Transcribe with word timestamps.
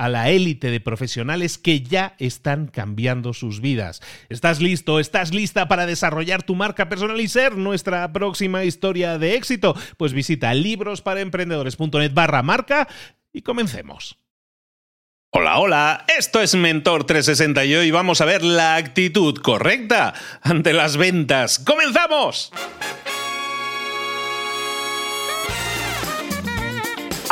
a 0.00 0.08
la 0.08 0.30
élite 0.30 0.70
de 0.70 0.80
profesionales 0.80 1.58
que 1.58 1.82
ya 1.82 2.14
están 2.18 2.68
cambiando 2.68 3.34
sus 3.34 3.60
vidas. 3.60 4.00
¿Estás 4.30 4.62
listo? 4.62 4.98
¿Estás 4.98 5.34
lista 5.34 5.68
para 5.68 5.84
desarrollar 5.84 6.42
tu 6.42 6.54
marca 6.54 6.88
personal 6.88 7.20
y 7.20 7.28
ser 7.28 7.58
nuestra 7.58 8.10
próxima 8.10 8.64
historia 8.64 9.18
de 9.18 9.34
éxito? 9.34 9.76
Pues 9.98 10.14
visita 10.14 10.54
librosparaemprendedores.net 10.54 12.14
barra 12.14 12.42
marca 12.42 12.88
y 13.30 13.42
comencemos. 13.42 14.16
Hola, 15.32 15.58
hola, 15.58 16.06
esto 16.18 16.40
es 16.40 16.54
Mentor 16.54 17.04
360 17.04 17.66
y 17.66 17.74
hoy 17.74 17.90
vamos 17.90 18.22
a 18.22 18.24
ver 18.24 18.42
la 18.42 18.76
actitud 18.76 19.36
correcta 19.36 20.14
ante 20.40 20.72
las 20.72 20.96
ventas. 20.96 21.58
¡Comenzamos! 21.58 22.52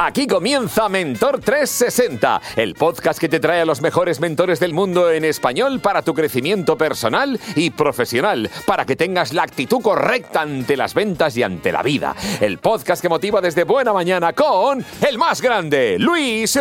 Aquí 0.01 0.29
comienza 0.29 0.89
Mentor 0.89 1.41
360, 1.41 2.41
el 2.55 2.77
podcast 2.77 3.19
que 3.19 3.29
te 3.29 3.41
trae 3.41 3.63
a 3.63 3.65
los 3.65 3.83
mejores 3.83 4.21
mentores 4.21 4.61
del 4.61 4.73
mundo 4.73 5.11
en 5.11 5.25
español 5.25 5.81
para 5.81 6.03
tu 6.03 6.15
crecimiento 6.15 6.79
personal 6.79 7.41
y 7.57 7.71
profesional, 7.71 8.49
para 8.65 8.87
que 8.87 8.95
tengas 8.95 9.33
la 9.33 9.43
actitud 9.43 9.83
correcta 9.83 10.43
ante 10.43 10.77
las 10.77 10.95
ventas 10.95 11.37
y 11.37 11.43
ante 11.43 11.73
la 11.73 11.83
vida. 11.83 12.15
El 12.41 12.59
podcast 12.59 13.03
que 13.03 13.09
motiva 13.09 13.41
desde 13.41 13.65
buena 13.65 13.93
mañana 13.93 14.35
con 14.35 14.85
el 15.05 15.19
más 15.19 15.43
grande, 15.43 15.97
Luis 15.99 16.57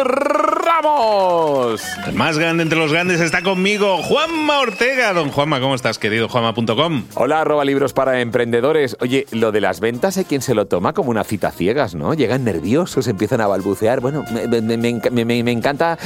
Ramos. 0.67 1.81
El 2.05 2.13
más 2.15 2.37
grande 2.37 2.63
entre 2.63 2.77
los 2.77 2.91
grandes 2.91 3.21
está 3.21 3.41
conmigo, 3.41 4.03
Juanma 4.03 4.59
Ortega. 4.59 5.13
Don 5.13 5.31
Juanma, 5.31 5.61
¿cómo 5.61 5.75
estás, 5.75 5.97
querido 5.97 6.27
Juanma.com? 6.27 7.05
Hola, 7.15 7.41
arroba 7.41 7.63
libros 7.63 7.93
para 7.93 8.19
emprendedores. 8.19 8.97
Oye, 8.99 9.25
lo 9.31 9.53
de 9.53 9.61
las 9.61 9.79
ventas 9.79 10.17
hay 10.17 10.25
quien 10.25 10.41
se 10.41 10.53
lo 10.53 10.67
toma 10.67 10.91
como 10.91 11.09
una 11.09 11.23
cita 11.23 11.51
ciegas, 11.51 11.95
¿no? 11.95 12.13
Llegan 12.13 12.43
nerviosos, 12.43 13.07
empiezan 13.07 13.39
a 13.39 13.47
balbucear. 13.47 14.01
Bueno, 14.01 14.25
me, 14.61 15.51
encanta 15.51 15.97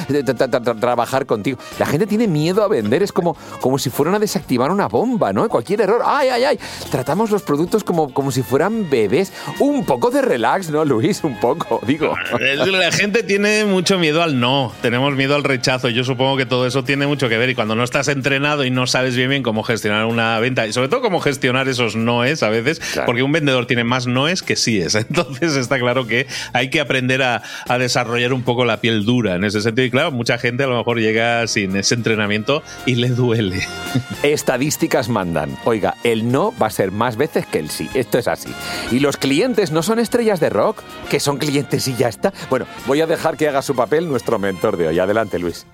trabajar 0.80 1.26
contigo. 1.26 1.58
La 1.80 1.88
gente 1.88 2.06
tiene 2.06 2.28
miedo 2.28 2.64
a 2.64 2.68
vender, 2.68 3.02
es 3.02 3.12
como, 3.12 3.36
como 3.62 3.80
si 3.80 3.90
fueran 3.90 4.14
a 4.14 4.20
desactivar 4.20 4.70
una 4.70 4.88
bomba, 4.88 5.34
¿no? 5.34 5.50
Cualquier 5.50 5.82
error, 5.82 6.04
¡ay, 6.06 6.30
ay, 6.30 6.44
ay! 6.44 6.60
Tratamos 6.92 7.32
los 7.32 7.42
productos 7.42 7.84
como, 7.84 8.14
como 8.14 8.32
si 8.32 8.44
fueran 8.44 8.90
bebés. 8.92 9.34
Un 9.60 9.86
poco 9.86 10.12
de 10.12 10.22
relax, 10.22 10.70
¿no, 10.70 10.86
Luis? 10.86 11.24
Un 11.24 11.40
poco, 11.40 11.80
digo. 11.88 12.14
La 12.40 12.92
gente 12.92 13.24
tiene 13.24 13.66
mucho 13.66 13.98
miedo 13.98 14.22
al 14.22 14.40
no, 14.40 14.51
tenemos 14.82 15.16
miedo 15.16 15.36
al 15.36 15.44
rechazo. 15.44 15.90
Yo 15.90 16.04
supongo 16.04 16.38
que 16.38 16.46
todo 16.46 16.68
eso 16.68 16.84
tiene 16.84 17.08
mucho 17.08 17.30
que 17.30 17.38
ver 17.38 17.50
y 17.50 17.56
cuando 17.56 17.76
no 17.76 17.84
estás 17.84 18.08
entrenado 18.08 18.66
y 18.66 18.72
no 18.72 18.88
sabes 18.88 19.16
bien 19.16 19.30
bien 19.30 19.44
cómo 19.44 19.64
gestionar 19.64 20.06
una 20.06 20.40
venta 20.40 20.68
y 20.68 20.74
sobre 20.74 20.90
todo 20.90 21.02
cómo 21.02 21.20
gestionar 21.20 21.68
esos 21.68 21.96
noes 21.96 22.44
a 22.44 22.50
veces, 22.50 22.82
porque 23.06 23.24
un 23.24 23.32
vendedor 23.32 23.66
tiene 23.66 23.84
más 23.84 24.08
noes 24.08 24.42
que 24.42 24.56
síes. 24.56 24.96
Entonces 25.12 25.56
está 25.56 25.80
claro 25.80 26.06
que 26.06 26.28
hay 26.54 26.70
que 26.70 26.80
aprender 26.80 27.24
a, 27.24 27.42
desarrollar 27.80 28.34
un 28.34 28.44
poco 28.44 28.64
la 28.64 28.78
piel 28.80 29.06
dura 29.06 29.36
en 29.36 29.44
ese 29.44 29.62
sentido. 29.62 29.86
Y 29.88 29.92
claro, 29.92 30.12
mucha 30.12 30.38
gente 30.38 30.64
a 30.64 30.68
lo 30.68 30.78
mejor 30.78 31.00
llega 31.00 31.48
sin 31.48 31.76
ese 31.76 31.96
entrenamiento 31.96 32.62
y 32.86 32.96
le 32.96 33.10
duele. 33.10 33.66
Estadísticas 34.24 35.10
mandan. 35.10 35.58
Oiga, 35.64 35.96
el 36.04 36.32
no 36.32 36.54
va 36.62 36.68
a 36.68 36.70
ser 36.70 36.92
más 36.92 37.18
veces 37.18 37.46
que 37.48 37.58
el 37.58 37.70
sí. 37.70 37.90
Esto 37.94 38.20
es 38.20 38.28
así. 38.28 38.50
Y 38.92 39.00
los 39.00 39.18
clientes 39.18 39.72
no 39.72 39.82
son 39.82 39.98
estrellas 39.98 40.40
de 40.40 40.50
rock, 40.50 40.84
que 41.10 41.20
son 41.20 41.38
clientes 41.38 41.88
y 41.88 41.96
ya 41.96 42.08
está. 42.08 42.34
Bueno, 42.50 42.68
voy 42.86 43.02
a 43.02 43.08
dejar 43.08 43.38
que 43.38 43.48
haga 43.48 43.62
su 43.62 43.76
papel 43.76 44.08
nuestro 44.08 44.38
mentor 44.42 44.78
de 44.78 44.88
hoy. 44.88 45.00
Adelante, 45.00 45.40
Luis. 45.40 45.66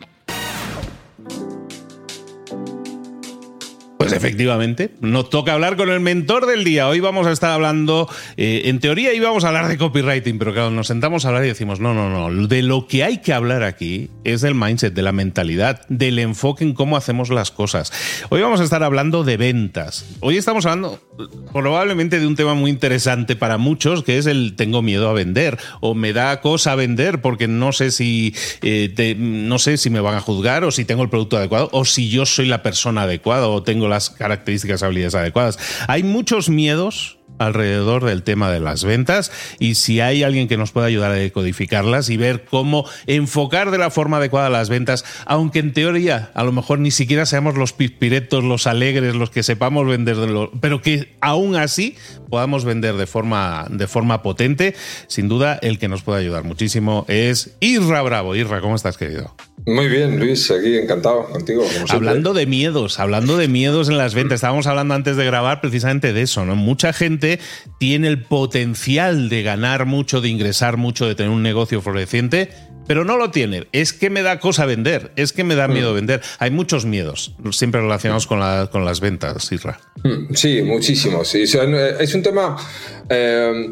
Efectivamente, 4.17 4.91
nos 5.01 5.29
toca 5.29 5.53
hablar 5.53 5.77
con 5.77 5.89
el 5.89 5.99
mentor 5.99 6.45
del 6.45 6.63
día. 6.63 6.87
Hoy 6.87 6.99
vamos 6.99 7.27
a 7.27 7.31
estar 7.31 7.51
hablando, 7.51 8.09
eh, 8.35 8.63
en 8.65 8.79
teoría 8.79 9.13
íbamos 9.13 9.43
a 9.43 9.49
hablar 9.49 9.67
de 9.67 9.77
copywriting, 9.77 10.39
pero 10.39 10.53
claro, 10.53 10.71
nos 10.71 10.87
sentamos 10.87 11.25
a 11.25 11.29
hablar 11.29 11.45
y 11.45 11.47
decimos, 11.47 11.79
no, 11.79 11.93
no, 11.93 12.09
no, 12.09 12.47
de 12.47 12.61
lo 12.61 12.87
que 12.87 13.03
hay 13.03 13.19
que 13.19 13.33
hablar 13.33 13.63
aquí 13.63 14.09
es 14.23 14.41
del 14.41 14.55
mindset, 14.55 14.93
de 14.93 15.01
la 15.01 15.11
mentalidad, 15.11 15.87
del 15.87 16.19
enfoque 16.19 16.63
en 16.63 16.73
cómo 16.73 16.97
hacemos 16.97 17.29
las 17.29 17.51
cosas. 17.51 17.91
Hoy 18.29 18.41
vamos 18.41 18.59
a 18.59 18.63
estar 18.63 18.83
hablando 18.83 19.23
de 19.23 19.37
ventas. 19.37 20.05
Hoy 20.19 20.37
estamos 20.37 20.65
hablando 20.65 20.99
probablemente 21.53 22.19
de 22.19 22.27
un 22.27 22.35
tema 22.35 22.53
muy 22.53 22.69
interesante 22.71 23.35
para 23.35 23.57
muchos, 23.57 24.03
que 24.03 24.17
es 24.17 24.25
el 24.25 24.55
tengo 24.55 24.81
miedo 24.81 25.09
a 25.09 25.13
vender 25.13 25.57
o 25.79 25.95
me 25.95 26.13
da 26.13 26.41
cosa 26.41 26.75
vender 26.75 27.21
porque 27.21 27.47
no 27.47 27.71
sé 27.71 27.91
si, 27.91 28.35
eh, 28.61 29.15
no 29.17 29.59
sé 29.59 29.77
si 29.77 29.89
me 29.89 29.99
van 29.99 30.15
a 30.15 30.21
juzgar 30.21 30.63
o 30.63 30.71
si 30.71 30.85
tengo 30.85 31.03
el 31.03 31.09
producto 31.09 31.37
adecuado 31.37 31.69
o 31.71 31.85
si 31.85 32.09
yo 32.09 32.25
soy 32.25 32.47
la 32.47 32.63
persona 32.63 33.03
adecuada 33.03 33.47
o 33.47 33.63
tengo 33.63 33.87
características, 34.09 34.83
habilidades 34.83 35.15
adecuadas. 35.15 35.57
Hay 35.87 36.03
muchos 36.03 36.49
miedos 36.49 37.16
alrededor 37.37 38.05
del 38.05 38.23
tema 38.23 38.51
de 38.51 38.59
las 38.59 38.83
ventas 38.83 39.31
y 39.59 39.75
si 39.75 39.99
hay 39.99 40.23
alguien 40.23 40.47
que 40.47 40.57
nos 40.57 40.71
pueda 40.71 40.87
ayudar 40.87 41.11
a 41.11 41.15
decodificarlas 41.15 42.09
y 42.09 42.17
ver 42.17 42.45
cómo 42.45 42.85
enfocar 43.05 43.71
de 43.71 43.77
la 43.77 43.91
forma 43.91 44.17
adecuada 44.17 44.49
las 44.49 44.69
ventas, 44.69 45.05
aunque 45.25 45.59
en 45.59 45.73
teoría 45.73 46.31
a 46.33 46.43
lo 46.43 46.51
mejor 46.51 46.79
ni 46.79 46.91
siquiera 46.91 47.25
seamos 47.25 47.55
los 47.55 47.73
pispiretos, 47.73 48.43
los 48.43 48.67
alegres, 48.67 49.15
los 49.15 49.29
que 49.29 49.43
sepamos 49.43 49.87
vender, 49.87 50.17
pero 50.61 50.81
que 50.81 51.15
aún 51.21 51.55
así 51.55 51.95
podamos 52.29 52.65
vender 52.65 52.95
de 52.95 53.07
forma, 53.07 53.67
de 53.69 53.87
forma 53.87 54.21
potente, 54.21 54.75
sin 55.07 55.27
duda 55.27 55.59
el 55.61 55.79
que 55.79 55.87
nos 55.87 56.03
puede 56.03 56.21
ayudar 56.21 56.43
muchísimo 56.43 57.05
es 57.07 57.55
Irra 57.59 58.01
Bravo. 58.01 58.35
Irra, 58.35 58.61
¿cómo 58.61 58.75
estás 58.75 58.97
querido? 58.97 59.35
Muy 59.65 59.89
bien, 59.89 60.17
Luis, 60.17 60.49
aquí 60.49 60.77
encantado 60.77 61.25
contigo. 61.25 61.65
hablando 61.89 62.33
de 62.33 62.45
miedos, 62.45 62.99
hablando 62.99 63.35
de 63.35 63.49
miedos 63.49 63.89
en 63.89 63.97
las 63.97 64.13
ventas, 64.13 64.35
estábamos 64.35 64.65
hablando 64.65 64.93
antes 64.93 65.17
de 65.17 65.25
grabar 65.25 65.59
precisamente 65.59 66.13
de 66.13 66.21
eso, 66.21 66.45
¿no? 66.45 66.55
Mucha 66.55 66.93
gente 66.93 67.26
tiene 67.79 68.07
el 68.07 68.23
potencial 68.23 69.29
de 69.29 69.43
ganar 69.43 69.85
mucho, 69.85 70.21
de 70.21 70.29
ingresar 70.29 70.77
mucho, 70.77 71.07
de 71.07 71.15
tener 71.15 71.31
un 71.31 71.43
negocio 71.43 71.81
floreciente, 71.81 72.49
pero 72.87 73.03
no 73.03 73.17
lo 73.17 73.29
tiene. 73.29 73.67
Es 73.73 73.93
que 73.93 74.09
me 74.09 74.21
da 74.21 74.39
cosa 74.39 74.65
vender, 74.65 75.11
es 75.15 75.33
que 75.33 75.43
me 75.43 75.55
da 75.55 75.67
miedo 75.67 75.91
mm. 75.91 75.95
vender. 75.95 76.21
Hay 76.39 76.51
muchos 76.51 76.85
miedos, 76.85 77.35
siempre 77.51 77.81
relacionados 77.81 78.25
con, 78.25 78.39
con 78.67 78.85
las 78.85 79.01
ventas, 79.01 79.51
Isra. 79.51 79.79
Mm, 80.03 80.33
sí, 80.33 80.61
muchísimos. 80.63 81.35
es 81.35 82.15
un 82.15 82.23
tema, 82.23 82.57
eh, 83.09 83.71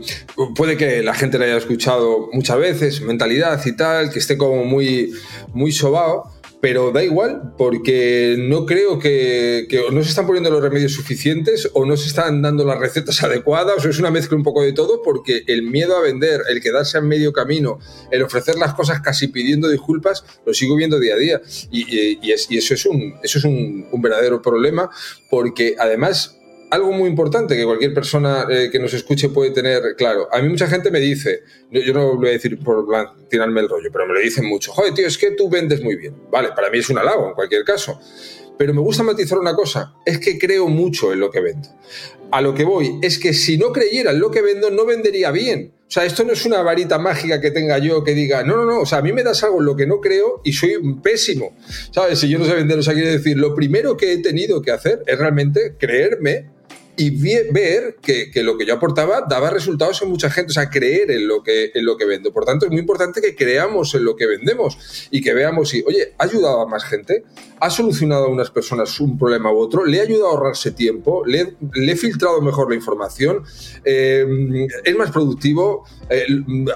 puede 0.55 0.77
que 0.77 1.01
la 1.01 1.13
gente 1.13 1.37
lo 1.37 1.45
haya 1.45 1.57
escuchado 1.57 2.29
muchas 2.33 2.57
veces, 2.57 3.01
mentalidad 3.01 3.65
y 3.65 3.75
tal, 3.75 4.11
que 4.11 4.19
esté 4.19 4.37
como 4.37 4.65
muy, 4.65 5.11
muy 5.53 5.71
sobado 5.71 6.34
pero 6.65 6.89
da 6.91 7.03
igual 7.03 7.53
porque 7.59 8.37
no 8.39 8.65
creo 8.65 8.97
que, 8.97 9.67
no 9.91 10.01
se 10.01 10.09
están 10.09 10.25
poniendo 10.25 10.49
los 10.49 10.63
remedios 10.63 10.93
suficientes 10.93 11.69
o 11.73 11.85
no 11.85 11.95
se 11.95 12.07
están 12.07 12.41
dando 12.41 12.65
las 12.65 12.79
recetas 12.79 13.21
adecuadas. 13.21 13.85
O 13.85 13.87
es 13.87 13.99
una 13.99 14.09
mezcla 14.09 14.35
un 14.35 14.41
poco 14.41 14.63
de 14.63 14.73
todo 14.73 15.03
porque 15.03 15.43
el 15.45 15.61
miedo 15.61 15.95
a 15.95 16.01
vender, 16.01 16.41
el 16.49 16.61
quedarse 16.61 16.97
en 16.97 17.07
medio 17.07 17.33
camino, 17.33 17.77
el 18.09 18.23
ofrecer 18.23 18.55
las 18.55 18.73
cosas 18.73 19.01
casi 19.01 19.27
pidiendo 19.27 19.69
disculpas, 19.69 20.25
lo 20.43 20.55
sigo 20.55 20.75
viendo 20.75 20.99
día 20.99 21.13
a 21.13 21.17
día. 21.17 21.41
Y, 21.69 22.17
y, 22.25 22.31
es, 22.31 22.49
y 22.49 22.57
eso 22.57 22.73
es, 22.73 22.87
un, 22.87 23.13
eso 23.21 23.37
es 23.37 23.45
un 23.45 23.85
verdadero 24.01 24.41
problema 24.41 24.89
porque 25.29 25.75
además 25.77 26.39
algo 26.71 26.91
muy 26.91 27.09
importante 27.09 27.55
que 27.55 27.63
cualquier 27.63 27.93
persona 27.93 28.45
eh, 28.49 28.69
que 28.71 28.79
nos 28.79 28.93
escuche 28.93 29.29
puede 29.29 29.51
tener 29.51 29.95
claro. 29.97 30.27
A 30.31 30.41
mí 30.41 30.49
mucha 30.49 30.67
gente 30.67 30.91
me 30.91 30.99
dice, 30.99 31.43
yo, 31.71 31.93
no 31.93 32.15
voy 32.15 32.29
a 32.29 32.31
decir 32.31 32.57
por 32.59 32.85
tirarme 33.29 33.61
el 33.61 33.69
rollo, 33.69 33.89
pero 33.91 34.05
me 34.05 34.13
lo 34.13 34.19
dicen 34.19 34.45
mucho. 34.45 34.71
Joder, 34.71 34.93
tío, 34.93 35.07
es 35.07 35.17
que 35.17 35.31
tú 35.31 35.49
vendes 35.49 35.81
muy 35.81 35.95
bien. 35.95 36.15
Vale, 36.31 36.49
para 36.55 36.69
mí 36.69 36.79
es 36.79 36.89
un 36.89 36.97
halago 36.97 37.29
en 37.29 37.33
cualquier 37.33 37.63
caso. 37.63 37.99
Pero 38.57 38.73
me 38.73 38.81
gusta 38.81 39.03
matizar 39.03 39.37
una 39.37 39.53
cosa, 39.53 39.95
es 40.05 40.19
que 40.19 40.39
creo 40.39 40.67
mucho 40.69 41.11
en 41.11 41.19
lo 41.19 41.29
que 41.29 41.41
vendo. 41.41 41.67
A 42.31 42.41
lo 42.41 42.53
que 42.53 42.65
voy 42.65 42.99
es 43.01 43.19
que 43.19 43.33
si 43.33 43.57
no 43.57 43.71
creyera 43.71 44.11
en 44.11 44.19
lo 44.19 44.31
que 44.31 44.41
vendo, 44.41 44.69
no 44.69 44.85
vendería 44.85 45.31
bien. 45.31 45.73
O 45.87 45.91
sea, 45.91 46.03
esto 46.03 46.23
no 46.23 46.33
es 46.33 46.45
una 46.45 46.61
varita 46.63 46.97
mágica 46.97 47.39
que 47.39 47.51
tenga 47.51 47.77
yo 47.77 48.03
que 48.03 48.13
diga, 48.13 48.43
no, 48.43 48.57
no, 48.57 48.65
no, 48.65 48.81
o 48.81 48.85
sea, 48.85 48.97
a 48.97 49.01
mí 49.01 49.13
me 49.13 49.23
das 49.23 49.43
algo 49.43 49.59
en 49.59 49.65
lo 49.65 49.75
que 49.75 49.85
no 49.85 50.01
creo 50.01 50.41
y 50.43 50.51
soy 50.51 50.77
pésimo. 51.01 51.55
¿Sabes? 51.91 52.19
Si 52.19 52.27
yo 52.27 52.39
no 52.39 52.45
sé 52.45 52.55
vender, 52.55 52.79
o 52.79 52.83
sea, 52.83 52.93
quiere 52.93 53.11
decir, 53.11 53.37
lo 53.37 53.53
primero 53.53 53.95
que 53.95 54.13
he 54.13 54.17
tenido 54.17 54.61
que 54.61 54.71
hacer 54.71 55.03
es 55.05 55.17
realmente 55.17 55.75
creerme 55.77 56.49
y 56.97 57.09
ver 57.51 57.97
que, 58.01 58.31
lo 58.43 58.57
que 58.57 58.65
yo 58.65 58.75
aportaba 58.75 59.25
daba 59.27 59.49
resultados 59.49 60.01
en 60.01 60.09
mucha 60.09 60.29
gente, 60.29 60.51
o 60.51 60.53
sea, 60.53 60.69
creer 60.69 61.11
en 61.11 61.27
lo, 61.27 61.43
que, 61.43 61.71
en 61.73 61.85
lo 61.85 61.97
que 61.97 62.05
vendo. 62.05 62.31
Por 62.31 62.45
tanto, 62.45 62.65
es 62.65 62.71
muy 62.71 62.79
importante 62.79 63.21
que 63.21 63.35
creamos 63.35 63.93
en 63.95 64.03
lo 64.03 64.15
que 64.15 64.25
vendemos 64.25 65.07
y 65.11 65.21
que 65.21 65.33
veamos 65.33 65.69
si, 65.69 65.83
oye, 65.85 66.13
ha 66.17 66.23
ayudado 66.23 66.61
a 66.61 66.67
más 66.67 66.85
gente, 66.85 67.23
ha 67.59 67.69
solucionado 67.69 68.25
a 68.25 68.29
unas 68.29 68.51
personas 68.51 68.99
un 68.99 69.17
problema 69.17 69.51
u 69.51 69.57
otro, 69.57 69.85
le 69.85 69.99
ha 69.99 70.03
ayudado 70.03 70.27
a 70.27 70.31
ahorrarse 70.31 70.71
tiempo, 70.71 71.25
le, 71.25 71.55
he 71.73 71.95
filtrado 71.95 72.41
mejor 72.41 72.69
la 72.69 72.75
información, 72.75 73.43
eh, 73.83 74.67
es 74.83 74.95
más 74.95 75.11
productivo, 75.11 75.85
eh, 76.09 76.25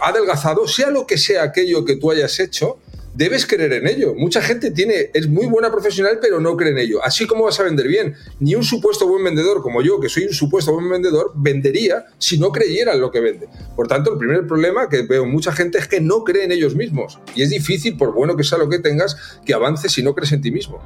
ha 0.01 0.09
adelgazado, 0.09 0.67
sea 0.67 0.89
lo 0.89 1.05
que 1.05 1.17
sea 1.17 1.43
aquello 1.43 1.85
que 1.85 1.95
tú 1.95 2.11
hayas 2.11 2.39
hecho, 2.39 2.79
debes 3.13 3.45
creer 3.45 3.73
en 3.73 3.87
ello. 3.87 4.13
Mucha 4.15 4.41
gente 4.41 4.71
tiene, 4.71 5.09
es 5.13 5.27
muy 5.27 5.45
buena 5.47 5.71
profesional, 5.71 6.19
pero 6.21 6.39
no 6.39 6.55
cree 6.55 6.71
en 6.71 6.77
ello. 6.77 7.03
Así 7.03 7.25
como 7.25 7.45
vas 7.45 7.59
a 7.59 7.63
vender 7.63 7.87
bien. 7.87 8.15
Ni 8.39 8.55
un 8.55 8.63
supuesto 8.63 9.07
buen 9.07 9.23
vendedor 9.23 9.61
como 9.61 9.81
yo, 9.81 9.99
que 9.99 10.09
soy 10.09 10.25
un 10.25 10.33
supuesto 10.33 10.73
buen 10.73 10.89
vendedor, 10.89 11.31
vendería 11.35 12.05
si 12.17 12.37
no 12.37 12.51
creyera 12.51 12.93
en 12.93 13.01
lo 13.01 13.11
que 13.11 13.19
vende. 13.19 13.47
Por 13.75 13.87
tanto, 13.87 14.13
el 14.13 14.17
primer 14.17 14.47
problema 14.47 14.89
que 14.89 15.03
veo 15.03 15.23
en 15.23 15.31
mucha 15.31 15.51
gente 15.51 15.77
es 15.77 15.87
que 15.87 16.01
no 16.01 16.23
cree 16.23 16.43
en 16.43 16.51
ellos 16.51 16.75
mismos. 16.75 17.19
Y 17.35 17.41
es 17.41 17.49
difícil, 17.49 17.97
por 17.97 18.13
bueno 18.13 18.35
que 18.35 18.43
sea 18.43 18.57
lo 18.57 18.69
que 18.69 18.79
tengas, 18.79 19.17
que 19.45 19.53
avances 19.53 19.91
si 19.91 20.03
no 20.03 20.15
crees 20.15 20.31
en 20.31 20.41
ti 20.41 20.51
mismo. 20.51 20.81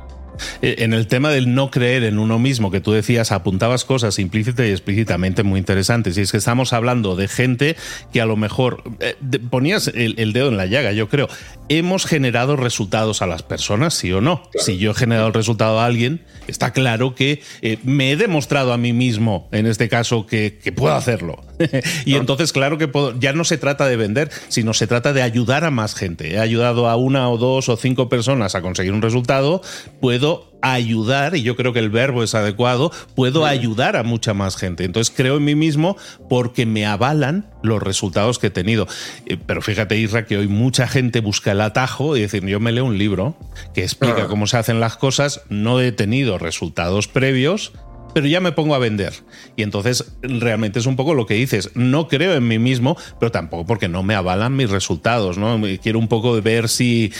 Eh, 0.61 0.75
en 0.79 0.93
el 0.93 1.07
tema 1.07 1.31
del 1.31 1.53
no 1.53 1.69
creer 1.69 2.03
en 2.03 2.19
uno 2.19 2.39
mismo, 2.39 2.71
que 2.71 2.81
tú 2.81 2.91
decías, 2.91 3.31
apuntabas 3.31 3.85
cosas 3.85 4.19
implícitas 4.19 4.65
y 4.65 4.71
explícitamente 4.71 5.43
muy 5.43 5.59
interesantes. 5.59 6.17
Y 6.17 6.21
es 6.21 6.31
que 6.31 6.37
estamos 6.37 6.73
hablando 6.73 7.15
de 7.15 7.27
gente 7.27 7.75
que 8.11 8.21
a 8.21 8.25
lo 8.25 8.35
mejor 8.35 8.83
eh, 8.99 9.15
ponías 9.49 9.91
el, 9.93 10.33
dedo 10.33 10.49
en 10.49 10.57
la 10.57 10.65
llaga, 10.65 10.91
yo 10.91 11.09
creo. 11.09 11.27
¿Hemos 11.69 12.05
generado 12.13 12.55
resultados 12.55 13.23
a 13.23 13.25
las 13.25 13.41
personas, 13.41 13.95
sí 13.95 14.13
o 14.13 14.21
no? 14.21 14.43
Si 14.53 14.77
yo 14.77 14.91
he 14.91 14.93
generado 14.93 15.29
el 15.29 15.33
resultado 15.33 15.79
a 15.79 15.87
alguien, 15.87 16.23
está 16.45 16.71
claro 16.71 17.15
que 17.15 17.41
eh, 17.63 17.79
me 17.81 18.11
he 18.11 18.15
demostrado 18.15 18.71
a 18.71 18.77
mí 18.77 18.93
mismo, 18.93 19.49
en 19.51 19.65
este 19.65 19.89
caso, 19.89 20.27
que, 20.27 20.59
puedo 20.75 20.93
hacerlo. 20.93 21.43
y 22.05 22.13
entonces, 22.13 22.53
claro 22.53 22.77
que 22.77 22.87
puedo, 22.87 23.19
ya 23.19 23.33
no 23.33 23.43
se 23.45 23.57
trata 23.57 23.87
de 23.87 23.95
vender, 23.95 24.29
sino 24.47 24.75
se 24.75 24.85
trata 24.85 25.11
de 25.11 25.23
ayudar 25.23 25.63
a 25.63 25.71
más 25.71 25.95
gente. 25.95 26.35
He 26.35 26.39
ayudado 26.39 26.87
a 26.87 26.97
una 26.97 27.31
o 27.31 27.39
dos 27.39 27.67
o 27.67 27.77
cinco 27.77 28.09
personas 28.09 28.53
a 28.53 28.61
conseguir 28.61 28.93
un 28.93 29.01
resultado, 29.01 29.63
puedo 29.99 30.52
ayudar, 30.63 31.35
y 31.35 31.43
yo 31.43 31.55
creo 31.57 31.73
que 31.73 31.79
el 31.79 31.89
verbo 31.89 32.23
es 32.23 32.33
adecuado, 32.33 32.91
puedo 33.15 33.45
ayudar 33.45 33.97
a 33.97 34.03
mucha 34.03 34.33
más 34.33 34.55
gente. 34.55 34.85
Entonces 34.85 35.13
creo 35.15 35.37
en 35.37 35.43
mí 35.43 35.55
mismo 35.55 35.97
porque 36.29 36.65
me 36.65 36.85
avalan 36.85 37.49
los 37.61 37.83
resultados 37.83 38.39
que 38.39 38.47
he 38.47 38.49
tenido. 38.49 38.87
Eh, 39.25 39.37
pero 39.45 39.61
fíjate, 39.61 39.97
Isra, 39.97 40.25
que 40.25 40.37
hoy 40.37 40.47
mucha 40.47 40.87
gente 40.87 41.19
busca 41.19 41.51
el 41.51 41.59
atajo 41.59 42.15
y 42.15 42.21
decir, 42.21 42.45
yo 42.45 42.61
me 42.61 42.71
leo 42.71 42.85
un 42.85 42.97
libro 42.97 43.35
que 43.73 43.83
explica 43.83 44.23
ah. 44.23 44.27
cómo 44.27 44.47
se 44.47 44.57
hacen 44.57 44.79
las 44.79 44.95
cosas, 44.95 45.41
no 45.49 45.81
he 45.81 45.91
tenido 45.91 46.37
resultados 46.37 47.09
previos, 47.09 47.73
pero 48.13 48.27
ya 48.27 48.39
me 48.39 48.51
pongo 48.51 48.75
a 48.75 48.79
vender. 48.79 49.13
Y 49.55 49.63
entonces 49.63 50.05
realmente 50.21 50.79
es 50.79 50.85
un 50.85 50.95
poco 50.95 51.13
lo 51.13 51.25
que 51.25 51.35
dices. 51.35 51.71
No 51.75 52.07
creo 52.07 52.33
en 52.33 52.47
mí 52.47 52.59
mismo, 52.59 52.97
pero 53.19 53.31
tampoco 53.31 53.65
porque 53.65 53.87
no 53.87 54.03
me 54.03 54.15
avalan 54.15 54.55
mis 54.55 54.69
resultados. 54.69 55.37
¿no? 55.37 55.61
Quiero 55.81 55.99
un 55.99 56.07
poco 56.07 56.41
ver 56.41 56.69
si 56.69 57.11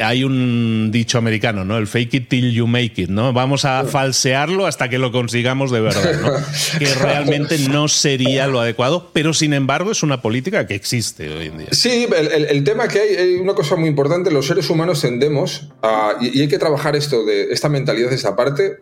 hay 0.00 0.24
un 0.24 0.90
dicho 0.92 1.18
americano, 1.18 1.64
¿no? 1.64 1.78
El 1.78 1.86
fake 1.86 2.14
it 2.14 2.28
till 2.28 2.52
you 2.52 2.66
make 2.66 3.00
it, 3.00 3.08
¿no? 3.08 3.32
Vamos 3.32 3.64
a 3.64 3.84
falsearlo 3.84 4.66
hasta 4.66 4.88
que 4.88 4.98
lo 4.98 5.12
consigamos 5.12 5.70
de 5.70 5.80
verdad, 5.80 6.20
¿no? 6.20 6.30
que 6.78 6.94
realmente 6.94 7.58
no 7.58 7.88
sería 7.88 8.46
lo 8.46 8.60
adecuado, 8.60 9.10
pero 9.12 9.34
sin 9.34 9.52
embargo 9.52 9.90
es 9.90 10.02
una 10.02 10.22
política 10.22 10.66
que 10.66 10.74
existe 10.74 11.30
hoy 11.30 11.46
en 11.46 11.58
día. 11.58 11.68
Sí, 11.72 12.06
el, 12.10 12.64
tema 12.64 12.88
que 12.88 13.00
hay, 13.00 13.16
hay, 13.16 13.34
una 13.34 13.54
cosa 13.54 13.76
muy 13.76 13.88
importante, 13.88 14.30
los 14.30 14.46
seres 14.46 14.68
humanos 14.70 15.00
tendemos 15.00 15.68
a, 15.82 16.14
y, 16.20 16.40
hay 16.40 16.48
que 16.48 16.58
trabajar 16.58 16.96
esto 16.96 17.24
de 17.24 17.52
esta 17.52 17.68
mentalidad, 17.68 18.12
esa 18.12 18.36
parte, 18.36 18.78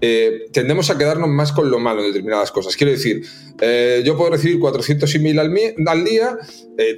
eh, 0.00 0.48
tendemos 0.52 0.90
a 0.90 0.95
quedarnos 0.98 1.28
más 1.28 1.52
con 1.52 1.70
lo 1.70 1.78
malo 1.78 2.00
en 2.00 2.08
determinadas 2.08 2.50
cosas. 2.50 2.76
Quiero 2.76 2.92
decir, 2.92 3.26
eh, 3.60 4.02
yo 4.04 4.16
puedo 4.16 4.30
recibir 4.30 4.58
400 4.58 5.14
emails 5.14 5.38
al, 5.38 5.54
al 5.86 6.04
día, 6.04 6.38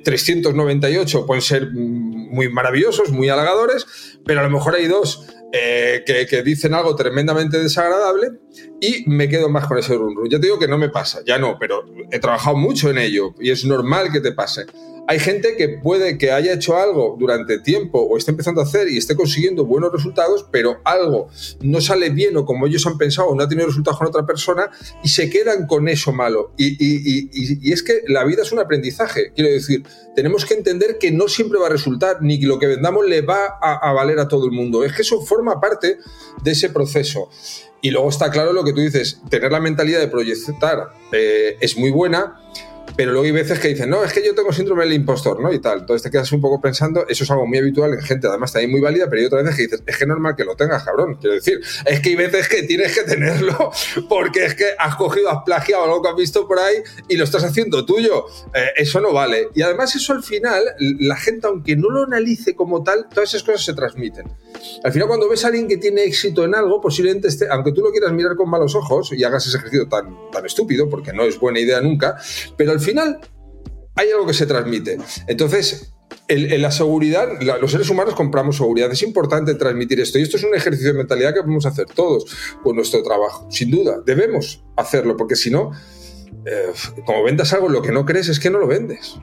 398 0.04 1.18
eh, 1.18 1.22
pueden 1.26 1.42
ser 1.42 1.70
muy 1.72 2.48
maravillosos, 2.50 3.10
muy 3.10 3.28
halagadores, 3.28 4.18
pero 4.24 4.40
a 4.40 4.42
lo 4.42 4.50
mejor 4.50 4.74
hay 4.74 4.86
dos 4.86 5.26
que, 5.50 6.42
dicen 6.44 6.74
algo 6.74 6.94
tremendamente 6.94 7.58
desagradable 7.58 8.32
y 8.80 9.08
me 9.08 9.28
quedo 9.28 9.48
más 9.48 9.66
con 9.66 9.78
ese 9.78 9.94
run, 9.94 10.14
run. 10.14 10.28
Ya 10.28 10.38
te 10.38 10.46
digo 10.46 10.58
que 10.58 10.68
no 10.68 10.78
me 10.78 10.90
pasa, 10.90 11.20
ya 11.26 11.38
no, 11.38 11.56
pero 11.58 11.84
he 12.10 12.18
trabajado 12.18 12.56
mucho 12.56 12.90
en 12.90 12.98
ello 12.98 13.34
y 13.40 13.50
es 13.50 13.64
normal 13.64 14.12
que 14.12 14.20
te 14.20 14.32
pase 14.32 14.66
hay 15.08 15.20
gente 15.20 15.56
que 15.56 15.70
puede 15.70 16.19
que 16.19 16.32
haya 16.32 16.52
hecho 16.52 16.76
algo 16.76 17.16
durante 17.19 17.58
tiempo 17.58 17.99
o 17.99 18.19
esté 18.19 18.31
empezando 18.31 18.60
a 18.60 18.64
hacer 18.64 18.90
y 18.90 18.99
esté 18.99 19.16
consiguiendo 19.16 19.64
buenos 19.64 19.90
resultados, 19.90 20.44
pero 20.52 20.82
algo 20.84 21.31
no 21.62 21.81
sale 21.81 22.10
bien 22.10 22.37
o 22.37 22.44
como 22.44 22.66
ellos 22.66 22.87
han 22.87 22.99
pensado 22.99 23.28
o 23.28 23.34
no 23.34 23.43
ha 23.43 23.49
tenido 23.49 23.66
resultados 23.66 23.99
con 23.99 24.08
otra 24.08 24.26
persona 24.26 24.70
y 25.02 25.08
se 25.08 25.31
quedan 25.31 25.66
con 25.66 25.88
eso 25.88 26.12
malo. 26.12 26.52
Y, 26.58 27.72
es 27.72 27.82
que 27.82 28.02
la 28.06 28.22
vida 28.25 28.43
es 28.43 28.52
un 28.52 28.58
aprendizaje. 28.58 29.32
Quiero 29.34 29.50
decir, 29.50 29.82
tenemos 30.14 30.44
que 30.44 30.52
entender 30.52 30.99
que 30.99 31.11
no 31.11 31.26
siempre 31.28 31.58
va 31.58 31.69
a 31.69 31.70
resultar 31.70 32.19
ni 32.20 32.38
que 32.38 32.46
lo 32.46 32.58
que 32.58 32.66
vendamos 32.66 33.06
le 33.06 33.22
va 33.22 33.58
a, 33.62 33.90
valer 33.94 34.19
a 34.19 34.28
todo 34.28 34.44
el 34.44 34.52
mundo. 34.52 34.84
Es 34.84 34.93
que 34.93 35.00
eso 35.00 35.22
forma 35.22 35.58
parte 35.58 35.96
de 36.44 36.50
ese 36.50 36.69
proceso. 36.69 37.31
Y 37.81 37.93
luego 37.93 38.11
está 38.11 38.31
claro 38.31 38.52
lo 38.52 38.62
que 38.62 38.75
tú 38.75 38.81
dices, 38.81 39.22
tener 39.31 39.52
la 39.52 39.61
mentalidad 39.61 40.00
de 40.00 40.08
proyectar 40.08 40.93
eh, 41.12 41.56
es 41.61 41.78
muy 41.78 41.93
buena, 41.93 42.37
pero 42.96 43.12
luego 43.12 43.26
hay 43.26 43.33
veces 43.33 43.59
que 43.59 43.68
dicen, 43.68 43.90
no, 43.90 44.04
es 44.04 44.12
que 44.12 44.25
yo 44.25 44.35
tengo 44.35 44.52
síndrome 44.52 44.85
del 44.85 44.95
impostor, 44.95 45.40
¿no? 45.40 45.52
Y 45.52 45.61
tal. 45.61 45.80
Entonces 45.80 46.02
te 46.02 46.11
quedas 46.11 46.30
un 46.33 46.40
poco 46.40 46.61
pensando, 46.61 47.07
eso 47.09 47.25
es 47.25 47.30
algo 47.30 47.47
muy 47.47 47.59
habitual 47.59 47.92
en 47.95 48.02
gente, 48.02 48.26
además 48.26 48.52
también 48.52 48.71
muy 48.71 48.80
válida, 48.80 49.07
pero 49.09 49.21
hay 49.21 49.26
otras 49.26 49.45
veces 49.45 49.57
que 49.57 49.62
dices, 49.62 49.83
es 49.87 49.97
que 49.97 50.07
normal 50.07 50.35
que 50.37 50.45
lo 50.45 50.57
tengas, 50.57 50.85
cabrón. 50.85 51.16
Quiero 51.21 51.35
decir, 51.35 51.61
es 51.85 52.00
que 52.00 52.09
hay 52.11 52.16
veces 52.16 52.49
que 52.49 52.62
tienes 52.64 52.95
que 52.97 53.04
tenerlo 53.04 53.71
porque 54.09 54.45
es 54.45 54.54
que 54.54 54.66
has 54.78 54.97
cogido, 54.97 55.30
has 55.30 55.42
plagiado 55.45 55.85
algo 55.85 56.02
que 56.02 56.09
has 56.09 56.16
visto 56.16 56.47
por 56.47 56.59
ahí 56.59 56.76
y 57.09 57.16
lo 57.16 57.25
estás 57.25 57.45
haciendo 57.45 57.85
tuyo. 57.85 58.26
Eh, 58.54 58.73
eso 58.76 59.00
no 59.00 59.12
vale. 59.12 59.49
Y 59.54 59.62
además 59.62 59.95
eso 59.95 60.12
al 60.12 60.23
final, 60.23 60.64
la 60.78 61.16
gente, 61.16 61.47
aunque 61.47 61.76
no 61.76 61.90
lo 61.90 62.04
analice 62.04 62.54
como 62.54 62.83
tal, 62.83 63.09
todas 63.09 63.30
esas 63.30 63.42
cosas 63.42 63.64
se 63.64 63.75
transmiten. 63.75 64.26
Al 64.83 64.92
final 64.92 65.09
cuando 65.09 65.28
ves 65.28 65.45
a 65.45 65.49
alguien 65.49 65.68
que 65.68 65.76
tiene 65.76 66.04
éxito 66.04 66.45
en 66.45 66.54
algo, 66.54 66.80
posiblemente 66.80 67.28
esté, 67.28 67.47
aunque 67.49 67.73
tú 67.73 67.80
lo 67.83 67.90
quieras 67.90 68.12
mirar 68.12 68.37
con 68.37 68.49
malos 68.49 68.75
ojos 68.75 69.12
y 69.12 69.23
hagas 69.25 69.47
ese 69.47 69.57
ejercicio 69.57 69.88
tan, 69.88 70.30
tan 70.30 70.45
estúpido, 70.45 70.88
porque 70.88 71.12
no 71.12 71.25
es 71.25 71.38
buena 71.38 71.61
idea 71.61 71.80
nunca, 71.80 72.16
pero 72.57 72.73
al 72.73 72.77
final 72.80 73.18
hay 73.94 74.11
algo 74.11 74.26
que 74.26 74.35
se 74.35 74.47
transmite. 74.47 74.99
Entonces, 75.26 75.92
en, 76.28 76.62
la 76.62 76.70
seguridad, 76.70 77.28
los 77.61 77.70
seres 77.70 77.88
humanos 77.90 78.14
compramos 78.14 78.56
seguridad. 78.56 78.90
Es 78.92 79.02
importante 79.02 79.54
transmitir 79.54 80.00
esto. 80.00 80.18
Y 80.18 80.23
esto 80.23 80.37
es 80.37 80.44
un 80.44 80.54
ejercicio 80.54 80.92
de 80.92 80.99
mentalidad 80.99 81.35
que 81.35 81.40
podemos 81.40 81.66
hacer 81.66 81.87
todos 81.87 82.26
con 82.62 82.76
nuestro 82.76 83.02
trabajo. 83.02 83.49
Sin 83.50 83.70
duda, 83.70 84.00
debemos 84.04 84.62
hacerlo, 84.76 85.16
porque 85.16 85.37
si 85.37 85.50
no, 85.50 85.73
eh, 86.44 86.73
como 87.04 87.23
vendas 87.25 87.52
algo 87.52 87.68
lo 87.68 87.82
que 87.82 87.92
no 87.92 88.04
crees, 88.04 88.28
es 88.28 88.38
que 88.38 88.50
no 88.50 88.58
lo 88.58 88.66
vendes. 88.66 89.18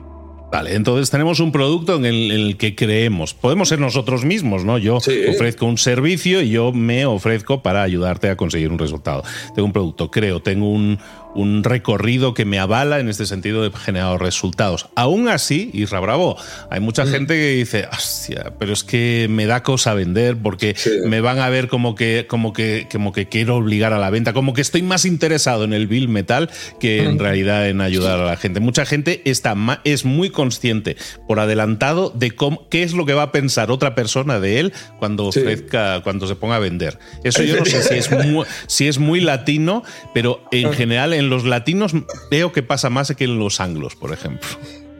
Vale, 0.50 0.74
entonces 0.74 1.10
tenemos 1.10 1.40
un 1.40 1.50
producto 1.50 1.96
en 1.96 2.06
el, 2.06 2.56
que 2.56 2.76
creemos. 2.76 3.34
Podemos 3.34 3.68
ser 3.68 3.80
nosotros 3.80 4.24
mismos, 4.24 4.64
¿no? 4.64 4.78
Yo 4.78 4.96
ofrezco 4.96 5.66
un 5.66 5.76
servicio 5.76 6.40
y 6.40 6.50
yo 6.50 6.72
me 6.72 7.04
ofrezco 7.04 7.62
para 7.62 7.82
ayudarte 7.82 8.30
a 8.30 8.36
conseguir 8.36 8.70
un 8.70 8.78
resultado. 8.78 9.24
Tengo 9.54 9.66
un 9.66 9.72
producto, 9.72 10.10
creo, 10.10 10.40
tengo 10.40 10.70
un, 10.70 10.98
un 11.34 11.64
recorrido 11.64 12.34
que 12.34 12.44
me 12.44 12.58
avala 12.58 12.98
en 12.98 13.08
este 13.08 13.26
sentido 13.26 13.62
de 13.62 13.70
generar 13.76 14.20
resultados. 14.20 14.88
Aún 14.94 15.28
así, 15.28 15.70
Isra 15.72 16.00
Bravo, 16.00 16.36
hay 16.70 16.80
mucha 16.80 17.04
mm. 17.04 17.08
gente 17.08 17.34
que 17.34 17.50
dice, 17.50 17.88
hostia, 17.92 18.52
pero 18.58 18.72
es 18.72 18.84
que 18.84 19.26
me 19.28 19.46
da 19.46 19.62
cosa 19.62 19.94
vender 19.94 20.36
porque 20.36 20.74
me 21.04 21.20
van 21.20 21.38
a 21.38 21.48
ver 21.48 21.68
como 21.68 21.94
que, 21.94 22.26
como, 22.28 22.52
que, 22.52 22.88
como 22.90 23.12
que 23.12 23.28
quiero 23.28 23.56
obligar 23.56 23.92
a 23.92 23.98
la 23.98 24.10
venta, 24.10 24.32
como 24.32 24.54
que 24.54 24.60
estoy 24.60 24.82
más 24.82 25.04
interesado 25.04 25.64
en 25.64 25.72
el 25.72 25.86
bill 25.86 26.08
metal 26.08 26.50
que 26.80 27.04
en 27.04 27.16
mm. 27.16 27.18
realidad 27.18 27.68
en 27.68 27.80
ayudar 27.80 28.18
a 28.18 28.24
la 28.24 28.36
gente. 28.36 28.60
Mucha 28.60 28.86
gente 28.86 29.22
está, 29.24 29.54
es 29.84 30.04
muy 30.04 30.30
consciente 30.30 30.96
por 31.26 31.40
adelantado 31.40 32.10
de 32.14 32.30
cómo, 32.30 32.68
qué 32.68 32.82
es 32.82 32.92
lo 32.92 33.04
que 33.04 33.14
va 33.14 33.22
a 33.22 33.32
pensar 33.32 33.70
otra 33.70 33.94
persona 33.94 34.40
de 34.40 34.60
él 34.60 34.72
cuando 34.98 35.26
ofrezca, 35.26 36.02
cuando 36.02 36.26
se 36.26 36.36
ponga 36.36 36.56
a 36.56 36.60
vender. 36.60 36.98
Eso 37.24 37.42
yo 37.42 37.56
no 37.56 37.64
sé 37.64 37.82
si 37.82 37.94
es 37.94 38.10
muy, 38.26 38.46
si 38.66 38.88
es 38.88 38.98
muy 38.98 39.20
latino, 39.20 39.82
pero 40.14 40.42
en 40.50 40.66
ah. 40.66 40.72
general 40.72 41.12
en 41.12 41.25
los 41.26 41.44
latinos 41.44 41.92
veo 42.30 42.52
que 42.52 42.62
pasa 42.62 42.90
más 42.90 43.14
que 43.16 43.24
en 43.24 43.38
los 43.38 43.60
anglos, 43.60 43.96
por 43.96 44.12
ejemplo. 44.12 44.48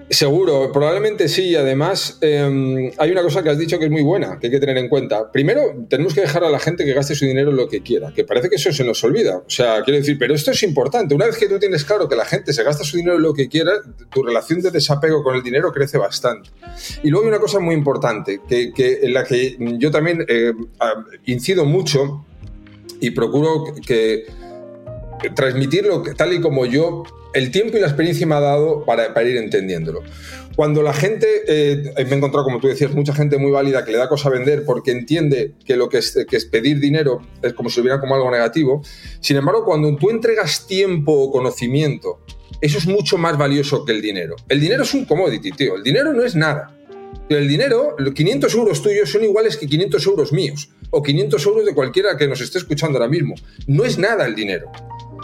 Seguro, 0.08 0.70
probablemente 0.72 1.28
sí. 1.28 1.56
Además, 1.56 2.18
em, 2.20 2.92
hay 2.96 3.10
una 3.10 3.22
cosa 3.22 3.42
que 3.42 3.50
has 3.50 3.58
dicho 3.58 3.76
que 3.78 3.86
es 3.86 3.90
muy 3.90 4.02
buena, 4.02 4.38
que 4.38 4.46
hay 4.46 4.50
que 4.52 4.60
tener 4.60 4.78
en 4.78 4.88
cuenta. 4.88 5.32
Primero, 5.32 5.62
tenemos 5.88 6.14
que 6.14 6.20
dejar 6.20 6.44
a 6.44 6.50
la 6.50 6.60
gente 6.60 6.84
que 6.84 6.92
gaste 6.92 7.16
su 7.16 7.24
dinero 7.24 7.50
en 7.50 7.56
lo 7.56 7.68
que 7.68 7.80
quiera, 7.80 8.12
que 8.14 8.22
parece 8.22 8.48
que 8.48 8.54
eso 8.54 8.72
se 8.72 8.84
nos 8.84 9.02
olvida. 9.02 9.38
O 9.38 9.50
sea, 9.50 9.82
quiero 9.82 9.98
decir, 9.98 10.16
pero 10.16 10.32
esto 10.32 10.52
es 10.52 10.62
importante. 10.62 11.14
Una 11.14 11.26
vez 11.26 11.36
que 11.36 11.48
tú 11.48 11.58
tienes 11.58 11.84
claro 11.84 12.08
que 12.08 12.14
la 12.14 12.24
gente 12.24 12.52
se 12.52 12.62
gasta 12.62 12.84
su 12.84 12.98
dinero 12.98 13.16
en 13.16 13.22
lo 13.22 13.34
que 13.34 13.48
quiera, 13.48 13.72
tu 14.12 14.22
relación 14.22 14.60
de 14.60 14.70
desapego 14.70 15.24
con 15.24 15.34
el 15.34 15.42
dinero 15.42 15.72
crece 15.72 15.98
bastante. 15.98 16.50
Y 17.02 17.10
luego 17.10 17.26
hay 17.26 17.30
una 17.30 17.40
cosa 17.40 17.58
muy 17.58 17.74
importante, 17.74 18.40
que, 18.48 19.00
en 19.02 19.12
la 19.12 19.24
que 19.24 19.56
yo 19.78 19.90
también 19.90 20.24
eh, 20.28 20.52
incido 21.24 21.64
mucho 21.64 22.24
y 23.00 23.10
procuro 23.10 23.74
que 23.84 24.26
transmitirlo 25.34 26.02
tal 26.16 26.32
y 26.32 26.40
como 26.40 26.66
yo 26.66 27.04
el 27.34 27.50
tiempo 27.50 27.76
y 27.76 27.80
la 27.80 27.88
experiencia 27.88 28.26
me 28.26 28.34
ha 28.34 28.40
dado 28.40 28.84
para, 28.84 29.22
ir 29.22 29.36
entendiéndolo. 29.36 30.02
Cuando 30.56 30.82
la 30.82 30.94
gente, 30.94 31.26
eh, 31.46 31.92
me 31.96 32.10
he 32.10 32.14
encontrado, 32.14 32.44
como 32.44 32.60
tú 32.60 32.68
decías, 32.68 32.94
mucha 32.94 33.14
gente 33.14 33.36
muy 33.36 33.50
válida 33.50 33.84
que 33.84 33.92
le 33.92 33.98
da 33.98 34.08
cosa 34.08 34.30
a 34.30 34.32
vender 34.32 34.64
porque 34.64 34.90
entiende 34.90 35.52
que 35.66 35.76
lo 35.76 35.90
que 35.90 35.98
es, 35.98 36.18
que 36.26 36.36
es 36.36 36.46
pedir 36.46 36.80
dinero 36.80 37.20
es 37.42 37.52
como 37.52 37.68
si 37.68 37.80
lo 37.80 37.84
viera 37.84 38.00
como 38.00 38.14
algo 38.14 38.30
negativo. 38.30 38.82
Sin 39.20 39.36
embargo, 39.36 39.66
cuando 39.66 39.94
tú 39.96 40.08
entregas 40.08 40.66
tiempo 40.66 41.12
o 41.12 41.30
conocimiento, 41.30 42.20
eso 42.62 42.78
es 42.78 42.86
mucho 42.86 43.18
más 43.18 43.36
valioso 43.36 43.84
que 43.84 43.92
el 43.92 44.00
dinero. 44.00 44.36
El 44.48 44.60
dinero 44.60 44.84
es 44.84 44.94
un 44.94 45.04
commodity, 45.04 45.50
tío. 45.52 45.76
El 45.76 45.82
dinero 45.82 46.14
no 46.14 46.24
es 46.24 46.34
nada. 46.34 46.74
El 47.28 47.48
dinero, 47.48 47.96
los 47.98 48.14
500 48.14 48.54
euros 48.54 48.82
tuyos 48.82 49.10
son 49.10 49.24
iguales 49.24 49.56
que 49.56 49.66
500 49.66 50.06
euros 50.06 50.32
míos 50.32 50.70
o 50.90 51.02
500 51.02 51.44
euros 51.46 51.66
de 51.66 51.74
cualquiera 51.74 52.16
que 52.16 52.28
nos 52.28 52.40
esté 52.40 52.58
escuchando 52.58 52.98
ahora 52.98 53.10
mismo. 53.10 53.34
No 53.66 53.84
es 53.84 53.98
nada 53.98 54.24
el 54.26 54.34
dinero. 54.34 54.70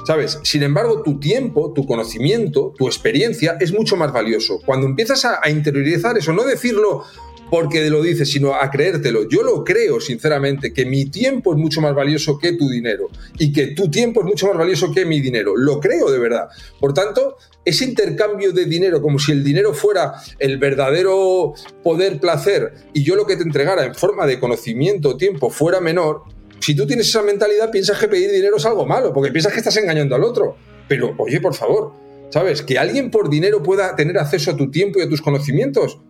¿Sabes? 0.05 0.41
Sin 0.43 0.63
embargo, 0.63 1.03
tu 1.03 1.21
tiempo, 1.21 1.73
tu 1.73 1.87
conocimiento, 1.87 2.75
tu 2.77 2.87
experiencia 2.87 3.57
es 3.61 3.73
mucho 3.73 3.97
más 3.97 4.13
valioso. 4.13 4.61
Cuando 4.65 4.87
empiezas 4.87 5.25
a, 5.25 5.49
interiorizar 5.49 6.19
eso, 6.19 6.33
no 6.33 6.45
decirlo 6.45 7.05
porque 7.51 7.89
lo 7.91 8.03
dices, 8.03 8.31
sino 8.31 8.55
a 8.55 8.71
creértelo. 8.71 9.29
Yo 9.29 9.43
lo 9.43 9.63
creo, 9.63 10.01
sinceramente, 10.01 10.73
que 10.73 10.87
mi 10.87 11.05
tiempo 11.05 11.53
es 11.53 11.59
mucho 11.59 11.83
más 11.83 11.95
valioso 11.95 12.39
que 12.39 12.55
tu 12.55 12.69
dinero 12.69 13.11
y 13.39 13.53
que 13.53 13.69
tu 13.69 13.91
tiempo 13.91 14.21
es 14.21 14.27
mucho 14.27 14.47
más 14.47 14.57
valioso 14.57 14.91
que 14.91 15.05
mi 15.05 15.21
dinero. 15.21 15.55
Lo 15.55 15.79
creo 15.79 16.11
de 16.11 16.19
verdad. 16.19 16.49
Por 16.81 16.95
tanto, 16.95 17.37
ese 17.65 17.85
intercambio 17.85 18.53
de 18.53 18.65
dinero, 18.65 19.03
como 19.03 19.19
si 19.19 19.33
el 19.33 19.45
dinero 19.45 19.75
fuera 19.75 20.15
el 20.39 20.57
verdadero 20.57 21.53
poder, 21.83 22.19
placer, 22.19 22.73
y 22.95 23.05
yo 23.05 23.17
lo 23.17 23.27
que 23.27 23.37
te 23.37 23.43
entregara 23.43 23.85
en 23.85 23.95
forma 23.95 24.27
de 24.27 24.41
conocimiento 24.41 25.17
tiempo 25.19 25.51
fuera 25.51 25.81
menor, 25.81 26.23
si 26.62 26.76
tú 26.76 26.87
tienes 26.87 27.09
esa 27.09 27.23
mentalidad, 27.23 27.71
piensas 27.71 27.99
que 27.99 28.07
pedir 28.07 28.31
dinero 28.31 28.57
es 28.57 28.64
algo 28.64 28.87
malo, 28.87 29.12
porque 29.12 29.33
piensas 29.33 29.52
que 29.52 29.59
estás 29.59 29.76
engañando 29.76 30.14
al 30.14 30.23
otro. 30.23 30.57
Pero, 30.88 31.14
oye, 31.19 31.40
por 31.40 31.54
favor, 31.54 31.92
¿sabes? 32.31 32.62
Que 32.62 32.78
alguien 32.78 33.11
por 33.11 33.28
dinero 33.28 33.62
pueda 33.62 33.97
tener 33.97 34.16
acceso 34.19 34.52
a 34.52 34.57
tu 34.57 34.71
tiempo 34.71 35.00
y 35.00 35.02
a 35.02 35.09
tus 35.09 35.21
conocimientos. 35.21 36.00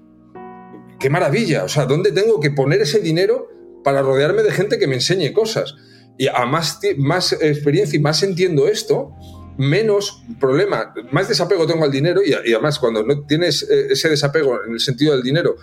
¡Qué 1.00 1.08
maravilla! 1.08 1.64
O 1.64 1.68
sea, 1.68 1.86
¿dónde 1.86 2.12
tengo 2.12 2.38
que 2.38 2.50
poner 2.50 2.82
ese 2.82 3.00
dinero 3.00 3.48
para 3.82 4.02
rodearme 4.02 4.42
de 4.42 4.52
gente 4.52 4.78
que 4.78 4.86
me 4.86 4.96
enseñe 4.96 5.32
cosas? 5.32 5.74
Y 6.18 6.28
a 6.28 6.44
más, 6.44 6.80
más 6.98 7.32
experiencia 7.32 7.96
y 7.96 8.02
más 8.02 8.22
entiendo 8.22 8.68
esto, 8.68 9.14
menos 9.56 10.22
problema, 10.40 10.94
más 11.10 11.28
desapego 11.28 11.66
tengo 11.66 11.84
al 11.84 11.90
dinero 11.90 12.22
y, 12.24 12.32
además 12.32 12.78
cuando 12.78 13.02
no 13.02 13.26
tienes 13.26 13.62
eh, 13.62 13.88
ese 13.90 14.08
desapego 14.08 14.64
en 14.64 14.74
el 14.74 14.80
sentido 14.80 15.12
del 15.12 15.22
dinero 15.22 15.56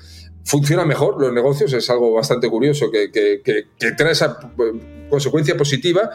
funciona 0.44 0.86
mejor 0.86 1.22
los 1.22 1.34
negocios, 1.34 1.74
es 1.74 1.90
algo 1.90 2.14
bastante 2.14 2.50
curioso 2.50 2.90
que, 2.92 3.12
que, 3.12 3.42
que 3.44 3.92
trae 3.92 4.12
esa 4.12 4.40
eh, 4.58 5.08
consecuencia 5.10 5.56
positiva 5.58 6.10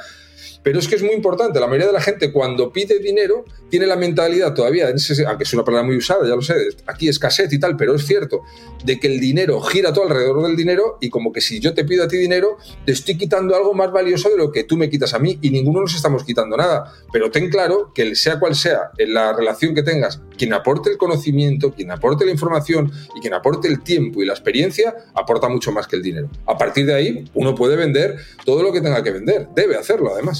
pero 0.62 0.78
es 0.78 0.88
que 0.88 0.96
es 0.96 1.02
muy 1.02 1.12
importante, 1.12 1.60
la 1.60 1.66
mayoría 1.66 1.88
de 1.88 1.92
la 1.92 2.00
gente 2.00 2.32
cuando 2.32 2.72
pide 2.72 2.98
dinero 2.98 3.44
tiene 3.68 3.86
la 3.86 3.96
mentalidad 3.96 4.54
todavía, 4.54 4.88
aunque 5.26 5.44
es 5.44 5.54
una 5.54 5.64
palabra 5.64 5.86
muy 5.86 5.96
usada, 5.96 6.26
ya 6.26 6.34
lo 6.34 6.42
sé, 6.42 6.54
aquí 6.86 7.08
es 7.08 7.18
cassette 7.18 7.52
y 7.52 7.58
tal, 7.58 7.76
pero 7.76 7.94
es 7.94 8.06
cierto, 8.06 8.42
de 8.84 9.00
que 9.00 9.08
el 9.08 9.20
dinero 9.20 9.60
gira 9.60 9.92
todo 9.92 10.04
alrededor 10.04 10.42
del 10.42 10.56
dinero 10.56 10.98
y 11.00 11.10
como 11.10 11.32
que 11.32 11.40
si 11.40 11.60
yo 11.60 11.74
te 11.74 11.84
pido 11.84 12.04
a 12.04 12.08
ti 12.08 12.16
dinero, 12.16 12.58
te 12.84 12.92
estoy 12.92 13.16
quitando 13.16 13.54
algo 13.56 13.74
más 13.74 13.92
valioso 13.92 14.28
de 14.28 14.36
lo 14.36 14.52
que 14.52 14.64
tú 14.64 14.76
me 14.76 14.90
quitas 14.90 15.14
a 15.14 15.18
mí 15.18 15.38
y 15.40 15.50
ninguno 15.50 15.80
nos 15.80 15.94
estamos 15.94 16.24
quitando 16.24 16.56
nada. 16.56 16.92
Pero 17.12 17.30
ten 17.30 17.50
claro 17.50 17.92
que 17.94 18.14
sea 18.14 18.38
cual 18.38 18.54
sea 18.54 18.90
en 18.98 19.14
la 19.14 19.32
relación 19.32 19.74
que 19.74 19.82
tengas, 19.82 20.20
quien 20.36 20.52
aporte 20.52 20.90
el 20.90 20.98
conocimiento, 20.98 21.72
quien 21.72 21.90
aporte 21.90 22.24
la 22.24 22.30
información 22.30 22.92
y 23.16 23.20
quien 23.20 23.34
aporte 23.34 23.68
el 23.68 23.82
tiempo 23.82 24.22
y 24.22 24.26
la 24.26 24.32
experiencia, 24.32 24.94
aporta 25.14 25.48
mucho 25.48 25.72
más 25.72 25.86
que 25.86 25.96
el 25.96 26.02
dinero. 26.02 26.28
A 26.46 26.56
partir 26.58 26.86
de 26.86 26.94
ahí, 26.94 27.24
uno 27.34 27.54
puede 27.54 27.76
vender 27.76 28.16
todo 28.44 28.62
lo 28.62 28.72
que 28.72 28.80
tenga 28.80 29.02
que 29.02 29.10
vender, 29.10 29.48
debe 29.54 29.76
hacerlo 29.76 30.12
además. 30.12 30.33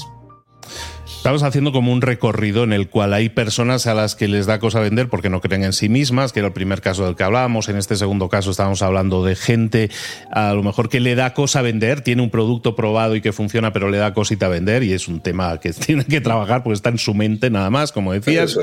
Estamos 1.25 1.41
haciendo 1.41 1.71
como 1.71 1.91
un 1.91 2.01
recorrido 2.01 2.63
en 2.63 2.71
el 2.71 2.87
cual 2.87 3.11
hay 3.11 3.29
personas 3.29 3.87
a 3.87 3.95
las 3.95 4.15
que 4.15 4.27
les 4.27 4.45
da 4.45 4.59
cosa 4.59 4.79
vender 4.79 5.09
porque 5.09 5.31
no 5.31 5.41
creen 5.41 5.63
en 5.63 5.73
sí 5.73 5.89
mismas, 5.89 6.31
que 6.31 6.39
era 6.39 6.49
el 6.49 6.53
primer 6.53 6.81
caso 6.81 7.03
del 7.03 7.15
que 7.15 7.23
hablábamos. 7.23 7.67
En 7.67 7.77
este 7.77 7.95
segundo 7.95 8.29
caso 8.29 8.51
estamos 8.51 8.83
hablando 8.83 9.25
de 9.25 9.35
gente 9.35 9.89
a 10.31 10.53
lo 10.53 10.61
mejor 10.61 10.87
que 10.87 10.99
le 10.99 11.15
da 11.15 11.33
cosa 11.33 11.63
vender, 11.63 12.01
tiene 12.01 12.21
un 12.21 12.29
producto 12.29 12.75
probado 12.75 13.15
y 13.15 13.21
que 13.21 13.33
funciona, 13.33 13.73
pero 13.73 13.89
le 13.89 13.97
da 13.97 14.13
cosita 14.13 14.49
vender 14.49 14.83
y 14.83 14.93
es 14.93 15.07
un 15.07 15.19
tema 15.19 15.59
que 15.59 15.73
tiene 15.73 16.05
que 16.05 16.21
trabajar 16.21 16.61
porque 16.61 16.75
está 16.75 16.89
en 16.89 16.99
su 16.99 17.15
mente 17.15 17.49
nada 17.49 17.71
más, 17.71 17.91
como 17.91 18.13
decías. 18.13 18.55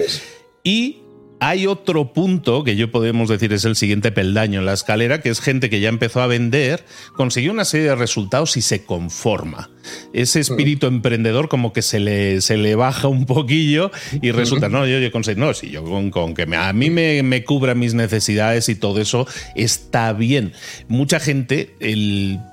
Y 0.62 1.01
hay 1.42 1.66
otro 1.66 2.12
punto 2.12 2.62
que 2.62 2.76
yo 2.76 2.92
podemos 2.92 3.28
decir 3.28 3.52
es 3.52 3.64
el 3.64 3.74
siguiente 3.74 4.12
peldaño 4.12 4.60
en 4.60 4.66
la 4.66 4.74
escalera, 4.74 5.20
que 5.20 5.28
es 5.28 5.40
gente 5.40 5.70
que 5.70 5.80
ya 5.80 5.88
empezó 5.88 6.22
a 6.22 6.28
vender, 6.28 6.84
consiguió 7.16 7.50
una 7.50 7.64
serie 7.64 7.88
de 7.88 7.96
resultados 7.96 8.56
y 8.56 8.62
se 8.62 8.84
conforma. 8.84 9.68
Ese 10.12 10.38
espíritu 10.38 10.86
emprendedor 10.86 11.48
como 11.48 11.72
que 11.72 11.82
se 11.82 11.98
le, 11.98 12.40
se 12.42 12.56
le 12.56 12.76
baja 12.76 13.08
un 13.08 13.26
poquillo 13.26 13.90
y 14.20 14.30
resulta, 14.30 14.68
no, 14.68 14.86
yo, 14.86 15.00
yo 15.00 15.10
no, 15.34 15.52
si 15.52 15.70
yo 15.70 15.82
con, 16.12 16.34
que 16.34 16.46
a 16.54 16.72
mí 16.72 16.90
me, 16.90 17.24
me, 17.24 17.42
cubra 17.42 17.74
mis 17.74 17.94
necesidades 17.94 18.68
y 18.68 18.76
todo 18.76 19.00
eso 19.00 19.26
está 19.56 20.12
bien. 20.12 20.52
Mucha 20.86 21.18
gente 21.18 21.74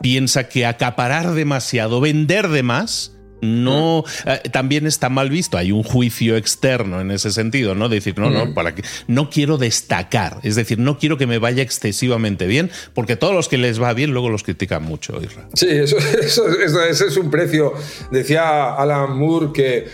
piensa 0.01 0.49
que 0.49 0.65
acaparar 0.65 1.35
demasiado, 1.35 2.01
vender 2.01 2.47
de 2.47 2.63
más, 2.63 3.18
no 3.41 4.03
eh, 4.25 4.41
también 4.51 4.87
está 4.87 5.09
mal 5.09 5.29
visto. 5.29 5.57
Hay 5.57 5.71
un 5.71 5.83
juicio 5.83 6.35
externo 6.35 7.01
en 7.01 7.11
ese 7.11 7.31
sentido 7.31 7.75
no 7.75 7.89
decir 7.89 8.17
no 8.17 8.29
no 8.29 8.53
para 8.53 8.75
que 8.75 8.83
no 9.07 9.29
quiero 9.29 9.57
destacar. 9.57 10.39
Es 10.43 10.55
decir 10.55 10.79
no 10.79 10.97
quiero 10.97 11.17
que 11.17 11.27
me 11.27 11.37
vaya 11.37 11.63
excesivamente 11.63 12.47
bien 12.47 12.71
porque 12.93 13.15
todos 13.15 13.33
los 13.33 13.47
que 13.47 13.57
les 13.57 13.81
va 13.81 13.93
bien 13.93 14.11
luego 14.11 14.29
los 14.29 14.43
critican 14.43 14.83
mucho 14.83 15.19
sí 15.53 15.67
eso, 15.69 15.97
ese 15.97 17.07
es 17.07 17.17
un 17.17 17.29
precio. 17.29 17.73
Decía 18.11 18.75
Alan 18.75 19.17
Moore 19.17 19.47
que 19.53 19.87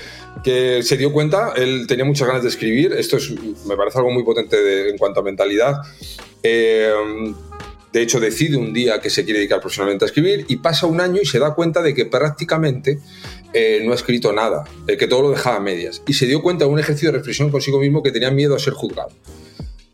que 0.44 0.84
se 0.84 0.98
dio 0.98 1.12
cuenta, 1.12 1.54
él 1.56 1.86
tenía 1.88 2.06
muchas 2.06 2.28
ganas 2.28 2.44
de 2.44 2.50
escribir, 2.50 2.94
esto 2.94 3.18
es, 3.18 3.32
me 3.66 3.76
parece 3.76 3.98
algo 3.98 4.12
muy 4.12 4.24
potente 4.24 4.90
en 4.90 4.98
cuanto 4.98 5.22
a 5.22 5.24
mentalidad, 5.24 5.76
eh, 6.44 6.92
de 7.96 8.02
hecho, 8.02 8.20
decide 8.20 8.58
un 8.58 8.74
día 8.74 9.00
que 9.00 9.10
se 9.10 9.24
quiere 9.24 9.40
dedicar 9.40 9.62
profesionalmente 9.62 10.04
a 10.04 10.08
escribir 10.08 10.46
y 10.50 10.58
pasa 10.58 10.86
un 10.86 11.00
año 11.00 11.22
y 11.22 11.26
se 11.26 11.40
da 11.40 11.56
cuenta 11.56 11.82
de 11.82 11.94
que 11.94 12.04
prácticamente 12.04 13.00
eh, 13.56 13.82
no 13.86 13.94
ha 13.94 13.96
escrito 13.96 14.34
nada, 14.34 14.66
que 14.86 15.08
todo 15.08 15.22
lo 15.22 15.30
dejaba 15.32 15.56
a 15.56 15.60
medias. 15.62 16.02
Y 16.06 16.14
se 16.14 16.26
dio 16.26 16.42
cuenta 16.42 16.66
de 16.66 16.72
un 16.72 16.78
ejercicio 16.78 17.12
de 17.12 17.20
reflexión 17.20 17.50
consigo 17.50 17.80
mismo 17.80 18.04
que 18.04 18.12
tenía 18.12 18.30
miedo 18.30 18.54
a 18.54 18.60
ser 18.60 18.74
juzgado. 18.74 19.12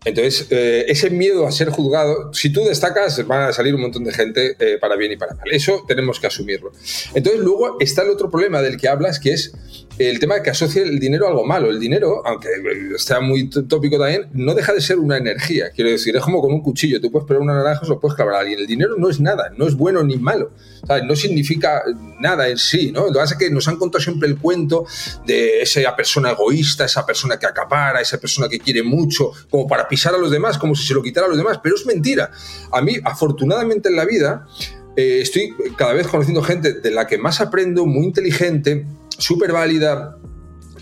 Entonces, 0.03 0.47
eh, 0.49 0.85
ese 0.87 1.11
miedo 1.11 1.45
a 1.45 1.51
ser 1.51 1.69
juzgado, 1.69 2.33
si 2.33 2.51
tú 2.51 2.63
destacas, 2.63 3.23
van 3.27 3.49
a 3.49 3.53
salir 3.53 3.75
un 3.75 3.81
montón 3.81 4.03
de 4.03 4.11
gente 4.11 4.55
eh, 4.59 4.79
para 4.79 4.95
bien 4.95 5.11
y 5.11 5.17
para 5.17 5.35
mal. 5.35 5.47
Eso 5.51 5.85
tenemos 5.87 6.19
que 6.19 6.25
asumirlo. 6.25 6.71
Entonces, 7.13 7.39
luego 7.39 7.77
está 7.79 8.01
el 8.01 8.09
otro 8.09 8.31
problema 8.31 8.63
del 8.63 8.77
que 8.77 8.89
hablas, 8.89 9.19
que 9.19 9.33
es 9.33 9.53
el 9.99 10.19
tema 10.19 10.35
de 10.35 10.41
que 10.41 10.49
asocia 10.49 10.81
el 10.81 10.99
dinero 10.99 11.27
a 11.27 11.29
algo 11.29 11.45
malo. 11.45 11.69
El 11.69 11.79
dinero, 11.79 12.23
aunque 12.25 12.49
está 12.95 13.19
muy 13.19 13.49
tópico 13.49 13.99
también, 13.99 14.27
no 14.33 14.55
deja 14.55 14.73
de 14.73 14.81
ser 14.81 14.97
una 14.97 15.17
energía. 15.17 15.69
Quiero 15.69 15.91
decir, 15.91 16.15
es 16.15 16.23
como 16.23 16.41
con 16.41 16.51
un 16.51 16.61
cuchillo. 16.61 16.99
Tú 16.99 17.11
puedes 17.11 17.27
pegar 17.27 17.41
una 17.41 17.53
naranja 17.53 17.85
o 17.85 17.89
lo 17.89 17.99
puedes 17.99 18.15
clavar 18.15 18.35
a 18.35 18.39
alguien. 18.39 18.59
El 18.59 18.67
dinero 18.67 18.95
no 18.97 19.09
es 19.09 19.19
nada, 19.19 19.51
no 19.55 19.67
es 19.67 19.75
bueno 19.75 20.03
ni 20.03 20.17
malo. 20.17 20.51
No 21.05 21.15
significa 21.15 21.83
nada 22.19 22.49
en 22.49 22.57
sí. 22.57 22.91
¿no? 22.91 23.01
Lo 23.05 23.13
que 23.13 23.19
pasa 23.19 23.35
es 23.35 23.39
que 23.39 23.49
nos 23.49 23.67
han 23.67 23.77
contado 23.77 24.01
siempre 24.01 24.27
el 24.27 24.37
cuento 24.37 24.85
de 25.25 25.61
esa 25.61 25.95
persona 25.95 26.31
egoísta, 26.31 26.85
esa 26.85 27.05
persona 27.05 27.37
que 27.37 27.45
acapara, 27.45 28.01
esa 28.01 28.17
persona 28.17 28.49
que 28.49 28.59
quiere 28.59 28.83
mucho, 28.83 29.31
como 29.49 29.67
para 29.67 29.87
pisar 29.91 30.15
a 30.15 30.17
los 30.17 30.31
demás, 30.31 30.57
como 30.57 30.73
si 30.73 30.87
se 30.87 30.95
lo 30.95 31.03
quitara 31.03 31.27
a 31.27 31.29
los 31.29 31.37
demás. 31.37 31.59
Pero 31.61 31.75
es 31.75 31.85
mentira. 31.85 32.31
A 32.71 32.81
mí, 32.81 32.95
afortunadamente 33.03 33.89
en 33.89 33.97
la 33.97 34.05
vida, 34.05 34.47
eh, 34.95 35.19
estoy 35.21 35.53
cada 35.77 35.93
vez 35.93 36.07
conociendo 36.07 36.41
gente 36.41 36.73
de 36.73 36.91
la 36.91 37.05
que 37.05 37.19
más 37.19 37.41
aprendo, 37.41 37.85
muy 37.85 38.05
inteligente 38.05 38.87
súper 39.17 39.51
válida, 39.51 40.17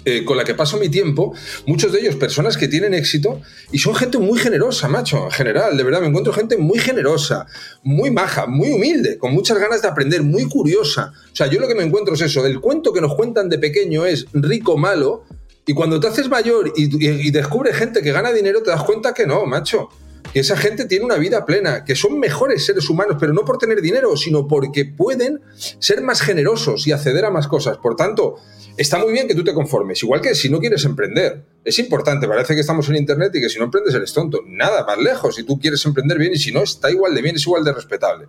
eh, 0.05 0.23
con 0.23 0.37
la 0.37 0.45
que 0.45 0.55
paso 0.55 0.77
mi 0.77 0.87
tiempo, 0.87 1.33
muchos 1.67 1.91
de 1.91 1.99
ellos 1.99 2.15
personas 2.15 2.55
que 2.55 2.69
tienen 2.69 2.93
éxito 2.93 3.41
y 3.71 3.79
son 3.79 3.93
gente 3.95 4.17
muy 4.17 4.39
generosa, 4.39 4.87
macho, 4.87 5.25
en 5.25 5.31
general, 5.31 5.75
de 5.75 5.83
verdad, 5.83 5.99
me 5.99 6.07
encuentro 6.07 6.31
gente 6.31 6.55
muy 6.55 6.79
generosa, 6.79 7.45
muy 7.83 8.09
maja, 8.09 8.47
muy 8.47 8.71
humilde, 8.71 9.17
con 9.17 9.33
muchas 9.33 9.59
ganas 9.59 9.81
de 9.81 9.89
aprender, 9.89 10.23
muy 10.23 10.45
curiosa. 10.45 11.11
O 11.31 11.35
sea, 11.35 11.47
yo 11.47 11.59
lo 11.59 11.67
que 11.67 11.75
me 11.75 11.83
encuentro 11.83 12.13
es 12.13 12.21
eso, 12.21 12.41
del 12.41 12.61
cuento 12.61 12.93
que 12.93 13.01
nos 13.01 13.15
cuentan 13.15 13.49
de 13.49 13.59
pequeño 13.59 14.05
es 14.05 14.25
rico, 14.31 14.77
malo, 14.77 15.25
y 15.69 15.73
cuando 15.75 15.99
te 15.99 16.07
haces 16.07 16.27
mayor 16.29 16.73
y, 16.75 17.27
y, 17.27 17.29
descubres 17.29 17.75
gente 17.75 18.01
que 18.01 18.11
gana 18.11 18.33
dinero, 18.33 18.63
te 18.63 18.71
das 18.71 18.81
cuenta 18.81 19.13
que 19.13 19.27
no, 19.27 19.45
macho. 19.45 19.89
Que 20.33 20.39
esa 20.39 20.57
gente 20.57 20.85
tiene 20.85 21.05
una 21.05 21.17
vida 21.17 21.45
plena, 21.45 21.85
que 21.85 21.95
son 21.95 22.19
mejores 22.19 22.65
seres 22.65 22.89
humanos, 22.89 23.17
pero 23.19 23.33
no 23.33 23.45
por 23.45 23.59
tener 23.59 23.79
dinero, 23.79 24.17
sino 24.17 24.47
porque 24.47 24.85
pueden 24.85 25.41
ser 25.77 26.01
más 26.01 26.21
generosos 26.21 26.87
y 26.87 26.91
acceder 26.91 27.23
a 27.23 27.29
más 27.29 27.47
cosas. 27.47 27.77
Por 27.77 27.95
tanto, 27.95 28.37
está 28.77 28.97
muy 28.97 29.13
bien 29.13 29.27
que 29.27 29.35
tú 29.35 29.43
te 29.43 29.53
conformes, 29.53 30.01
igual 30.01 30.21
que 30.21 30.33
si 30.33 30.49
no 30.49 30.59
quieres 30.59 30.85
emprender. 30.85 31.45
Es 31.63 31.77
importante, 31.77 32.27
parece 32.27 32.55
que 32.55 32.61
estamos 32.61 32.89
en 32.89 32.95
Internet 32.95 33.31
y 33.35 33.39
que 33.39 33.49
si 33.49 33.59
no 33.59 33.65
emprendes 33.65 33.93
eres 33.93 34.11
tonto. 34.11 34.39
Nada, 34.47 34.83
más 34.87 34.97
lejos. 34.97 35.35
Si 35.35 35.43
tú 35.43 35.59
quieres 35.59 35.85
emprender 35.85 36.17
bien 36.17 36.33
y 36.33 36.39
si 36.39 36.51
no, 36.51 36.63
está 36.63 36.89
igual 36.89 37.13
de 37.13 37.21
bien, 37.21 37.35
es 37.35 37.43
igual 37.43 37.63
de 37.63 37.73
respetable. 37.73 38.27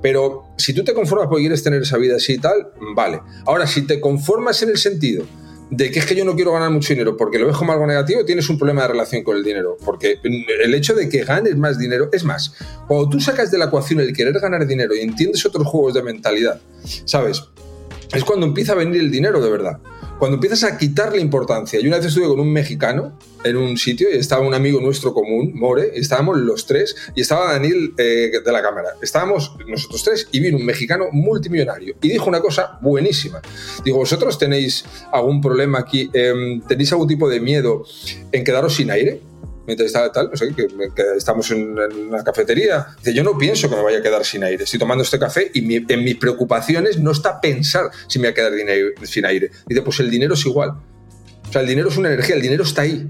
Pero 0.00 0.44
si 0.56 0.72
tú 0.72 0.82
te 0.82 0.94
conformas 0.94 1.28
porque 1.28 1.42
quieres 1.42 1.62
tener 1.62 1.82
esa 1.82 1.98
vida 1.98 2.16
así 2.16 2.32
y 2.32 2.38
tal, 2.38 2.72
vale. 2.94 3.20
Ahora, 3.44 3.66
si 3.66 3.82
te 3.82 4.00
conformas 4.00 4.62
en 4.62 4.70
el 4.70 4.78
sentido 4.78 5.26
de 5.76 5.90
que 5.90 5.98
es 5.98 6.06
que 6.06 6.14
yo 6.14 6.24
no 6.24 6.34
quiero 6.34 6.52
ganar 6.52 6.70
mucho 6.70 6.92
dinero 6.92 7.16
porque 7.16 7.38
lo 7.38 7.46
ves 7.46 7.56
como 7.56 7.72
algo 7.72 7.86
negativo, 7.86 8.24
tienes 8.24 8.48
un 8.48 8.58
problema 8.58 8.82
de 8.82 8.88
relación 8.88 9.22
con 9.22 9.36
el 9.36 9.44
dinero. 9.44 9.76
Porque 9.84 10.18
el 10.22 10.74
hecho 10.74 10.94
de 10.94 11.08
que 11.08 11.24
ganes 11.24 11.56
más 11.56 11.78
dinero, 11.78 12.08
es 12.12 12.24
más, 12.24 12.54
cuando 12.86 13.08
tú 13.08 13.20
sacas 13.20 13.50
de 13.50 13.58
la 13.58 13.66
ecuación 13.66 14.00
el 14.00 14.12
querer 14.12 14.38
ganar 14.38 14.66
dinero 14.66 14.94
y 14.94 15.00
entiendes 15.00 15.44
otros 15.46 15.66
juegos 15.66 15.94
de 15.94 16.02
mentalidad, 16.02 16.60
¿sabes? 17.04 17.42
es 18.12 18.24
cuando 18.24 18.46
empieza 18.46 18.72
a 18.72 18.76
venir 18.76 19.00
el 19.00 19.10
dinero 19.10 19.40
de 19.40 19.50
verdad. 19.50 19.78
Cuando 20.24 20.36
empiezas 20.36 20.64
a 20.64 20.78
quitarle 20.78 21.20
importancia. 21.20 21.78
Yo 21.78 21.88
una 21.88 21.98
vez 21.98 22.06
estuve 22.06 22.28
con 22.28 22.40
un 22.40 22.50
mexicano 22.50 23.18
en 23.44 23.58
un 23.58 23.76
sitio 23.76 24.08
y 24.10 24.16
estaba 24.16 24.40
un 24.40 24.54
amigo 24.54 24.80
nuestro 24.80 25.12
común, 25.12 25.52
More, 25.54 25.92
y 25.94 26.00
estábamos 26.00 26.38
los 26.38 26.64
tres 26.64 26.96
y 27.14 27.20
estaba 27.20 27.52
Daniel 27.52 27.92
eh, 27.98 28.30
de 28.42 28.50
la 28.52 28.62
cámara. 28.62 28.94
Estábamos 29.02 29.54
nosotros 29.68 30.02
tres 30.02 30.26
y 30.32 30.40
vino 30.40 30.56
un 30.56 30.64
mexicano 30.64 31.08
multimillonario 31.12 31.96
y 32.00 32.08
dijo 32.08 32.30
una 32.30 32.40
cosa 32.40 32.78
buenísima. 32.80 33.42
Digo, 33.84 33.98
¿vosotros 33.98 34.38
tenéis 34.38 34.86
algún 35.12 35.42
problema 35.42 35.80
aquí? 35.80 36.08
Em, 36.14 36.62
¿Tenéis 36.62 36.90
algún 36.92 37.06
tipo 37.06 37.28
de 37.28 37.40
miedo 37.40 37.84
en 38.32 38.44
quedaros 38.44 38.76
sin 38.76 38.90
aire? 38.90 39.20
Mientras 39.66 39.86
está 39.86 40.10
tal, 40.12 40.30
no 40.30 40.36
sé, 40.36 40.54
que, 40.54 40.66
estamos 41.16 41.50
en, 41.50 41.78
una 41.78 42.22
cafetería. 42.22 42.86
Dice, 42.98 43.14
yo 43.14 43.22
no 43.22 43.36
pienso 43.38 43.68
que 43.68 43.76
me 43.76 43.82
vaya 43.82 43.98
a 43.98 44.02
quedar 44.02 44.24
sin 44.24 44.44
aire. 44.44 44.64
Estoy 44.64 44.78
tomando 44.78 45.04
este 45.04 45.18
café 45.18 45.50
y 45.52 45.74
en 45.76 46.04
mis 46.04 46.16
preocupaciones 46.16 46.98
no 46.98 47.12
está 47.12 47.40
pensar 47.40 47.90
si 48.08 48.18
me 48.18 48.28
va 48.28 48.30
a 48.32 48.34
quedar 48.34 48.52
sin 49.02 49.26
aire. 49.26 49.50
Dice, 49.66 49.82
pues 49.82 50.00
el 50.00 50.10
dinero 50.10 50.34
es 50.34 50.44
igual. 50.46 50.70
O 51.48 51.52
sea, 51.52 51.60
el 51.60 51.68
dinero 51.68 51.88
es 51.88 51.96
una 51.96 52.08
energía, 52.08 52.34
el 52.34 52.42
dinero 52.42 52.64
está 52.64 52.82
ahí. 52.82 53.08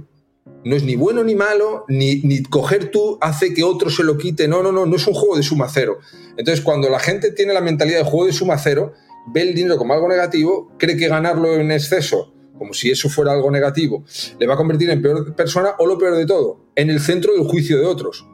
No 0.65 0.77
es 0.77 0.83
ni 0.83 0.97
bueno 0.97 1.23
ni 1.25 1.35
malo, 1.35 1.85
ni, 1.89 2.17
ni 2.23 2.43
coger 2.43 2.91
tú 2.91 3.19
hace 3.21 3.53
que 3.53 3.63
otro 3.65 3.91
se 3.91 4.03
lo 4.03 4.17
quite. 4.17 4.49
No, 4.49 4.63
no, 4.63 4.73
no, 4.73 4.87
no 4.87 4.97
es 4.97 5.07
un 5.07 5.15
juego 5.15 5.37
de 5.37 5.43
suma 5.43 5.69
cero. 5.73 5.99
Entonces, 6.37 6.65
cuando 6.65 6.89
la 6.89 6.99
gente 6.99 7.33
tiene 7.33 7.53
la 7.53 7.61
mentalidad 7.61 7.99
de 7.99 8.05
juego 8.05 8.27
de 8.27 8.33
suma 8.33 8.59
cero, 8.59 8.95
ve 9.33 9.43
el 9.43 9.55
dinero 9.55 9.77
como 9.77 9.95
algo 9.95 10.09
negativo, 10.09 10.73
cree 10.79 10.97
que 10.97 11.09
ganarlo 11.09 11.55
en 11.55 11.71
exceso 11.71 12.34
como 12.59 12.75
si 12.75 12.91
eso 12.91 13.09
fuera 13.09 13.33
algo 13.33 13.51
negativo, 13.51 14.05
le 14.39 14.47
va 14.47 14.55
a 14.55 14.57
convertir 14.57 14.91
en 14.91 15.03
peor 15.03 15.35
persona 15.35 15.75
o 15.79 15.87
lo 15.87 15.99
peor 15.99 16.17
de 16.17 16.27
todo, 16.27 16.61
en 16.77 16.91
el 16.91 17.01
centro 17.01 17.33
del 17.35 17.45
juicio 17.45 17.79
de 17.79 17.87
otros. 17.87 18.27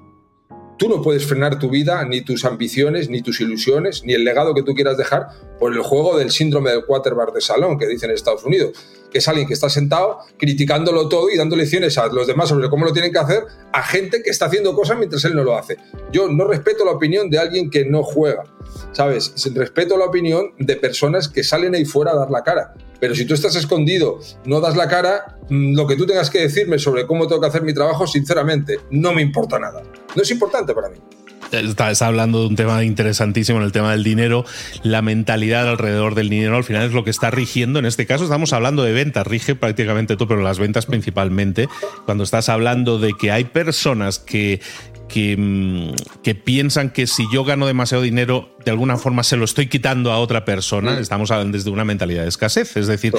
Tú 0.81 0.89
no 0.89 1.03
puedes 1.03 1.27
frenar 1.27 1.59
tu 1.59 1.69
vida, 1.69 2.03
ni 2.07 2.23
tus 2.23 2.47
ambiciones, 2.47 3.11
ni 3.11 3.21
tus 3.21 3.43
ilusiones, 3.43 4.03
ni 4.03 4.15
el 4.15 4.25
legado 4.25 4.55
que 4.55 4.63
tú 4.63 4.75
quieras 4.75 4.97
dejar 4.97 5.29
por 5.59 5.75
el 5.75 5.83
juego 5.83 6.17
del 6.17 6.31
síndrome 6.31 6.71
del 6.71 6.87
quarterback 6.87 7.35
de 7.35 7.43
salón 7.43 7.79
que 7.79 7.87
dicen 7.87 8.09
en 8.09 8.17
Estados 8.17 8.45
Unidos, 8.45 8.73
que 9.11 9.19
es 9.19 9.29
alguien 9.29 9.47
que 9.47 9.53
está 9.53 9.69
sentado 9.69 10.21
criticándolo 10.39 11.07
todo 11.11 11.29
y 11.29 11.37
dando 11.37 11.55
lecciones 11.55 11.99
a 11.99 12.07
los 12.07 12.27
demás 12.27 12.49
sobre 12.49 12.71
cómo 12.71 12.87
lo 12.87 12.95
tienen 12.95 13.13
que 13.13 13.19
hacer 13.19 13.45
a 13.75 13.83
gente 13.83 14.23
que 14.23 14.31
está 14.31 14.47
haciendo 14.47 14.75
cosas 14.75 14.97
mientras 14.97 15.23
él 15.27 15.37
no 15.37 15.45
lo 15.45 15.55
hace. 15.55 15.77
Yo 16.13 16.29
no 16.29 16.47
respeto 16.47 16.87
la 16.87 16.93
opinión 16.93 17.29
de 17.29 17.39
alguien 17.39 17.69
que 17.69 17.85
no 17.85 18.03
juega, 18.03 18.45
¿sabes? 18.93 19.35
Respeto 19.55 19.99
la 19.99 20.07
opinión 20.07 20.55
de 20.59 20.77
personas 20.77 21.29
que 21.29 21.45
salen 21.45 21.75
ahí 21.75 21.85
fuera 21.85 22.13
a 22.13 22.17
dar 22.17 22.31
la 22.31 22.43
cara 22.43 22.73
pero 23.01 23.15
si 23.15 23.25
tú 23.25 23.35
estás 23.35 23.57
escondido, 23.57 24.21
no 24.45 24.61
das 24.61 24.77
la 24.77 24.89
cara, 24.89 25.39
mm, 25.49 25.75
lo 25.75 25.87
que 25.87 25.97
tú 25.97 26.07
tengas 26.07 26.31
que 26.31 26.41
decirme 26.41 26.79
sobre 26.79 27.07
cómo 27.07 27.27
tengo 27.27 27.41
que 27.41 27.49
hacer 27.49 27.63
mi 27.63 27.75
trabajo, 27.75 28.07
sinceramente, 28.07 28.79
no 28.91 29.13
me 29.13 29.23
importa 29.23 29.59
nada. 29.59 29.83
No 30.15 30.23
es 30.23 30.31
importante 30.31 30.75
para 30.75 30.91
mí. 30.91 30.99
Estás 31.53 32.01
hablando 32.03 32.41
de 32.41 32.47
un 32.47 32.55
tema 32.55 32.85
interesantísimo 32.85 33.59
en 33.59 33.65
el 33.65 33.73
tema 33.73 33.91
del 33.91 34.05
dinero. 34.05 34.45
La 34.85 35.03
mentalidad 35.03 35.69
alrededor 35.69 36.15
del 36.15 36.29
dinero 36.29 36.57
al 36.57 36.63
final 36.63 36.87
es 36.87 36.93
lo 36.93 37.03
que 37.03 37.11
está 37.11 37.31
rigiendo. 37.33 37.81
En 37.81 37.87
este 37.87 38.07
caso 38.07 38.25
estamos 38.25 38.53
hablando 38.53 38.85
de 38.85 38.93
ventas, 38.93 39.27
rige 39.27 39.57
prácticamente 39.57 40.17
todo, 40.17 40.29
pero 40.29 40.43
las 40.43 40.61
ventas 40.61 40.87
principalmente. 40.87 41.69
Cuando 42.05 42.23
estás 42.23 42.49
hablando 42.49 43.01
de 43.01 43.15
que 43.15 43.33
hay 43.33 43.45
personas 43.45 44.21
que 44.21 44.61
Mm, 45.15 45.91
que, 46.23 46.35
piensan 46.35 46.91
que 46.91 47.07
si 47.07 47.25
yo 47.33 47.45
gano 47.45 47.67
demasiado 47.67 48.03
dinero, 48.03 48.57
de 48.65 48.71
alguna 48.71 48.97
forma 48.97 49.23
se 49.23 49.37
lo 49.37 49.45
estoy 49.45 49.67
quitando 49.67 50.13
a 50.13 50.19
otra 50.19 50.45
persona. 50.45 50.93
Mm. 50.93 50.99
Estamos 50.99 51.31
hablando 51.31 51.57
desde 51.57 51.71
una 51.71 51.85
mentalidad 51.85 52.23
de 52.23 52.29
escasez. 52.29 52.77
Es 52.77 52.87
decir, 52.87 53.13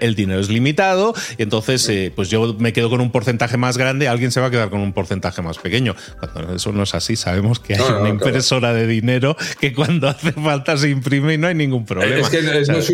el 0.00 0.14
dinero, 0.14 0.40
es 0.40 0.48
limitado 0.48 1.14
y 1.38 1.42
entonces 1.42 1.88
eh, 1.88 2.12
pues 2.14 2.28
yo 2.28 2.54
me 2.58 2.72
quedo 2.72 2.90
con 2.90 3.00
un 3.00 3.10
porcentaje 3.10 3.56
más 3.56 3.76
grande, 3.76 4.08
alguien 4.08 4.30
se 4.30 4.40
va 4.40 4.48
a 4.48 4.50
quedar 4.50 4.70
con 4.70 4.80
un 4.80 4.92
porcentaje 4.92 5.42
más 5.42 5.58
pequeño. 5.58 5.94
Cuando 6.18 6.54
eso 6.54 6.72
no 6.72 6.82
es 6.82 6.94
así, 6.94 7.16
sabemos 7.16 7.60
que 7.60 7.74
hay 7.74 7.80
una 7.80 8.08
impresora 8.08 8.72
de 8.72 8.86
dinero 8.86 9.36
que 9.60 9.72
cuando 9.72 10.08
hace 10.08 10.32
falta 10.32 10.76
se 10.76 10.90
imprime 10.90 11.34
y 11.34 11.38
no 11.38 11.46
hay 11.46 11.54
ningún 11.54 11.84
problema. 11.84 12.20
Es 12.20 12.28
que 12.28 12.42
no, 12.42 12.52
es 12.52 12.88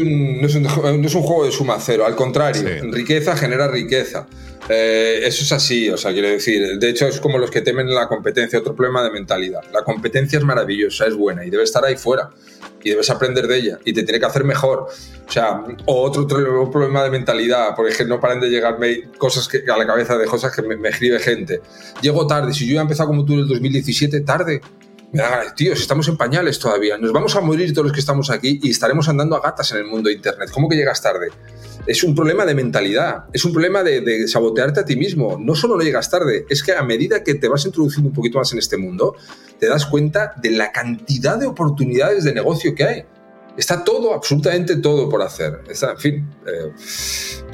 un, 1.14 1.22
juego 1.22 1.44
de 1.44 1.52
suma 1.52 1.78
cero, 1.80 2.06
al 2.06 2.14
contrario, 2.14 2.62
riqueza 2.92 3.36
genera 3.36 3.68
riqueza. 3.68 4.26
Eh, 4.68 5.20
eso 5.24 5.42
es 5.42 5.52
así, 5.52 5.88
o 5.90 5.96
sea, 5.96 6.12
quiero 6.12 6.28
decir, 6.28 6.78
de 6.78 6.90
hecho 6.90 7.06
es 7.08 7.18
como 7.20 7.38
los 7.38 7.50
que 7.50 7.60
temen 7.60 7.92
la 7.92 8.06
competencia, 8.06 8.58
otro 8.58 8.74
problema 8.74 9.02
de 9.02 9.10
mentalidad. 9.10 9.62
La 9.72 9.82
competencia 9.82 10.38
es 10.38 10.44
maravillosa, 10.44 11.06
es 11.06 11.14
buena 11.14 11.44
y 11.44 11.50
debe 11.50 11.64
estar 11.64 11.84
ahí 11.84 11.96
fuera 11.96 12.30
y 12.82 12.90
debes 12.90 13.10
aprender 13.10 13.46
de 13.46 13.56
ella 13.56 13.78
y 13.84 13.92
te 13.92 14.02
tiene 14.02 14.20
que 14.20 14.26
hacer 14.26 14.44
mejor. 14.44 14.88
O 15.28 15.32
sea, 15.32 15.62
o 15.86 16.02
otro, 16.02 16.26
problema 16.70 17.04
de 17.04 17.10
mentalidad, 17.10 17.74
porque 17.76 18.04
no 18.04 18.20
paran 18.20 18.40
de 18.40 18.48
llegarme 18.48 19.10
cosas 19.18 19.48
que, 19.48 19.62
a 19.70 19.76
la 19.76 19.86
cabeza 19.86 20.16
de 20.16 20.26
cosas 20.26 20.54
que 20.54 20.62
me, 20.62 20.88
escribe 20.88 21.18
gente. 21.18 21.60
Llego 22.00 22.26
tarde, 22.26 22.52
si 22.52 22.66
yo 22.66 22.78
he 22.78 22.82
empezado 22.82 23.08
como 23.08 23.24
tú 23.24 23.34
en 23.34 23.40
el 23.40 23.48
2017, 23.48 24.20
tarde. 24.20 24.60
Me 25.12 25.22
da 25.22 25.54
tío, 25.54 25.74
si 25.74 25.82
estamos 25.82 26.06
en 26.08 26.16
pañales 26.16 26.58
todavía, 26.58 26.96
nos 26.96 27.12
vamos 27.12 27.34
a 27.36 27.40
morir 27.40 27.72
todos 27.72 27.86
los 27.86 27.92
que 27.92 28.00
estamos 28.00 28.30
aquí 28.30 28.60
y 28.62 28.70
estaremos 28.70 29.08
andando 29.08 29.36
a 29.36 29.40
gatas 29.40 29.72
en 29.72 29.78
el 29.78 29.86
mundo 29.86 30.08
de 30.08 30.14
Internet. 30.14 30.50
¿Cómo 30.52 30.68
que 30.68 30.76
llegas 30.76 31.02
tarde? 31.02 31.28
es 31.86 32.04
un 32.04 32.14
problema 32.14 32.44
de 32.44 32.54
mentalidad, 32.54 33.24
es 33.32 33.44
un 33.44 33.52
problema 33.52 33.82
de, 33.82 34.28
sabotearte 34.28 34.80
a 34.80 34.84
ti 34.84 34.96
mismo. 34.96 35.38
No 35.40 35.54
solo 35.54 35.76
no 35.76 35.82
llegas 35.82 36.10
tarde, 36.10 36.46
es 36.48 36.62
que 36.62 36.72
a 36.72 36.82
medida 36.82 37.24
que 37.24 37.34
te 37.34 37.48
vas 37.48 37.64
introduciendo 37.66 38.08
un 38.08 38.14
poquito 38.14 38.38
más 38.38 38.52
en 38.52 38.58
este 38.58 38.76
mundo, 38.76 39.16
te 39.58 39.68
das 39.68 39.86
cuenta 39.86 40.34
de 40.40 40.50
la 40.50 40.72
cantidad 40.72 41.38
de 41.38 41.46
oportunidades 41.46 42.24
de 42.24 42.34
negocio 42.34 42.74
que 42.74 42.84
hay. 42.84 43.04
Está 43.56 43.84
todo, 43.84 44.14
absolutamente 44.14 44.76
todo 44.76 45.08
por 45.08 45.22
hacer. 45.22 45.60
en 45.68 45.98
fin, 45.98 46.30
eh, 46.46 46.72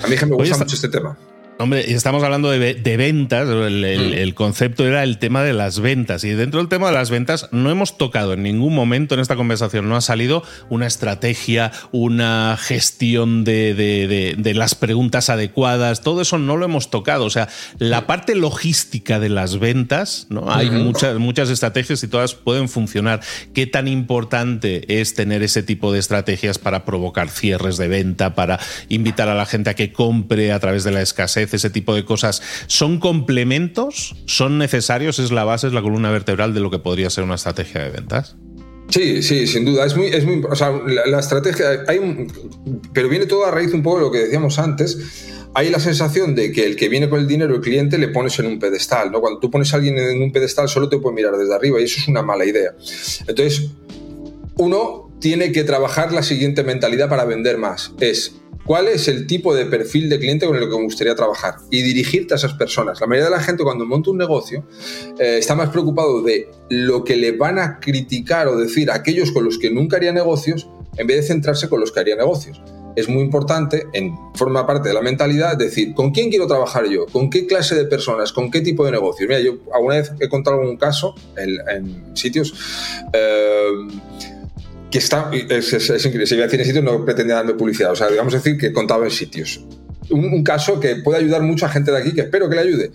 a 0.03 0.07
mí 0.07 0.17
que 0.17 0.27
me 0.27 0.37
gusta 0.37 0.59
mucho 0.59 0.75
este 0.75 0.89
tema. 0.89 1.17
Hombre, 1.59 1.91
estamos 1.91 2.23
hablando 2.23 2.51
de, 2.51 2.97
ventas, 2.99 3.49
mm. 3.49 3.85
el, 3.85 4.35
concepto 4.35 4.87
era 4.87 5.03
el 5.03 5.17
tema 5.17 5.43
de 5.43 5.55
las 5.55 5.81
ventas 5.81 6.23
y 6.25 6.31
dentro 6.31 6.61
del 6.61 6.69
tema 6.69 6.89
de 6.89 6.93
las 6.93 7.09
ventas 7.09 7.49
no 7.51 7.71
hemos 7.71 7.97
tocado 7.97 8.35
en 8.35 8.43
ningún 8.43 8.75
momento 8.75 9.15
en 9.15 9.21
esta 9.21 9.37
conversación, 9.37 9.89
no 9.89 9.97
ha 9.97 10.03
salido 10.03 10.43
una 10.69 10.87
estrategia, 10.87 11.73
una 11.93 12.59
gestión 12.61 13.45
de, 13.45 14.53
las 14.55 14.75
preguntas 14.75 15.31
adecuadas, 15.31 16.03
todo 16.03 16.21
eso 16.21 16.37
no 16.37 16.59
lo 16.59 16.67
hemos 16.67 16.91
tocado, 16.91 17.25
o 17.25 17.31
sea, 17.31 17.49
la 17.79 18.07
parte 18.07 18.35
logística 18.35 19.19
de 19.19 19.31
las 19.31 19.59
ventas, 19.59 20.27
¿no? 20.29 20.53
hay 20.53 20.71
muchas, 20.71 21.19
muchas 21.19 21.49
estrategias 21.49 22.03
y 22.03 22.09
todas 22.09 22.35
pueden 22.35 22.69
funcionar. 22.69 23.21
¿Qué 23.55 23.67
tan 23.67 23.89
importante 23.89 25.01
es 25.01 25.15
tener 25.15 25.43
ese 25.43 25.63
tipo 25.63 25.91
de 25.91 26.01
estrategias 26.01 26.59
para 26.59 26.85
provocar 26.85 27.31
cierres 27.31 27.79
de 27.79 27.89
venta, 27.89 28.35
para 28.35 28.61
invitar 28.91 29.31
a 29.31 29.35
la 29.35 29.47
gente 29.47 29.71
a 29.71 29.75
que 29.75 29.91
compre 29.91 30.53
a 30.53 30.61
través 30.61 30.85
de 30.85 30.91
la 30.91 31.01
escasez? 31.01 31.46
Ese 31.55 31.71
tipo 31.71 31.95
de 31.95 32.05
cosas, 32.05 32.43
¿son 32.67 32.99
complementos? 32.99 34.17
¿Son 34.27 34.59
necesarios? 34.59 35.19
¿Es 35.19 35.31
la 35.31 35.45
base, 35.45 35.69
es 35.69 35.73
la 35.73 35.83
columna 35.83 36.11
vertebral 36.11 36.55
de 36.55 36.61
lo 36.61 36.71
que 36.71 36.79
podría 36.79 37.11
ser 37.11 37.25
una 37.25 37.37
estrategia 37.37 37.83
de 37.83 37.91
ventas? 37.91 38.37
Sí, 38.89 39.23
sí, 39.23 39.47
sin 39.47 39.65
duda. 39.65 39.85
Es 39.85 39.97
muy, 39.97 40.07
es 40.07 40.25
muy, 40.25 40.43
o 40.49 40.55
sea, 40.55 40.71
la, 40.71 41.19
estrategia, 41.19 41.85
hay 41.89 41.99
pero 42.93 43.09
viene 43.09 43.27
todo 43.27 43.45
a 43.47 43.51
raíz 43.51 43.73
un 43.73 43.83
poco 43.83 43.99
de 43.99 44.05
lo 44.05 44.13
que 44.13 44.19
decíamos 44.19 44.59
antes. 44.59 44.99
Hay 45.55 45.71
la 45.71 45.81
sensación 45.81 46.35
de 46.35 46.53
que 46.53 46.67
el 46.67 46.77
que 46.77 46.89
viene 46.89 47.09
con 47.09 47.19
el 47.19 47.27
dinero, 47.27 47.55
el 47.55 47.63
cliente, 47.63 47.99
le 47.99 48.09
pones 48.09 48.39
en 48.39 48.47
un 48.47 48.59
pedestal. 48.59 49.11
¿no? 49.11 49.21
Cuando 49.21 49.41
tú 49.41 49.51
pones 49.51 49.73
a 49.73 49.77
alguien 49.77 49.99
en 49.99 50.23
un 50.23 50.31
pedestal, 50.31 50.69
solo 50.69 50.89
te 50.89 50.99
puede 50.99 51.15
mirar 51.17 51.37
desde 51.37 51.55
arriba 51.55 51.81
y 51.81 51.85
eso 51.85 51.99
es 51.99 52.09
una 52.09 52.23
mala 52.23 52.45
idea. 52.45 52.73
Entonces, 53.27 53.71
uno 54.57 55.11
tiene 55.19 55.53
que 55.53 55.65
trabajar 55.65 56.13
la 56.13 56.23
siguiente 56.23 56.63
mentalidad 56.63 57.09
para 57.09 57.25
vender 57.25 57.59
más. 57.59 57.93
Es 58.01 58.37
cuál 58.67 58.89
es 58.89 59.09
el 59.09 59.27
tipo 59.27 59.55
de 59.55 59.67
perfil 59.67 60.09
de 60.09 60.19
cliente 60.19 60.47
con 60.47 60.57
el 60.57 60.69
que 60.69 60.77
me 60.77 60.83
gustaría 60.83 61.15
trabajar 61.15 61.57
y 61.71 61.83
dirigirte 61.83 62.35
a 62.35 62.37
esas 62.37 62.55
personas. 62.55 63.01
La 63.01 63.07
mayoría 63.07 63.31
de 63.31 63.37
la 63.37 63.43
gente 63.43 63.63
cuando 63.63 63.87
monta 63.87 64.11
un 64.11 64.19
negocio 64.19 64.67
eh, 65.19 65.39
está 65.39 65.55
más 65.55 65.71
preocupado 65.71 66.23
de 66.23 66.49
lo 66.69 67.05
que 67.05 67.17
le 67.17 67.33
van 67.33 67.59
a 67.59 67.79
criticar 67.79 68.49
o 68.49 68.57
decir 68.57 68.91
aquellos 68.91 69.33
con 69.33 69.45
los 69.45 69.59
que 69.59 69.71
nunca 69.71 69.97
haría 69.97 70.13
negocios 70.13 70.69
en 70.97 71.07
vez 71.07 71.19
de 71.19 71.23
centrarse 71.23 71.69
con 71.69 71.81
los 71.81 71.93
que 71.93 72.01
haría 72.01 72.17
negocios. 72.17 72.61
es 72.97 73.11
muy 73.11 73.21
importante, 73.21 73.87
en 73.93 74.15
forma 74.35 74.67
parte 74.67 74.89
de 74.89 74.95
la 74.95 75.03
mentalidad, 75.03 75.59
decir, 75.59 75.93
¿con 75.93 76.13
quién 76.13 76.31
quiero 76.31 76.47
trabajar 76.47 76.87
yo? 76.89 77.05
¿Con 77.05 77.29
qué 77.29 77.47
clase 77.47 77.75
de 77.75 77.85
personas? 77.85 78.33
¿Con 78.33 78.51
qué 78.51 78.63
tipo 78.63 78.87
de 78.87 78.93
negocios? 78.93 79.29
Mira, 79.29 79.39
yo 79.39 79.59
alguna 79.75 79.97
vez 79.97 80.13
he 80.19 80.31
contado 80.31 80.59
algún 80.59 80.79
caso 80.79 81.15
en, 81.37 82.17
sitios 82.17 82.55
eh, 83.13 83.71
que 84.91 84.99
está, 84.99 85.31
es, 85.33 85.73
increíble, 85.73 86.27
si 86.27 86.35
voy 86.35 86.43
a 86.43 86.47
decir 86.47 86.61
en 86.61 86.67
sitios 86.67 86.85
no 86.85 87.05
pretendía 87.05 87.37
darme 87.37 87.55
publicidad, 87.55 87.93
o 87.93 87.97
sea, 87.97 88.09
digamos 88.09 88.33
decir 88.33 88.57
que 88.57 88.67
he 88.67 88.73
contado 88.73 89.05
en 89.05 89.11
sitios. 89.11 89.65
Un, 90.11 90.27
un 90.27 90.45
caso 90.45 90.79
que 90.79 90.97
puede 90.97 91.19
ayudar 91.19 91.43
mucho 91.43 91.67
a 91.67 91.69
gente 91.69 91.91
de 91.91 91.99
aquí, 91.99 92.13
que 92.13 92.23
espero 92.23 92.49
que 92.49 92.55
le 92.57 92.63
ayude. 92.63 92.93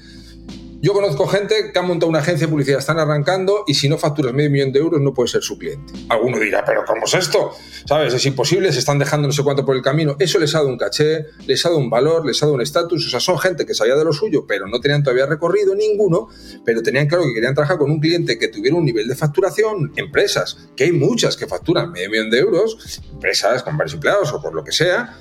Yo 0.83 0.93
conozco 0.93 1.27
gente 1.27 1.71
que 1.71 1.77
ha 1.77 1.83
montado 1.83 2.09
una 2.09 2.19
agencia 2.19 2.47
de 2.47 2.51
publicidad, 2.51 2.79
están 2.79 2.97
arrancando 2.97 3.65
y 3.67 3.75
si 3.75 3.87
no 3.87 3.99
facturas 3.99 4.33
medio 4.33 4.49
millón 4.49 4.71
de 4.71 4.79
euros 4.79 4.99
no 4.99 5.13
puedes 5.13 5.29
ser 5.29 5.43
su 5.43 5.59
cliente. 5.59 5.93
Alguno 6.09 6.39
dirá, 6.39 6.65
pero 6.65 6.83
¿cómo 6.85 7.05
es 7.05 7.13
esto? 7.13 7.51
¿Sabes? 7.85 8.15
Es 8.15 8.25
imposible, 8.25 8.71
se 8.71 8.79
están 8.79 8.97
dejando 8.97 9.27
no 9.27 9.31
sé 9.31 9.43
cuánto 9.43 9.63
por 9.63 9.75
el 9.75 9.83
camino. 9.83 10.15
Eso 10.17 10.39
les 10.39 10.55
ha 10.55 10.57
dado 10.57 10.69
un 10.69 10.79
caché, 10.79 11.27
les 11.45 11.63
ha 11.63 11.69
dado 11.69 11.79
un 11.79 11.91
valor, 11.91 12.25
les 12.25 12.41
ha 12.41 12.47
dado 12.47 12.55
un 12.55 12.61
estatus. 12.61 13.05
O 13.05 13.09
sea, 13.11 13.19
son 13.19 13.37
gente 13.37 13.67
que 13.67 13.75
sabía 13.75 13.95
de 13.95 14.03
lo 14.03 14.11
suyo, 14.11 14.47
pero 14.47 14.65
no 14.65 14.79
tenían 14.79 15.03
todavía 15.03 15.27
recorrido 15.27 15.75
ninguno, 15.75 16.29
pero 16.65 16.81
tenían 16.81 17.05
claro 17.07 17.25
que 17.25 17.33
querían 17.35 17.53
trabajar 17.53 17.77
con 17.77 17.91
un 17.91 17.99
cliente 17.99 18.39
que 18.39 18.47
tuviera 18.47 18.75
un 18.75 18.83
nivel 18.83 19.07
de 19.07 19.15
facturación, 19.15 19.93
empresas, 19.97 20.71
que 20.75 20.85
hay 20.85 20.93
muchas 20.93 21.37
que 21.37 21.45
facturan 21.45 21.91
medio 21.91 22.09
millón 22.09 22.31
de 22.31 22.39
euros, 22.39 23.01
empresas 23.11 23.61
con 23.61 23.77
varios 23.77 23.93
empleados 23.93 24.33
o 24.33 24.41
por 24.41 24.55
lo 24.55 24.63
que 24.63 24.71
sea 24.71 25.15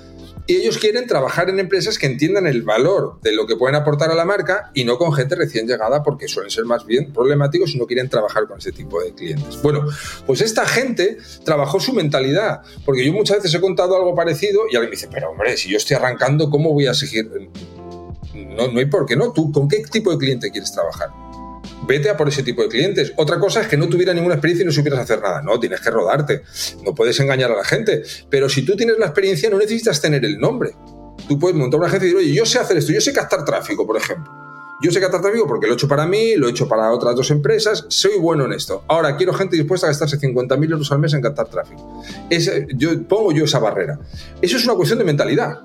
y 0.46 0.56
ellos 0.56 0.78
quieren 0.78 1.06
trabajar 1.06 1.48
en 1.48 1.60
empresas 1.60 1.98
que 1.98 2.06
entiendan 2.06 2.46
el 2.46 2.62
valor 2.62 3.20
de 3.22 3.32
lo 3.32 3.46
que 3.46 3.56
pueden 3.56 3.76
aportar 3.76 4.10
a 4.10 4.14
la 4.14 4.24
marca 4.24 4.70
y 4.74 4.84
no 4.84 4.98
con 4.98 5.12
gente 5.12 5.34
recién 5.34 5.66
llegada 5.66 6.02
porque 6.02 6.28
suelen 6.28 6.50
ser 6.50 6.64
más 6.64 6.86
bien 6.86 7.12
problemáticos 7.12 7.74
y 7.74 7.78
no 7.78 7.86
quieren 7.86 8.08
trabajar 8.08 8.46
con 8.46 8.58
ese 8.58 8.72
tipo 8.72 9.00
de 9.00 9.14
clientes. 9.14 9.60
Bueno, 9.62 9.86
pues 10.26 10.40
esta 10.40 10.66
gente 10.66 11.18
trabajó 11.44 11.80
su 11.80 11.92
mentalidad, 11.92 12.62
porque 12.84 13.04
yo 13.04 13.12
muchas 13.12 13.38
veces 13.38 13.54
he 13.54 13.60
contado 13.60 13.96
algo 13.96 14.14
parecido 14.14 14.62
y 14.70 14.76
alguien 14.76 14.90
me 14.90 14.96
dice, 14.96 15.08
pero 15.12 15.30
hombre, 15.30 15.56
si 15.56 15.68
yo 15.68 15.76
estoy 15.76 15.96
arrancando, 15.96 16.50
¿cómo 16.50 16.72
voy 16.72 16.86
a 16.86 16.94
seguir? 16.94 17.30
No, 18.34 18.68
no 18.68 18.78
hay 18.78 18.86
por 18.86 19.06
qué 19.06 19.16
no. 19.16 19.32
¿Tú 19.32 19.52
con 19.52 19.68
qué 19.68 19.82
tipo 19.90 20.10
de 20.10 20.18
cliente 20.18 20.50
quieres 20.50 20.72
trabajar? 20.72 21.10
Vete 21.86 22.10
a 22.10 22.16
por 22.16 22.28
ese 22.28 22.42
tipo 22.42 22.62
de 22.62 22.68
clientes. 22.68 23.12
Otra 23.16 23.38
cosa 23.38 23.60
es 23.62 23.68
que 23.68 23.76
no 23.76 23.88
tuviera 23.88 24.12
ninguna 24.14 24.34
experiencia 24.34 24.62
y 24.62 24.66
no 24.66 24.72
supieras 24.72 25.00
hacer 25.00 25.20
nada. 25.20 25.42
No, 25.42 25.58
tienes 25.58 25.80
que 25.80 25.90
rodarte. 25.90 26.42
No 26.84 26.94
puedes 26.94 27.18
engañar 27.20 27.50
a 27.50 27.56
la 27.56 27.64
gente. 27.64 28.02
Pero 28.28 28.48
si 28.48 28.62
tú 28.62 28.76
tienes 28.76 28.98
la 28.98 29.06
experiencia, 29.06 29.50
no 29.50 29.58
necesitas 29.58 30.00
tener 30.00 30.24
el 30.24 30.38
nombre. 30.38 30.74
Tú 31.28 31.38
puedes 31.38 31.56
montar 31.56 31.78
una 31.78 31.88
agencia 31.88 32.08
y 32.08 32.12
decir, 32.12 32.26
oye, 32.26 32.34
yo 32.34 32.46
sé 32.46 32.58
hacer 32.58 32.76
esto, 32.76 32.92
yo 32.92 33.00
sé 33.00 33.12
captar 33.12 33.44
tráfico, 33.44 33.86
por 33.86 33.96
ejemplo. 33.96 34.32
Yo 34.82 34.90
sé 34.90 34.98
captar 34.98 35.20
tráfico 35.20 35.46
porque 35.46 35.66
lo 35.66 35.74
he 35.74 35.76
hecho 35.76 35.86
para 35.86 36.06
mí, 36.06 36.36
lo 36.36 36.48
he 36.48 36.50
hecho 36.50 36.66
para 36.66 36.90
otras 36.90 37.14
dos 37.14 37.30
empresas, 37.30 37.84
soy 37.88 38.16
bueno 38.18 38.46
en 38.46 38.54
esto. 38.54 38.82
Ahora 38.88 39.14
quiero 39.14 39.34
gente 39.34 39.54
dispuesta 39.54 39.86
a 39.86 39.90
gastarse 39.90 40.18
50.000 40.18 40.70
euros 40.70 40.90
al 40.90 40.98
mes 41.00 41.12
en 41.12 41.20
captar 41.20 41.48
tráfico. 41.48 42.02
yo, 42.74 43.02
pongo 43.06 43.30
yo 43.32 43.44
esa 43.44 43.58
barrera. 43.58 43.98
Eso 44.40 44.56
es 44.56 44.64
una 44.64 44.74
cuestión 44.74 44.98
de 44.98 45.04
mentalidad. 45.04 45.60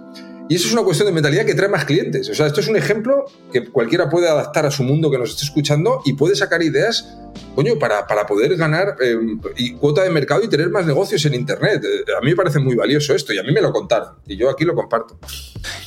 Y 0.47 0.55
eso 0.55 0.67
es 0.67 0.73
una 0.73 0.83
cuestión 0.83 1.07
de 1.07 1.13
mentalidad 1.13 1.45
que 1.45 1.55
trae 1.55 1.69
más 1.69 1.85
clientes. 1.85 2.29
O 2.29 2.35
sea, 2.35 2.45
esto 2.45 2.59
es 2.59 2.67
un 2.67 2.75
ejemplo 2.75 3.25
que 3.51 3.67
cualquiera 3.67 4.09
puede 4.09 4.29
adaptar 4.29 4.65
a 4.65 4.71
su 4.71 4.83
mundo 4.83 5.09
que 5.09 5.17
nos 5.17 5.31
esté 5.31 5.45
escuchando 5.45 6.01
y 6.05 6.13
puede 6.13 6.35
sacar 6.35 6.61
ideas 6.61 7.17
coño, 7.55 7.77
para, 7.79 8.05
para 8.07 8.25
poder 8.25 8.55
ganar 8.55 8.95
eh, 9.01 9.15
y 9.57 9.73
cuota 9.73 10.03
de 10.03 10.09
mercado 10.09 10.43
y 10.43 10.49
tener 10.49 10.69
más 10.69 10.85
negocios 10.85 11.25
en 11.25 11.33
Internet. 11.33 11.83
Eh, 11.83 12.11
a 12.17 12.21
mí 12.21 12.31
me 12.31 12.35
parece 12.35 12.59
muy 12.59 12.75
valioso 12.75 13.15
esto 13.15 13.33
y 13.33 13.37
a 13.37 13.43
mí 13.43 13.51
me 13.51 13.61
lo 13.61 13.71
contaron 13.71 14.15
y 14.27 14.35
yo 14.35 14.49
aquí 14.49 14.65
lo 14.65 14.75
comparto. 14.75 15.17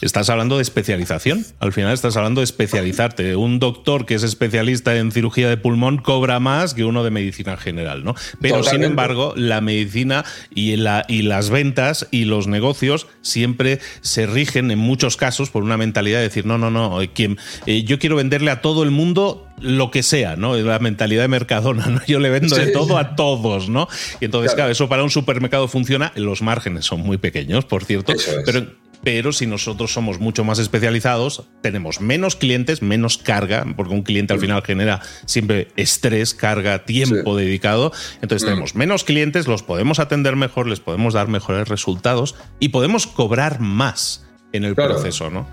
Estás 0.00 0.30
hablando 0.30 0.56
de 0.56 0.62
especialización. 0.62 1.44
Al 1.60 1.72
final 1.72 1.92
estás 1.92 2.16
hablando 2.16 2.40
de 2.40 2.44
especializarte. 2.44 3.36
Un 3.36 3.58
doctor 3.58 4.06
que 4.06 4.14
es 4.14 4.22
especialista 4.22 4.96
en 4.96 5.12
cirugía 5.12 5.48
de 5.48 5.56
pulmón 5.56 5.98
cobra 5.98 6.40
más 6.40 6.74
que 6.74 6.84
uno 6.84 7.04
de 7.04 7.10
medicina 7.10 7.56
general, 7.56 8.04
¿no? 8.04 8.14
Pero 8.40 8.62
sin 8.62 8.84
embargo, 8.84 9.34
la 9.36 9.60
medicina 9.60 10.24
y, 10.54 10.76
la, 10.76 11.04
y 11.08 11.22
las 11.22 11.50
ventas 11.50 12.08
y 12.10 12.24
los 12.24 12.46
negocios 12.46 13.06
siempre 13.22 13.80
se 14.00 14.26
rigen 14.26 14.70
en 14.70 14.78
muchos 14.78 15.16
casos 15.16 15.50
por 15.50 15.62
una 15.62 15.76
mentalidad 15.76 16.18
de 16.18 16.24
decir, 16.24 16.46
no, 16.46 16.58
no, 16.58 16.70
no, 16.70 16.98
quien, 17.14 17.38
eh, 17.66 17.82
yo 17.84 17.98
quiero 17.98 18.16
venderle 18.16 18.50
a 18.50 18.60
todo 18.60 18.82
el 18.82 18.90
mundo 18.90 19.47
lo 19.60 19.90
que 19.90 20.02
sea, 20.02 20.36
¿no? 20.36 20.56
La 20.56 20.78
mentalidad 20.78 21.22
de 21.22 21.28
Mercadona, 21.28 21.86
¿no? 21.86 22.00
Yo 22.06 22.20
le 22.20 22.30
vendo 22.30 22.56
de 22.56 22.68
todo 22.68 22.98
a 22.98 23.16
todos, 23.16 23.68
¿no? 23.68 23.88
Y 24.20 24.26
entonces, 24.26 24.54
claro. 24.54 24.70
eso 24.70 24.88
para 24.88 25.02
un 25.02 25.10
supermercado 25.10 25.68
funciona, 25.68 26.12
los 26.16 26.42
márgenes 26.42 26.84
son 26.84 27.00
muy 27.00 27.18
pequeños, 27.18 27.64
por 27.64 27.84
cierto, 27.84 28.14
pero 28.44 28.66
pero 29.02 29.32
si 29.32 29.46
nosotros 29.46 29.92
somos 29.92 30.18
mucho 30.18 30.44
más 30.44 30.58
especializados, 30.58 31.44
tenemos 31.62 32.00
menos 32.00 32.36
clientes, 32.36 32.82
menos 32.82 33.18
carga, 33.18 33.64
porque 33.76 33.94
un 33.94 34.02
cliente 34.02 34.32
al 34.32 34.40
final 34.40 34.62
genera 34.62 35.00
siempre 35.24 35.68
estrés, 35.76 36.34
carga, 36.34 36.84
tiempo 36.84 37.36
dedicado. 37.36 37.92
Entonces 38.22 38.44
mm. 38.44 38.50
tenemos 38.50 38.74
menos 38.74 39.04
clientes, 39.04 39.46
los 39.46 39.62
podemos 39.62 39.98
atender 39.98 40.36
mejor, 40.36 40.66
les 40.66 40.80
podemos 40.80 41.14
dar 41.14 41.28
mejores 41.28 41.68
resultados 41.68 42.34
y 42.58 42.70
podemos 42.70 43.06
cobrar 43.06 43.60
más 43.60 44.26
en 44.52 44.64
el 44.64 44.74
proceso, 44.74 45.30
¿no? 45.30 45.46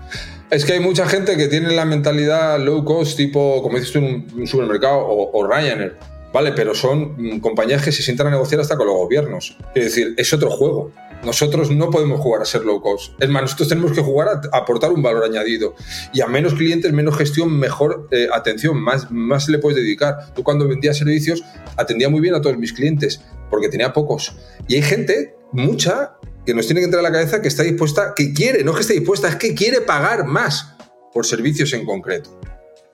Es 0.50 0.64
que 0.64 0.74
hay 0.74 0.80
mucha 0.80 1.08
gente 1.08 1.36
que 1.36 1.48
tiene 1.48 1.72
la 1.72 1.84
mentalidad 1.84 2.60
low 2.60 2.84
cost, 2.84 3.16
tipo, 3.16 3.62
como 3.62 3.78
dices 3.78 3.92
tú, 3.92 3.98
un 3.98 4.46
supermercado 4.46 5.04
o, 5.04 5.46
Ryanair, 5.46 5.96
¿vale? 6.32 6.52
Pero 6.52 6.72
son 6.72 7.14
mm, 7.16 7.40
compañías 7.40 7.82
que 7.82 7.90
se 7.90 8.02
sientan 8.02 8.28
a 8.28 8.30
negociar 8.30 8.60
hasta 8.60 8.76
con 8.76 8.86
los 8.86 8.94
gobiernos. 8.96 9.56
Es 9.74 9.84
decir, 9.84 10.14
es 10.16 10.32
otro 10.32 10.50
juego. 10.50 10.92
Nosotros 11.24 11.72
no 11.72 11.90
podemos 11.90 12.20
jugar 12.20 12.42
a 12.42 12.44
ser 12.44 12.64
low 12.64 12.80
cost. 12.80 13.20
Es 13.20 13.28
más, 13.28 13.42
nosotros 13.42 13.68
tenemos 13.68 13.90
que 13.90 14.02
jugar 14.02 14.28
a 14.28 14.56
aportar 14.56 14.92
un 14.92 15.02
valor 15.02 15.24
añadido. 15.24 15.74
Y 16.12 16.20
a 16.20 16.28
menos 16.28 16.54
clientes, 16.54 16.92
menos 16.92 17.16
gestión, 17.16 17.58
mejor 17.58 18.06
eh, 18.12 18.28
atención, 18.32 18.80
más, 18.80 19.10
más 19.10 19.48
le 19.48 19.58
puedes 19.58 19.76
dedicar. 19.76 20.32
Tú 20.34 20.44
cuando 20.44 20.68
vendía 20.68 20.94
servicios, 20.94 21.42
atendía 21.76 22.08
muy 22.08 22.20
bien 22.20 22.36
a 22.36 22.40
todos 22.40 22.56
mis 22.56 22.72
clientes, 22.72 23.20
porque 23.50 23.68
tenía 23.68 23.92
pocos. 23.92 24.36
Y 24.68 24.76
hay 24.76 24.82
gente, 24.82 25.34
mucha, 25.50 26.15
que 26.46 26.54
nos 26.54 26.66
tiene 26.66 26.80
que 26.80 26.84
entrar 26.84 27.00
a 27.00 27.08
la 27.08 27.12
cabeza 27.12 27.42
que 27.42 27.48
está 27.48 27.64
dispuesta, 27.64 28.14
que 28.14 28.32
quiere, 28.32 28.62
no 28.62 28.72
que 28.72 28.80
esté 28.80 28.94
dispuesta, 28.94 29.28
es 29.28 29.36
que 29.36 29.54
quiere 29.54 29.80
pagar 29.80 30.24
más 30.24 30.76
por 31.12 31.26
servicios 31.26 31.72
en 31.72 31.84
concreto. 31.84 32.40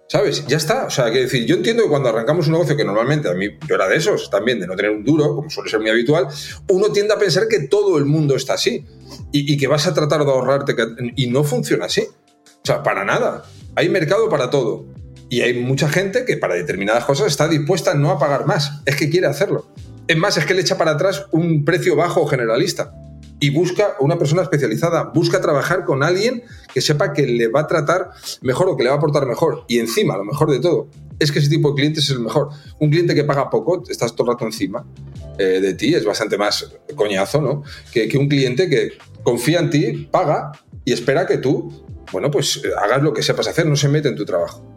¿Sabes? 0.09 0.47
Ya 0.47 0.57
está. 0.57 0.87
O 0.87 0.91
sea, 0.91 1.11
que 1.11 1.21
decir, 1.21 1.47
yo 1.47 1.57
entiendo 1.57 1.85
que 1.85 1.89
cuando 1.89 2.09
arrancamos 2.09 2.47
un 2.47 2.53
negocio, 2.53 2.77
que 2.77 2.85
normalmente 2.85 3.29
a 3.29 3.35
mí 3.35 3.49
yo 3.67 3.75
era 3.75 3.89
de 3.89 3.97
esos 3.97 4.29
también, 4.29 4.61
de 4.61 4.67
no 4.67 4.77
tener 4.77 4.91
un 4.91 5.05
duro, 5.05 5.37
como 5.37 5.49
suele 5.49 5.71
ser 5.71 5.81
muy 5.81 5.91
habitual, 5.91 6.29
uno 6.69 6.93
tiende 6.93 7.15
a 7.15 7.19
pensar 7.19 7.49
que 7.49 7.61
todo 7.61 7.97
el 7.99 8.05
mundo 8.05 8.37
está 8.37 8.55
así 8.55 8.85
y, 9.33 9.57
que 9.57 9.67
vas 9.67 9.87
a 9.87 9.95
tratar 9.95 10.25
de 10.25 10.31
ahorrarte 10.31 10.75
y 11.17 11.29
no 11.29 11.45
funciona 11.45 11.87
así. 11.87 12.03
O 12.03 12.65
sea, 12.65 12.83
para 12.83 13.05
nada. 13.05 13.45
Hay 13.75 13.89
mercado 13.89 14.29
para 14.29 14.51
todo. 14.51 14.85
Y 15.31 15.41
hay 15.41 15.55
mucha 15.55 15.89
gente 15.89 16.27
que 16.27 16.37
para 16.37 16.55
determinadas 16.55 17.07
cosas 17.07 17.29
está 17.29 17.49
dispuesta 17.49 17.95
no 17.95 18.11
a 18.11 18.19
pagar 18.19 18.45
más. 18.45 18.83
Es 18.85 18.97
que 18.97 19.09
quiere 19.09 19.29
hacerlo. 19.29 19.67
Es 20.07 20.17
más, 20.19 20.37
es 20.37 20.45
que 20.45 20.53
le 20.53 20.61
echa 20.61 20.77
para 20.77 20.91
atrás 20.91 21.27
un 21.33 21.65
precio 21.65 21.97
bajo 21.97 22.27
generalista 22.27 22.93
y 23.43 23.51
busca 23.51 23.97
una 23.99 24.17
persona 24.17 24.43
especializada, 24.43 25.11
busca 25.13 25.41
trabajar 25.41 25.85
con 25.85 26.05
alguien 26.05 26.45
que 26.73 26.81
sepa 26.81 27.13
que 27.13 27.27
le 27.27 27.49
va 27.49 27.63
a 27.63 27.67
tratar 27.67 28.11
mejor 28.41 28.69
o 28.69 28.77
que 28.77 28.85
le 28.85 28.89
va 28.89 28.95
a 28.95 28.99
aportar 28.99 29.27
mejor. 29.27 29.65
Y 29.67 29.81
encima, 29.81 30.17
lo 30.17 30.25
mejor 30.25 30.49
de 30.49 30.61
todo, 30.61 30.87
es 31.19 31.33
que 31.33 31.41
ese 31.41 31.49
tipo 31.49 31.71
de 31.71 31.75
clientes 31.75 32.05
es 32.05 32.11
el 32.11 32.21
mejor. 32.21 32.51
Un 32.79 32.91
cliente 32.91 33.17
que 33.17 33.25
paga 33.25 33.51
poco, 33.51 33.83
estás 33.89 34.15
todo 34.15 34.29
el 34.29 34.35
rato 34.35 34.47
encima 34.47 34.87
eh, 35.41 35.59
de 35.61 35.75
ti, 35.75 35.93
es 35.93 36.05
bastante 36.05 36.39
más 36.39 36.71
coñazo, 36.95 37.41
¿no? 37.41 37.65
Que, 37.93 38.07
que 38.07 38.17
un 38.17 38.29
cliente 38.29 38.71
que 38.71 38.93
confía 39.25 39.59
en 39.59 39.71
ti, 39.71 40.09
paga 40.09 40.53
y 40.85 40.93
espera 40.93 41.27
que 41.27 41.39
tú, 41.39 41.85
bueno, 42.13 42.31
pues 42.31 42.63
hagas 42.81 43.03
lo 43.03 43.13
que 43.13 43.25
sepas 43.25 43.49
hacer, 43.49 43.67
no 43.67 43.75
se 43.75 43.89
mete 43.89 44.09
en 44.09 44.15
tu 44.15 44.25
trabajo. 44.25 44.73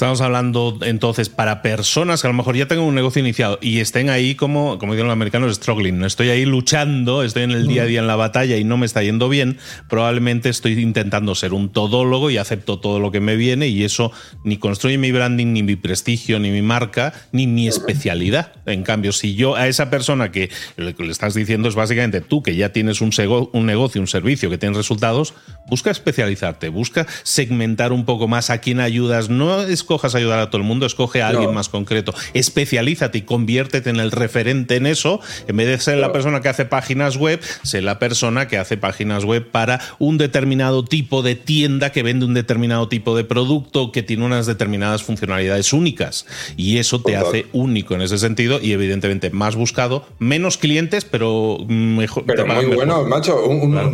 Estamos 0.00 0.22
hablando 0.22 0.78
entonces 0.80 1.28
para 1.28 1.60
personas 1.60 2.22
que 2.22 2.26
a 2.26 2.30
lo 2.30 2.34
mejor 2.34 2.56
ya 2.56 2.66
tengan 2.66 2.86
un 2.86 2.94
negocio 2.94 3.20
iniciado 3.20 3.58
y 3.60 3.80
estén 3.80 4.08
ahí 4.08 4.34
como, 4.34 4.78
como 4.78 4.94
dicen 4.94 5.06
los 5.06 5.12
americanos, 5.12 5.54
struggling. 5.54 6.02
Estoy 6.04 6.30
ahí 6.30 6.46
luchando, 6.46 7.22
estoy 7.22 7.42
en 7.42 7.50
el 7.50 7.66
día 7.66 7.82
a 7.82 7.84
día 7.84 8.00
en 8.00 8.06
la 8.06 8.16
batalla 8.16 8.56
y 8.56 8.64
no 8.64 8.78
me 8.78 8.86
está 8.86 9.02
yendo 9.02 9.28
bien. 9.28 9.58
Probablemente 9.90 10.48
estoy 10.48 10.80
intentando 10.80 11.34
ser 11.34 11.52
un 11.52 11.68
todólogo 11.68 12.30
y 12.30 12.38
acepto 12.38 12.78
todo 12.80 12.98
lo 12.98 13.10
que 13.10 13.20
me 13.20 13.36
viene 13.36 13.68
y 13.68 13.84
eso 13.84 14.10
ni 14.42 14.56
construye 14.56 14.96
mi 14.96 15.12
branding, 15.12 15.52
ni 15.52 15.62
mi 15.62 15.76
prestigio, 15.76 16.38
ni 16.38 16.50
mi 16.50 16.62
marca, 16.62 17.12
ni 17.30 17.46
mi 17.46 17.68
especialidad. 17.68 18.52
En 18.64 18.84
cambio, 18.84 19.12
si 19.12 19.34
yo 19.34 19.54
a 19.54 19.68
esa 19.68 19.90
persona 19.90 20.32
que 20.32 20.48
le, 20.78 20.94
estás 21.10 21.34
diciendo 21.34 21.68
es 21.68 21.74
básicamente 21.74 22.22
tú 22.22 22.42
que 22.42 22.56
ya 22.56 22.72
tienes 22.72 23.02
un, 23.02 23.10
un 23.52 23.66
negocio, 23.66 24.00
un 24.00 24.06
servicio 24.06 24.48
que 24.48 24.56
tienes 24.56 24.78
resultados, 24.78 25.34
busca 25.68 25.90
especializarte, 25.90 26.70
busca 26.70 27.06
segmentar 27.22 27.92
un 27.92 28.06
poco 28.06 28.28
más 28.28 28.48
a 28.48 28.62
quién 28.62 28.80
ayudas. 28.80 29.28
No 29.28 29.60
es 29.60 29.89
escojas 29.90 30.14
ayudar 30.14 30.38
a 30.38 30.50
todo 30.50 30.62
el 30.62 30.68
mundo, 30.68 30.86
escoge 30.86 31.20
a 31.20 31.26
alguien 31.26 31.52
más 31.52 31.68
concreto. 31.68 32.14
Especialízate 32.32 33.18
y 33.18 33.22
conviértete 33.22 33.90
en 33.90 33.98
el 33.98 34.12
referente 34.12 34.76
en 34.76 34.86
eso. 34.86 35.18
En 35.48 35.56
vez 35.56 35.66
de 35.66 35.80
ser 35.80 35.98
la 35.98 36.12
persona 36.12 36.40
que 36.40 36.48
hace 36.48 36.64
páginas 36.64 37.16
web, 37.16 37.40
sé 37.64 37.82
la 37.82 37.98
persona 37.98 38.46
que 38.46 38.56
hace 38.56 38.76
páginas 38.76 39.24
web 39.24 39.50
para 39.50 39.80
un 39.98 40.16
determinado 40.16 40.84
tipo 40.84 41.22
de 41.22 41.34
tienda 41.34 41.90
que 41.90 42.04
vende 42.04 42.24
un 42.24 42.34
determinado 42.34 42.86
tipo 42.88 43.16
de 43.16 43.24
producto 43.24 43.90
que 43.90 44.04
tiene 44.04 44.24
unas 44.24 44.46
determinadas 44.46 45.02
funcionalidades 45.02 45.72
únicas. 45.72 46.24
Y 46.56 46.78
eso 46.78 47.02
te 47.02 47.16
hace 47.16 47.46
único 47.52 47.96
en 47.96 48.02
ese 48.02 48.18
sentido 48.18 48.60
y 48.62 48.70
evidentemente 48.70 49.30
más 49.30 49.56
buscado, 49.56 50.06
menos 50.20 50.56
clientes, 50.56 51.04
pero 51.04 51.58
mejor. 51.66 52.26
Pero 52.26 52.46
muy 52.46 52.66
bueno, 52.66 53.02
macho. 53.02 53.44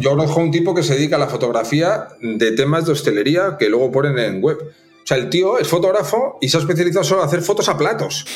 Yo 0.01 0.11
conozco 0.11 0.41
un 0.41 0.51
tipo 0.51 0.75
que 0.75 0.83
se 0.83 0.97
dedica 0.97 1.17
a 1.17 1.21
la 1.21 1.29
fotografía 1.29 2.09
de 2.21 2.53
temas 2.53 2.85
de 2.85 2.93
hostelería 2.93 3.57
que 3.59 3.71
luego 3.71 3.91
ponen 3.91 4.19
en 4.19 4.43
web. 4.43 4.59
O 5.07 5.09
sea, 5.09 5.19
el 5.19 5.31
tío 5.31 5.57
es 5.57 5.69
fotógrafo 5.69 6.37
y 6.41 6.49
se 6.49 6.57
ha 6.57 6.61
especializado 6.61 7.05
solo 7.05 7.23
en 7.23 7.29
hacer 7.29 7.41
fotos 7.41 7.69
a 7.69 7.79
platos. 7.79 8.27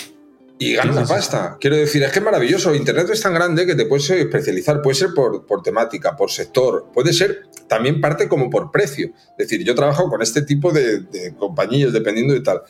y 0.57 0.75
gana 0.75 0.93
una 0.93 1.05
pasta. 1.05 1.57
Quiero 1.61 1.75
decir, 1.75 2.01
es 2.05 2.13
que 2.13 2.21
es 2.21 2.25
maravilloso. 2.25 2.73
Internet 2.73 3.11
es 3.11 3.21
tan 3.21 3.35
grande 3.35 3.67
que 3.67 3.75
te 3.75 3.87
puedes 3.87 4.09
especializar. 4.09 4.81
Puede 4.81 4.95
ser 4.95 5.09
por, 5.13 5.47
por, 5.47 5.65
temática, 5.65 6.17
por 6.17 6.31
sector. 6.31 6.87
Puede 6.95 7.13
ser 7.13 7.49
también 7.67 8.01
parte 8.01 8.29
como 8.29 8.49
por 8.51 8.71
precio. 8.71 9.11
Es 9.37 9.49
decir, 9.49 9.67
yo 9.67 9.75
trabajo 9.75 10.09
con 10.09 10.23
este 10.23 10.43
tipo 10.43 10.71
de, 10.71 11.01
de 11.01 11.35
compañías, 11.35 11.93
dependiendo 11.93 12.35
de 12.35 12.41
tal. 12.41 12.63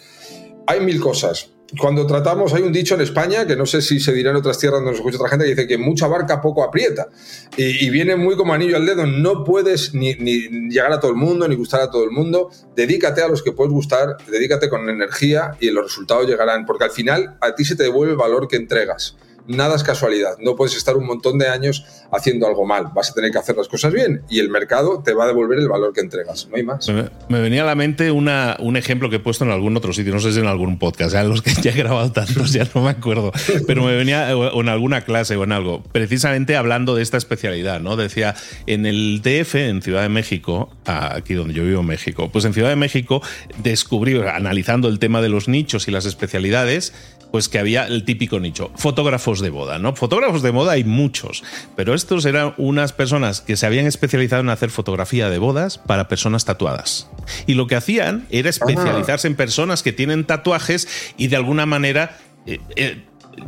Hay 0.66 0.80
mil 0.80 0.98
cosas 0.98 1.50
cuando 1.78 2.06
tratamos, 2.06 2.52
hay 2.54 2.62
un 2.62 2.72
dicho 2.72 2.94
en 2.94 3.02
España, 3.02 3.46
que 3.46 3.54
no 3.54 3.66
sé 3.66 3.80
si 3.80 4.00
se 4.00 4.12
dirá 4.12 4.30
en 4.30 4.36
otras 4.36 4.58
tierras 4.58 4.78
donde 4.78 4.90
nos 4.90 4.98
escucha 4.98 5.18
otra 5.18 5.28
gente, 5.28 5.44
que 5.44 5.50
dice 5.50 5.66
que 5.66 5.78
mucha 5.78 6.08
barca 6.08 6.40
poco 6.40 6.64
aprieta. 6.64 7.08
Y, 7.56 7.90
viene 7.90 8.16
muy 8.16 8.36
como 8.36 8.54
anillo 8.54 8.76
al 8.76 8.86
dedo. 8.86 9.06
No 9.06 9.44
puedes 9.44 9.94
ni, 9.94 10.14
ni, 10.14 10.68
llegar 10.68 10.92
a 10.92 11.00
todo 11.00 11.10
el 11.10 11.16
mundo, 11.16 11.46
ni 11.46 11.54
gustar 11.54 11.80
a 11.80 11.90
todo 11.90 12.04
el 12.04 12.10
mundo. 12.10 12.50
Dedícate 12.74 13.22
a 13.22 13.28
los 13.28 13.42
que 13.42 13.52
puedes 13.52 13.72
gustar, 13.72 14.16
dedícate 14.28 14.68
con 14.68 14.88
energía 14.88 15.56
y 15.60 15.70
los 15.70 15.84
resultados 15.84 16.26
llegarán. 16.26 16.66
Porque 16.66 16.84
al 16.84 16.90
final 16.90 17.36
a 17.40 17.54
ti 17.54 17.64
se 17.64 17.76
te 17.76 17.84
devuelve 17.84 18.12
el 18.12 18.18
valor 18.18 18.48
que 18.48 18.56
entregas 18.56 19.16
nada 19.46 19.76
es 19.76 19.82
casualidad. 19.82 20.36
No 20.40 20.56
puedes 20.56 20.76
estar 20.76 20.96
un 20.96 21.06
montón 21.06 21.38
de 21.38 21.48
años 21.48 21.84
haciendo 22.12 22.46
algo 22.46 22.66
mal. 22.66 22.88
Vas 22.94 23.10
a 23.10 23.14
tener 23.14 23.30
que 23.30 23.38
hacer 23.38 23.56
las 23.56 23.68
cosas 23.68 23.92
bien 23.92 24.22
y 24.28 24.40
el 24.40 24.48
mercado 24.48 25.02
te 25.04 25.12
va 25.12 25.24
a 25.24 25.26
devolver 25.26 25.58
el 25.58 25.68
valor 25.68 25.92
que 25.92 26.00
entregas. 26.00 26.48
No 26.48 26.56
hay 26.56 26.62
más. 26.62 26.88
Me, 27.28 27.40
venía 27.40 27.62
a 27.62 27.66
la 27.66 27.74
mente 27.74 28.10
un 28.10 28.76
ejemplo 28.76 29.10
que 29.10 29.16
he 29.16 29.20
puesto 29.20 29.44
en 29.44 29.50
algún 29.50 29.76
otro 29.76 29.92
sitio, 29.92 30.12
no 30.12 30.20
sé 30.20 30.32
si 30.32 30.40
en 30.40 30.46
algún 30.46 30.78
podcast, 30.78 31.12
ya 31.12 31.24
los 31.24 31.42
que 31.42 31.52
ya 31.62 31.70
he 31.70 31.74
grabado 31.74 32.10
tantos 32.12 32.52
ya 32.52 32.66
no 32.74 32.82
me 32.82 32.90
acuerdo, 32.90 33.32
pero 33.66 33.84
me 33.84 33.96
venía 33.96 34.30
en 34.30 34.68
alguna 34.68 35.02
clase 35.02 35.36
o 35.36 35.44
en 35.44 35.52
algo, 35.52 35.82
precisamente 35.92 36.56
hablando 36.56 36.94
de 36.94 37.02
esta 37.02 37.16
especialidad, 37.16 37.80
¿no? 37.80 37.96
Decía, 37.96 38.34
en 38.66 38.86
el 38.86 39.22
DF, 39.22 39.54
en 39.56 39.82
Ciudad 39.82 40.02
de 40.02 40.08
México, 40.08 40.70
aquí 40.84 41.34
donde 41.34 41.54
yo 41.54 41.64
vivo 41.64 41.82
México, 41.82 42.30
pues 42.32 42.44
en 42.44 42.54
Ciudad 42.54 42.68
de 42.68 42.76
México 42.76 43.22
descubrí, 43.62 44.20
analizando 44.20 44.88
el 44.88 44.98
tema 44.98 45.20
de 45.20 45.28
los 45.28 45.48
nichos 45.48 45.88
y 45.88 45.90
las 45.90 46.06
especialidades, 46.06 46.92
pues 47.30 47.48
que 47.48 47.58
había 47.58 47.86
el 47.86 48.04
típico 48.04 48.40
nicho, 48.40 48.70
fotógrafos 48.76 49.40
de 49.40 49.50
boda, 49.50 49.78
¿no? 49.78 49.94
Fotógrafos 49.94 50.42
de 50.42 50.50
boda 50.50 50.72
hay 50.72 50.84
muchos, 50.84 51.42
pero 51.76 51.94
estos 51.94 52.24
eran 52.24 52.54
unas 52.56 52.92
personas 52.92 53.40
que 53.40 53.56
se 53.56 53.66
habían 53.66 53.86
especializado 53.86 54.42
en 54.42 54.50
hacer 54.50 54.70
fotografía 54.70 55.30
de 55.30 55.38
bodas 55.38 55.78
para 55.78 56.08
personas 56.08 56.44
tatuadas. 56.44 57.08
Y 57.46 57.54
lo 57.54 57.66
que 57.66 57.76
hacían 57.76 58.26
era 58.30 58.50
especializarse 58.50 59.28
en 59.28 59.36
personas 59.36 59.82
que 59.82 59.92
tienen 59.92 60.24
tatuajes 60.24 60.88
y 61.16 61.28
de 61.28 61.36
alguna 61.36 61.66
manera... 61.66 62.18
Eh, 62.46 62.58
eh, 62.76 63.04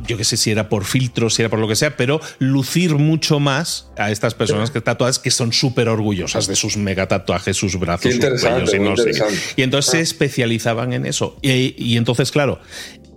yo 0.07 0.17
qué 0.17 0.25
sé 0.25 0.37
si 0.37 0.51
era 0.51 0.69
por 0.69 0.85
filtros, 0.85 1.35
si 1.35 1.43
era 1.43 1.51
por 1.51 1.59
lo 1.59 1.69
que 1.69 1.77
sea, 1.77 1.97
pero 1.97 2.21
lucir 2.39 2.95
mucho 2.95 3.41
más 3.41 3.91
a 3.99 4.11
estas 4.11 4.35
personas 4.35 4.71
que 4.71 4.81
tatuadas 4.81 5.19
que 5.19 5.31
son 5.31 5.53
súper 5.53 5.89
orgullosas 5.89 6.47
de 6.47 6.57
sus 6.57 6.77
mega 6.77 7.09
tatuajes, 7.09 7.57
sus 7.57 7.79
brazos, 7.79 8.15
sus 8.15 8.41
cuellos 8.41 8.73
y 8.75 8.79
no 8.79 8.97
sé. 8.97 9.11
Y 9.57 9.63
entonces 9.63 9.91
se 9.91 9.99
ah. 9.99 10.01
especializaban 10.01 10.93
en 10.93 11.05
eso. 11.05 11.37
y, 11.43 11.97
entonces, 11.97 12.31
claro, 12.31 12.61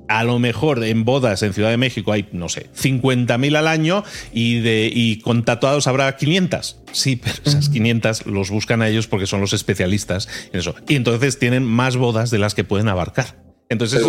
a 0.08 0.24
lo 0.24 0.39
mejor 0.39 0.84
en 0.84 1.06
bodas 1.06 1.44
en 1.44 1.54
Ciudad 1.54 1.70
de 1.70 1.78
México 1.78 2.12
hay, 2.12 2.28
no 2.32 2.50
sé, 2.50 2.70
50.000 2.76 3.58
al 3.58 3.68
año 3.68 4.04
y, 4.34 4.60
de, 4.60 4.91
y 4.94 5.20
con 5.20 5.44
tatuados 5.44 5.88
habrá 5.88 6.15
500. 6.15 6.80
Sí, 6.91 7.15
pero 7.15 7.36
esas 7.46 7.70
500 7.70 8.26
los 8.28 8.50
buscan 8.50 8.82
a 8.82 8.88
ellos 8.88 9.08
porque 9.08 9.28
son 9.28 9.41
los 9.41 9.54
especialistas 9.54 10.28
en 10.52 10.60
eso. 10.60 10.76
Y 10.88 10.96
entonces 10.96 11.39
tienen 11.39 11.63
más 11.63 11.98
bodas 11.98 12.32
de 12.32 12.39
las 12.39 12.56
que 12.56 12.63
pueden 12.63 12.88
abarcar. 12.88 13.45
Entonces 13.67 14.01
es, 14.01 14.06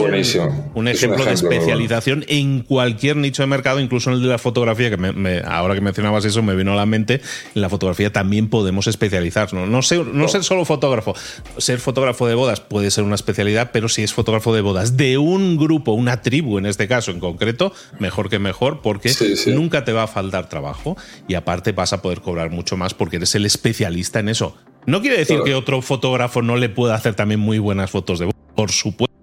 un, 0.75 0.87
ejemplo 0.87 1.25
de 1.25 1.33
especialización 1.33 2.27
en 2.29 2.61
cualquier 2.61 3.17
nicho 3.17 3.43
de 3.43 3.47
mercado, 3.47 3.81
incluso 3.81 4.11
en 4.11 4.17
el 4.17 4.23
de 4.23 4.29
la 4.29 4.37
fotografía, 4.37 4.91
que 4.91 5.43
ahora 5.47 5.75
que 5.75 5.81
mencionabas 5.81 6.27
eso 6.27 6.43
me 6.43 6.55
vino 6.55 6.75
a 6.75 6.77
la 6.77 6.85
mente, 6.85 7.23
en 7.55 7.63
la 7.63 7.71
fotografía 7.71 8.13
también 8.13 8.51
podemos 8.51 8.87
especializarnos. 8.87 9.67
No, 9.67 9.81
ser, 9.81 10.07
no 10.09 10.29
ser 10.29 10.45
solo 10.45 10.67
fotógrafo, 10.67 11.15
ser 11.57 11.79
fotógrafo 11.79 12.27
de 12.27 12.35
bodas 12.35 12.61
puede 12.61 12.91
ser 12.91 13.05
una 13.05 13.15
especialidad, 13.15 13.71
pero 13.73 13.89
si 13.89 14.03
es 14.03 14.13
fotógrafo 14.13 14.55
de 14.55 14.61
bodas 14.61 14.99
de 14.99 15.17
un 15.17 15.57
grupo, 15.57 15.93
una 15.93 16.21
tribu 16.21 16.59
en 16.59 16.67
este 16.67 16.87
caso 16.87 17.11
en 17.11 17.19
concreto, 17.19 17.73
mejor 17.99 18.29
que 18.29 18.39
mejor, 18.39 18.83
porque 18.83 19.11
nunca 19.47 19.87
te 19.87 19.95
va 19.95 20.03
a 20.03 20.07
faltar 20.07 20.51
trabajo 20.51 20.99
y 21.29 21.35
aparte 21.35 21.73
vas 21.73 21.95
a 21.95 22.03
poder 22.03 22.21
cobrar 22.21 22.51
mucho 22.51 22.77
más 22.77 22.93
porque 22.93 23.17
eres 23.17 23.35
el 23.35 23.47
especialista 23.47 24.21
en 24.21 24.29
eso. 24.29 24.55
No 24.85 25.01
quiere 25.01 25.17
decir 25.17 25.41
que 25.47 25.55
otro 25.55 25.81
fotógrafo 25.81 26.43
no 26.43 26.57
le 26.57 26.69
pueda 26.69 26.95
hacer 26.95 27.15
también 27.15 27.41
muy 27.41 27.59
buenas 27.59 27.91
fotos 27.91 28.19
de 28.19 28.27
bodas, 28.27 28.41
por 28.55 28.71
supuesto 28.71 29.16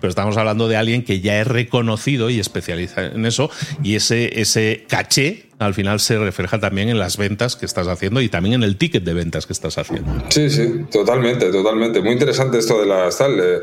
pero 0.00 0.10
estamos 0.10 0.36
hablando 0.36 0.68
de 0.68 0.76
alguien 0.76 1.04
que 1.04 1.20
ya 1.20 1.40
es 1.40 1.46
reconocido 1.46 2.30
y 2.30 2.40
especializa 2.40 3.06
en 3.06 3.26
eso 3.26 3.50
y 3.82 3.94
ese, 3.94 4.40
ese 4.40 4.84
caché 4.88 5.48
al 5.58 5.74
final 5.74 5.98
se 5.98 6.18
refleja 6.18 6.60
también 6.60 6.88
en 6.88 6.98
las 6.98 7.16
ventas 7.16 7.56
que 7.56 7.66
estás 7.66 7.88
haciendo 7.88 8.20
y 8.20 8.28
también 8.28 8.54
en 8.54 8.62
el 8.62 8.76
ticket 8.76 9.02
de 9.02 9.12
ventas 9.12 9.46
que 9.46 9.52
estás 9.52 9.76
haciendo. 9.76 10.22
Sí, 10.28 10.48
sí, 10.50 10.84
totalmente, 10.90 11.50
totalmente. 11.50 12.00
Muy 12.00 12.12
interesante 12.12 12.58
esto 12.58 12.80
de 12.80 12.86
las 12.86 13.18
tal. 13.18 13.38
Eh, 13.40 13.58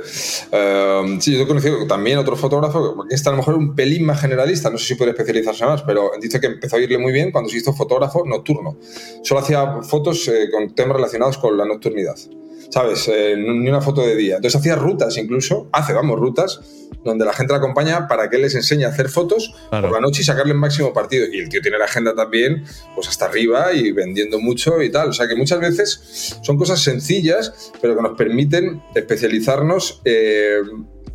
eh, 0.51 1.17
sí, 1.19 1.37
yo 1.37 1.43
he 1.43 1.47
conocido 1.47 1.87
también 1.87 2.17
otro 2.17 2.35
fotógrafo 2.35 3.05
que 3.07 3.15
está 3.15 3.29
a 3.29 3.33
lo 3.33 3.37
mejor 3.37 3.55
un 3.55 3.75
pelín 3.75 4.05
más 4.05 4.19
generalista, 4.19 4.69
no 4.69 4.77
sé 4.77 4.87
si 4.87 4.95
puede 4.95 5.11
especializarse 5.11 5.65
más, 5.65 5.83
pero 5.83 6.11
dice 6.21 6.39
que 6.39 6.47
empezó 6.47 6.75
a 6.75 6.79
irle 6.79 6.97
muy 6.97 7.13
bien 7.13 7.31
cuando 7.31 7.49
se 7.49 7.57
hizo 7.57 7.73
fotógrafo 7.73 8.25
nocturno. 8.25 8.77
Solo 9.23 9.39
hacía 9.39 9.81
fotos 9.81 10.27
eh, 10.27 10.49
con 10.51 10.75
temas 10.75 10.97
relacionados 10.97 11.37
con 11.37 11.57
la 11.57 11.65
nocturnidad. 11.65 12.17
¿Sabes? 12.69 13.07
Eh, 13.07 13.35
ni 13.37 13.69
una 13.69 13.81
foto 13.81 14.01
de 14.01 14.15
día. 14.15 14.35
Entonces 14.37 14.59
hacía 14.59 14.75
rutas 14.75 15.17
incluso, 15.17 15.69
hace, 15.71 15.93
vamos, 15.93 16.19
rutas, 16.19 16.61
donde 17.03 17.25
la 17.25 17.33
gente 17.33 17.53
la 17.53 17.59
acompaña 17.59 18.07
para 18.07 18.29
que 18.29 18.37
él 18.37 18.41
les 18.41 18.55
enseñe 18.55 18.85
a 18.85 18.89
hacer 18.89 19.09
fotos 19.09 19.53
por 19.69 19.91
la 19.91 19.99
noche 19.99 20.21
y 20.21 20.25
sacarle 20.25 20.53
el 20.53 20.57
máximo 20.57 20.93
partido. 20.93 21.25
Y 21.31 21.39
el 21.39 21.49
tío 21.49 21.61
tiene 21.61 21.77
la 21.77 21.85
agenda 21.85 22.15
también, 22.15 22.63
pues 22.95 23.07
hasta 23.07 23.25
arriba 23.25 23.73
y 23.73 23.91
vendiendo 23.91 24.39
mucho 24.39 24.81
y 24.81 24.91
tal. 24.91 25.09
O 25.09 25.13
sea 25.13 25.27
que 25.27 25.35
muchas 25.35 25.59
veces 25.59 26.39
son 26.41 26.57
cosas 26.57 26.81
sencillas, 26.81 27.71
pero 27.81 27.95
que 27.95 28.01
nos 28.01 28.17
permiten 28.17 28.81
especializarnos. 28.95 30.01
Eh, 30.05 30.61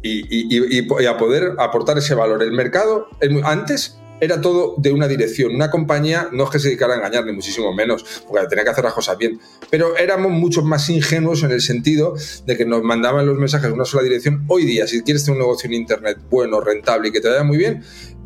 y, 0.03 1.07
a 1.07 1.19
poder 1.19 1.53
aportar 1.59 1.99
ese 1.99 2.15
valor. 2.15 2.43
El 2.43 2.53
mercado, 2.53 3.09
antes 3.45 3.99
era 4.21 4.41
todo 4.41 4.75
de 4.79 4.93
una 4.93 5.09
dirección. 5.09 5.55
Una 5.55 5.71
compañía 5.71 6.29
no 6.33 6.45
es 6.45 6.51
que 6.51 6.59
se 6.59 6.69
dedicara 6.69 6.95
a 6.95 6.97
engañar, 6.97 7.25
ni 7.25 7.33
muchísimo 7.33 7.73
menos, 7.73 8.05
porque 8.29 8.47
tenía 8.47 8.65
que 8.65 8.71
hacer 8.71 8.85
las 8.85 8.95
cosas 8.95 9.17
bien. 9.19 9.41
Pero 9.71 9.97
éramos 9.97 10.33
mucho 10.33 10.63
más 10.63 10.89
ingenuos 10.91 11.43
en 11.43 11.51
el 11.53 11.61
sentido 11.61 12.15
de 12.47 12.57
que 12.57 12.65
nos 12.65 12.83
mandaban 12.83 13.27
los 13.27 13.39
mensajes 13.39 13.69
en 13.69 13.75
una 13.75 13.85
sola 13.85 14.03
dirección. 14.03 14.45
Hoy 14.49 14.65
día, 14.65 14.87
si 14.87 15.03
quieres 15.03 15.25
tener 15.25 15.41
un 15.41 15.47
negocio 15.47 15.69
en 15.69 15.75
Internet 15.75 16.19
bueno, 16.31 16.61
rentable 16.61 17.09
y 17.09 17.13
que 17.13 17.21
te 17.21 17.29
vaya 17.29 17.45
muy 17.45 17.57
bien, 17.57 17.83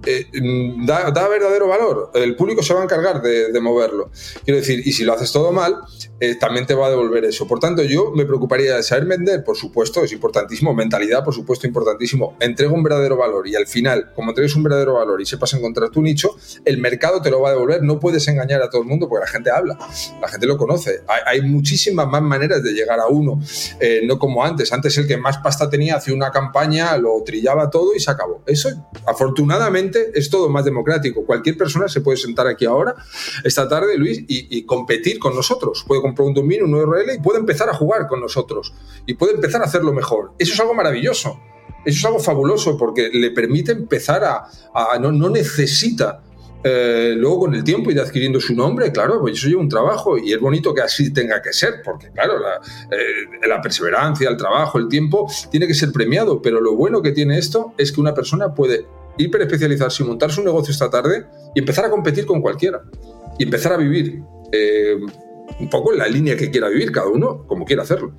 eh, 0.06 0.26
mm, 0.32 0.86
da, 0.86 1.28
verdadero 1.28 1.68
valor. 1.68 2.10
El 2.14 2.36
público 2.36 2.62
se 2.62 2.74
va 2.74 2.80
a 2.80 2.84
encargar 2.84 3.22
de, 3.22 3.60
moverlo. 3.60 4.10
Quiero 4.44 4.60
decir, 4.60 4.82
y 4.84 4.92
si 4.92 5.04
lo 5.04 5.14
haces 5.14 5.32
todo 5.32 5.52
mal, 5.52 5.76
eh, 6.20 6.34
también 6.34 6.66
te 6.66 6.74
va 6.74 6.86
a 6.86 6.90
devolver 6.90 7.24
eso. 7.24 7.46
Por 7.46 7.60
tanto, 7.60 7.82
yo 7.82 8.12
me 8.14 8.26
preocuparía 8.26 8.76
de 8.76 8.82
saber 8.82 9.06
vender, 9.06 9.42
por 9.42 9.56
supuesto, 9.56 10.04
es 10.04 10.12
importantísimo. 10.12 10.74
Mentalidad, 10.74 11.24
por 11.24 11.34
supuesto, 11.34 11.66
importantísimo. 11.66 12.36
Entrega 12.40 12.72
un 12.72 12.82
verdadero 12.82 13.16
valor 13.16 13.48
y 13.48 13.54
al 13.54 13.66
final, 13.66 14.12
como 14.14 14.30
entregues 14.30 14.54
un 14.54 14.62
verdadero 14.62 14.94
valor 14.94 15.20
y 15.20 15.26
sepas 15.26 15.54
encontrar 15.54 15.90
tu 15.90 16.02
nicho, 16.02 16.36
el 16.64 16.78
mercado 16.78 17.22
te 17.22 17.30
lo 17.30 17.40
va 17.40 17.48
a 17.48 17.52
devolver. 17.52 17.82
No 17.82 17.98
puedes 17.98 18.26
engañar 18.28 18.62
a 18.62 18.68
todo 18.68 18.82
el 18.82 18.88
mundo 18.88 19.08
porque 19.08 19.24
la 19.24 19.30
gente 19.30 19.50
habla, 19.50 19.78
la 20.20 20.28
gente 20.28 20.46
lo 20.46 20.56
conoce. 20.58 21.02
Hay, 21.26 21.42
muchísimas 21.42 22.06
más 22.08 22.22
maneras 22.22 22.62
de 22.62 22.72
llegar 22.72 23.00
a 23.00 23.06
uno, 23.06 23.40
eh, 23.80 24.02
no 24.04 24.18
como 24.18 24.44
antes. 24.44 24.72
Antes 24.72 24.96
el 24.98 25.06
que 25.06 25.16
más 25.16 25.38
pasta 25.38 25.68
tenía 25.68 25.96
hacía 25.96 26.14
una 26.14 26.30
campaña, 26.30 26.96
lo 26.96 27.22
trillaba 27.24 27.70
todo 27.70 27.94
y 27.94 28.00
se 28.00 28.10
acabó. 28.10 28.42
Eso, 28.46 28.70
afortunadamente, 29.06 29.93
es 30.14 30.30
todo 30.30 30.48
más 30.48 30.64
democrático. 30.64 31.24
Cualquier 31.24 31.56
persona 31.56 31.88
se 31.88 32.00
puede 32.00 32.16
sentar 32.16 32.46
aquí 32.46 32.64
ahora, 32.64 32.94
esta 33.44 33.68
tarde, 33.68 33.96
Luis, 33.96 34.24
y, 34.26 34.64
competir 34.64 35.18
con 35.18 35.34
nosotros. 35.34 35.84
Puede 35.86 36.00
comprar 36.00 36.26
un 36.26 36.34
dominio, 36.34 36.64
un 36.64 36.74
URL 36.74 37.14
y 37.14 37.20
puede 37.20 37.38
empezar 37.38 37.68
a 37.68 37.74
jugar 37.74 38.06
con 38.06 38.20
nosotros. 38.20 38.72
Y 39.06 39.14
puede 39.14 39.34
empezar 39.34 39.62
a 39.62 39.64
hacerlo 39.64 39.92
mejor. 39.92 40.32
Eso 40.38 40.54
es 40.54 40.60
algo 40.60 40.74
maravilloso. 40.74 41.40
Eso 41.84 41.98
es 41.98 42.04
algo 42.04 42.18
fabuloso 42.18 42.76
porque 42.78 43.10
le 43.12 43.30
permite 43.30 43.72
empezar 43.72 44.24
a... 44.24 44.48
no, 44.98 45.30
necesita 45.30 46.22
eh, 46.66 47.14
luego 47.14 47.40
con 47.40 47.54
el 47.54 47.62
tiempo 47.62 47.90
ir 47.90 48.00
adquiriendo 48.00 48.40
su 48.40 48.54
nombre, 48.54 48.90
claro, 48.90 49.20
pues 49.20 49.34
eso 49.34 49.48
lleva 49.48 49.60
un 49.60 49.68
trabajo 49.68 50.16
y 50.16 50.32
es 50.32 50.40
bonito 50.40 50.72
que 50.72 50.80
así 50.80 51.12
tenga 51.12 51.42
que 51.42 51.52
ser, 51.52 51.82
porque 51.84 52.10
claro, 52.10 52.38
la, 52.38 52.54
eh, 52.90 53.46
la, 53.46 53.60
perseverancia, 53.60 54.30
el 54.30 54.38
trabajo, 54.38 54.78
el 54.78 54.88
tiempo 54.88 55.30
tiene 55.50 55.66
que 55.66 55.74
ser 55.74 55.92
premiado, 55.92 56.40
pero 56.40 56.62
lo 56.62 56.74
bueno 56.74 57.02
que 57.02 57.12
tiene 57.12 57.36
esto 57.36 57.74
es 57.76 57.92
que 57.92 58.00
una 58.00 58.14
persona 58.14 58.54
puede 58.54 58.86
hiperespecializarse 59.16 60.02
y 60.02 60.06
montarse 60.06 60.40
un 60.40 60.46
negocio 60.46 60.72
esta 60.72 60.90
tarde 60.90 61.26
y 61.54 61.60
empezar 61.60 61.84
a 61.84 61.90
competir 61.90 62.26
con 62.26 62.40
cualquiera 62.40 62.82
y 63.38 63.44
empezar 63.44 63.72
a 63.72 63.76
vivir 63.76 64.22
eh, 64.52 64.96
un 65.60 65.70
poco 65.70 65.92
en 65.92 65.98
la 65.98 66.08
línea 66.08 66.36
que 66.36 66.50
quiera 66.50 66.68
vivir 66.68 66.90
cada 66.92 67.08
uno, 67.08 67.46
como 67.46 67.64
quiera 67.64 67.82
hacerlo. 67.82 68.14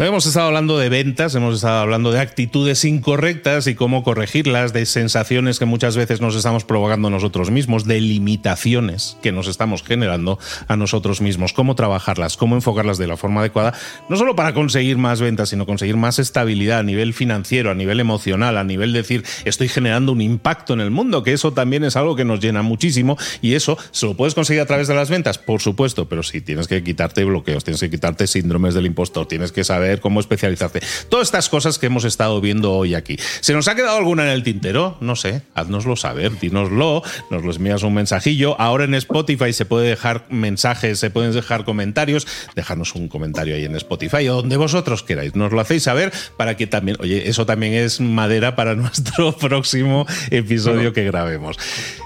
Hemos 0.00 0.26
estado 0.26 0.46
hablando 0.46 0.78
de 0.78 0.88
ventas, 0.88 1.34
hemos 1.34 1.56
estado 1.56 1.80
hablando 1.80 2.12
de 2.12 2.20
actitudes 2.20 2.84
incorrectas 2.84 3.66
y 3.66 3.74
cómo 3.74 4.04
corregirlas, 4.04 4.72
de 4.72 4.86
sensaciones 4.86 5.58
que 5.58 5.64
muchas 5.64 5.96
veces 5.96 6.20
nos 6.20 6.36
estamos 6.36 6.64
provocando 6.64 7.10
nosotros 7.10 7.50
mismos, 7.50 7.84
de 7.84 8.00
limitaciones 8.00 9.16
que 9.22 9.32
nos 9.32 9.48
estamos 9.48 9.82
generando 9.82 10.38
a 10.68 10.76
nosotros 10.76 11.20
mismos, 11.20 11.52
cómo 11.52 11.74
trabajarlas, 11.74 12.36
cómo 12.36 12.54
enfocarlas 12.54 12.96
de 12.98 13.08
la 13.08 13.16
forma 13.16 13.40
adecuada, 13.40 13.74
no 14.08 14.16
solo 14.16 14.36
para 14.36 14.54
conseguir 14.54 14.98
más 14.98 15.20
ventas, 15.20 15.48
sino 15.48 15.66
conseguir 15.66 15.96
más 15.96 16.20
estabilidad 16.20 16.78
a 16.78 16.84
nivel 16.84 17.12
financiero, 17.12 17.72
a 17.72 17.74
nivel 17.74 17.98
emocional, 17.98 18.56
a 18.56 18.62
nivel 18.62 18.92
de 18.92 19.00
decir, 19.00 19.24
estoy 19.44 19.66
generando 19.66 20.12
un 20.12 20.20
impacto 20.20 20.74
en 20.74 20.80
el 20.80 20.92
mundo, 20.92 21.24
que 21.24 21.32
eso 21.32 21.52
también 21.52 21.82
es 21.82 21.96
algo 21.96 22.14
que 22.14 22.24
nos 22.24 22.38
llena 22.38 22.62
muchísimo 22.62 23.18
y 23.42 23.54
eso 23.54 23.76
se 23.90 24.06
lo 24.06 24.14
puedes 24.14 24.36
conseguir 24.36 24.62
a 24.62 24.66
través 24.66 24.86
de 24.86 24.94
las 24.94 25.10
ventas, 25.10 25.38
por 25.38 25.60
supuesto, 25.60 26.08
pero 26.08 26.22
sí, 26.22 26.40
tienes 26.40 26.68
que 26.68 26.84
quitarte 26.84 27.24
bloqueos, 27.24 27.64
tienes 27.64 27.80
que 27.80 27.90
quitarte 27.90 28.28
síndromes 28.28 28.74
del 28.74 28.86
impostor, 28.86 29.26
tienes 29.26 29.50
que 29.50 29.64
saber 29.64 29.87
saber 29.88 30.00
cómo 30.00 30.20
especializarte. 30.20 30.80
Todas 31.08 31.28
estas 31.28 31.48
cosas 31.48 31.78
que 31.78 31.86
hemos 31.86 32.04
estado 32.04 32.40
viendo 32.40 32.72
hoy 32.72 32.94
aquí. 32.94 33.16
¿Se 33.40 33.52
nos 33.52 33.68
ha 33.68 33.74
quedado 33.74 33.96
alguna 33.96 34.24
en 34.24 34.30
el 34.30 34.42
tintero? 34.42 34.96
No 35.00 35.16
sé, 35.16 35.42
haznoslo 35.54 35.96
saber, 35.96 36.38
dínoslo, 36.38 37.02
nos 37.30 37.44
lo 37.44 37.52
envías 37.52 37.82
un 37.82 37.94
mensajillo. 37.94 38.60
Ahora 38.60 38.84
en 38.84 38.94
Spotify 38.94 39.52
se 39.52 39.64
puede 39.64 39.88
dejar 39.88 40.26
mensajes, 40.30 40.98
se 40.98 41.10
pueden 41.10 41.32
dejar 41.32 41.64
comentarios. 41.64 42.26
Dejarnos 42.54 42.94
un 42.94 43.08
comentario 43.08 43.54
ahí 43.54 43.64
en 43.64 43.76
Spotify 43.76 44.28
o 44.28 44.36
donde 44.36 44.56
vosotros 44.56 45.02
queráis. 45.02 45.34
Nos 45.34 45.52
lo 45.52 45.60
hacéis 45.60 45.84
saber 45.84 46.12
para 46.36 46.56
que 46.56 46.66
también, 46.66 46.96
oye, 47.00 47.28
eso 47.28 47.46
también 47.46 47.74
es 47.74 48.00
madera 48.00 48.56
para 48.56 48.74
nuestro 48.76 49.36
próximo 49.36 50.06
episodio 50.30 50.92
que 50.92 51.04
grabemos. 51.04 51.56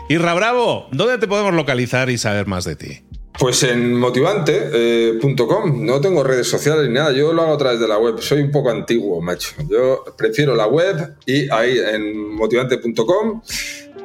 Irra 0.08 0.34
Bravo, 0.34 0.88
¿dónde 0.92 1.18
te 1.18 1.26
podemos 1.26 1.54
localizar 1.54 2.10
y 2.10 2.18
saber 2.18 2.46
más 2.46 2.64
de 2.64 2.76
ti? 2.76 3.12
Pues 3.38 3.62
en 3.62 3.94
motivante.com. 3.94 5.84
no 5.84 6.00
tengo 6.00 6.22
redes 6.22 6.48
sociales 6.48 6.86
ni 6.86 6.94
nada. 6.94 7.12
Yo 7.12 7.32
lo 7.32 7.42
hago 7.42 7.54
a 7.54 7.58
través 7.58 7.80
de 7.80 7.88
la 7.88 7.98
web. 7.98 8.20
Soy 8.20 8.42
un 8.42 8.50
poco 8.50 8.70
antiguo, 8.70 9.20
macho. 9.20 9.54
Yo 9.68 10.04
prefiero 10.16 10.54
la 10.54 10.66
web 10.66 11.16
y 11.26 11.50
ahí 11.50 11.78
en 11.78 12.34
motivante.com, 12.34 13.42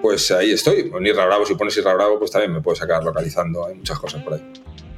pues 0.01 0.31
ahí 0.31 0.51
estoy. 0.51 0.89
Con 0.89 1.05
Irra 1.05 1.25
Bravo, 1.25 1.45
si 1.45 1.55
pones 1.55 1.77
Irra 1.77 1.93
Bravo, 1.93 2.17
pues 2.19 2.31
también 2.31 2.53
me 2.53 2.61
puedes 2.61 2.79
sacar 2.79 3.03
localizando. 3.03 3.65
Hay 3.65 3.75
muchas 3.75 3.99
cosas 3.99 4.23
por 4.23 4.35
ahí. 4.35 4.53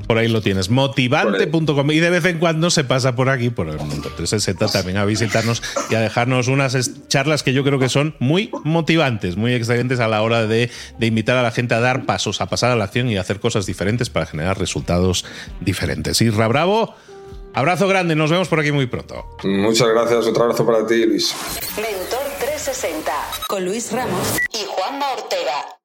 Por 0.09 0.17
ahí 0.17 0.27
lo 0.27 0.41
tienes, 0.41 0.71
motivante.com. 0.71 1.91
Y 1.91 1.99
de 1.99 2.09
vez 2.09 2.25
en 2.25 2.39
cuando 2.39 2.71
se 2.71 2.83
pasa 2.83 3.15
por 3.15 3.29
aquí, 3.29 3.51
por 3.51 3.69
el 3.69 3.77
mundo 3.77 4.09
360, 4.09 4.65
también 4.65 4.97
a 4.97 5.05
visitarnos 5.05 5.61
y 5.91 5.93
a 5.93 5.99
dejarnos 5.99 6.47
unas 6.47 7.07
charlas 7.09 7.43
que 7.43 7.53
yo 7.53 7.63
creo 7.63 7.77
que 7.77 7.89
son 7.89 8.15
muy 8.17 8.49
motivantes, 8.63 9.37
muy 9.37 9.53
excelentes 9.53 9.99
a 9.99 10.07
la 10.07 10.23
hora 10.23 10.47
de, 10.47 10.71
de 10.97 11.05
invitar 11.05 11.37
a 11.37 11.43
la 11.43 11.51
gente 11.51 11.75
a 11.75 11.79
dar 11.79 12.07
pasos, 12.07 12.41
a 12.41 12.47
pasar 12.47 12.71
a 12.71 12.75
la 12.75 12.85
acción 12.85 13.07
y 13.07 13.17
a 13.17 13.21
hacer 13.21 13.39
cosas 13.39 13.67
diferentes 13.67 14.09
para 14.09 14.25
generar 14.25 14.57
resultados 14.57 15.25
diferentes. 15.61 16.19
Irra 16.23 16.47
Bravo. 16.47 16.95
Abrazo 17.53 17.87
grande, 17.87 18.15
nos 18.15 18.31
vemos 18.31 18.47
por 18.47 18.61
aquí 18.61 18.71
muy 18.71 18.87
pronto. 18.87 19.37
Muchas 19.43 19.89
gracias, 19.89 20.25
otro 20.25 20.45
abrazo 20.45 20.65
para 20.65 20.87
ti, 20.87 21.05
Luis. 21.05 21.35
Mentor 21.75 22.25
360 22.39 23.11
con 23.47 23.63
Luis 23.63 23.91
Ramos 23.91 24.39
y 24.53 24.65
Juanma 24.65 25.05
Ortega. 25.11 25.78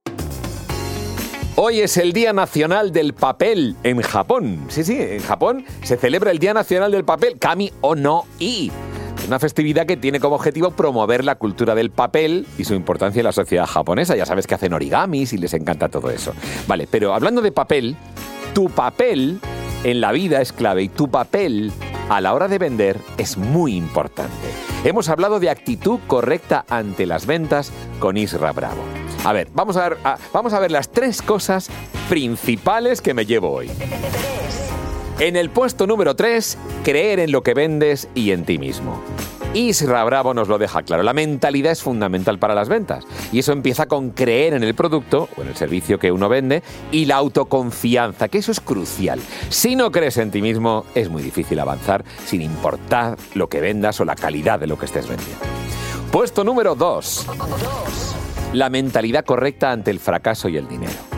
Hoy 1.57 1.79
es 1.79 1.97
el 1.99 2.13
Día 2.13 2.33
Nacional 2.33 2.91
del 2.93 3.15
Papel 3.15 3.77
en 3.85 4.03
Japón. 4.03 4.65
Sí, 4.71 4.83
sí, 4.83 4.99
en 4.99 5.21
Japón 5.21 5.65
se 5.85 5.97
celebra 5.97 6.33
el 6.33 6.41
Día 6.41 6.53
Nacional 6.53 6.91
del 6.91 7.05
Papel, 7.05 7.39
Kami 7.39 7.73
o 7.81 7.95
no 7.95 8.25
I. 8.41 8.73
Una 9.29 9.39
festividad 9.39 9.87
que 9.87 9.97
tiene 9.97 10.19
como 10.19 10.35
objetivo 10.35 10.73
promover 10.73 11.25
la 11.25 11.37
cultura 11.37 11.77
del 11.77 11.93
papel 11.93 12.45
y 12.59 12.65
su 12.65 12.75
importancia 12.75 13.21
en 13.21 13.27
la 13.27 13.33
sociedad 13.33 13.67
japonesa. 13.67 14.17
Ya 14.17 14.27
sabes 14.27 14.49
que 14.49 14.57
hacen 14.57 14.73
origamis 14.73 15.33
y 15.33 15.39
les 15.39 15.55
encanta 15.55 15.89
todo 15.89 16.11
eso. 16.11 16.35
Vale, 16.67 16.89
pero 16.91 17.15
hablando 17.15 17.41
de 17.41 17.53
papel, 17.53 17.97
tu 18.53 18.69
papel 18.69 19.39
en 19.85 20.01
la 20.01 20.11
vida 20.11 20.41
es 20.41 20.53
clave 20.53 20.83
y 20.83 20.89
tu 20.89 21.09
papel 21.09 21.71
a 22.09 22.21
la 22.21 22.35
hora 22.35 22.49
de 22.49 22.59
vender 22.59 22.99
es 23.17 23.39
muy 23.39 23.77
importante. 23.77 24.64
Hemos 24.85 25.09
hablado 25.09 25.41
de 25.41 25.49
actitud 25.49 25.99
correcta 26.07 26.67
ante 26.69 27.07
las 27.07 27.25
ventas 27.25 27.73
con 28.01 28.19
Isra 28.19 28.53
Bravo. 28.53 28.83
A 29.25 29.33
ver, 29.33 29.49
vamos 29.55 29.79
a 29.79 29.89
ver, 30.61 30.71
las 30.71 30.91
tres 30.91 31.23
cosas 31.23 31.71
principales 32.11 33.01
que 33.01 33.15
me 33.15 33.25
llevo 33.25 33.51
hoy. 33.51 33.71
En 35.21 35.37
el 35.37 35.49
puesto 35.49 35.87
número 35.87 36.15
3, 36.15 36.59
creer 36.85 37.19
en 37.21 37.33
lo 37.33 37.43
que 37.43 37.55
vendes 37.55 38.11
y 38.15 38.33
en 38.33 38.45
ti 38.45 38.59
mismo. 38.59 39.03
Isra 39.55 40.03
Bravo 40.03 40.35
nos 40.35 40.49
lo 40.49 40.59
deja 40.59 40.83
claro. 40.83 41.05
La 41.05 41.13
mentalidad 41.13 41.71
es 41.71 41.81
fundamental 41.81 42.41
para 42.41 42.57
las 42.57 42.69
ventas. 42.69 43.05
Y 43.33 43.39
eso 43.39 43.53
empieza 43.53 43.87
con 43.87 44.11
creer 44.11 44.53
en 44.55 44.65
el 44.65 44.75
producto 44.75 45.29
o 45.37 45.43
en 45.43 45.49
el 45.49 45.57
servicio 45.57 45.99
que 45.99 46.11
uno 46.11 46.29
vende 46.29 46.63
y 46.91 47.05
la 47.05 47.17
autoconfianza, 47.17 48.29
que 48.29 48.39
eso 48.39 48.51
es 48.51 48.61
crucial. 48.61 49.21
Si 49.51 49.77
no 49.77 49.93
crees 49.93 50.19
en 50.19 50.33
ti 50.33 50.43
mismo, 50.43 50.85
es 50.95 51.09
muy 51.09 51.23
difícil 51.23 51.61
avanzar 51.61 52.05
sin 52.27 52.43
importar 52.43 53.17
lo 53.35 53.49
que 53.49 53.61
vendas 53.61 54.01
o 54.01 54.05
la 54.05 54.17
calidad 54.17 54.59
de 54.59 54.67
lo 54.67 54.77
que 54.77 54.87
estés 54.87 55.09
vendiendo. 55.09 55.45
Puesto 56.11 56.43
número 56.43 56.75
2. 56.75 57.27
La 58.55 58.71
mentalidad 58.71 59.25
correcta 59.25 59.71
ante 59.71 59.93
el 59.93 60.01
fracaso 60.01 60.49
y 60.49 60.57
el 60.57 60.69
dinero. 60.69 61.14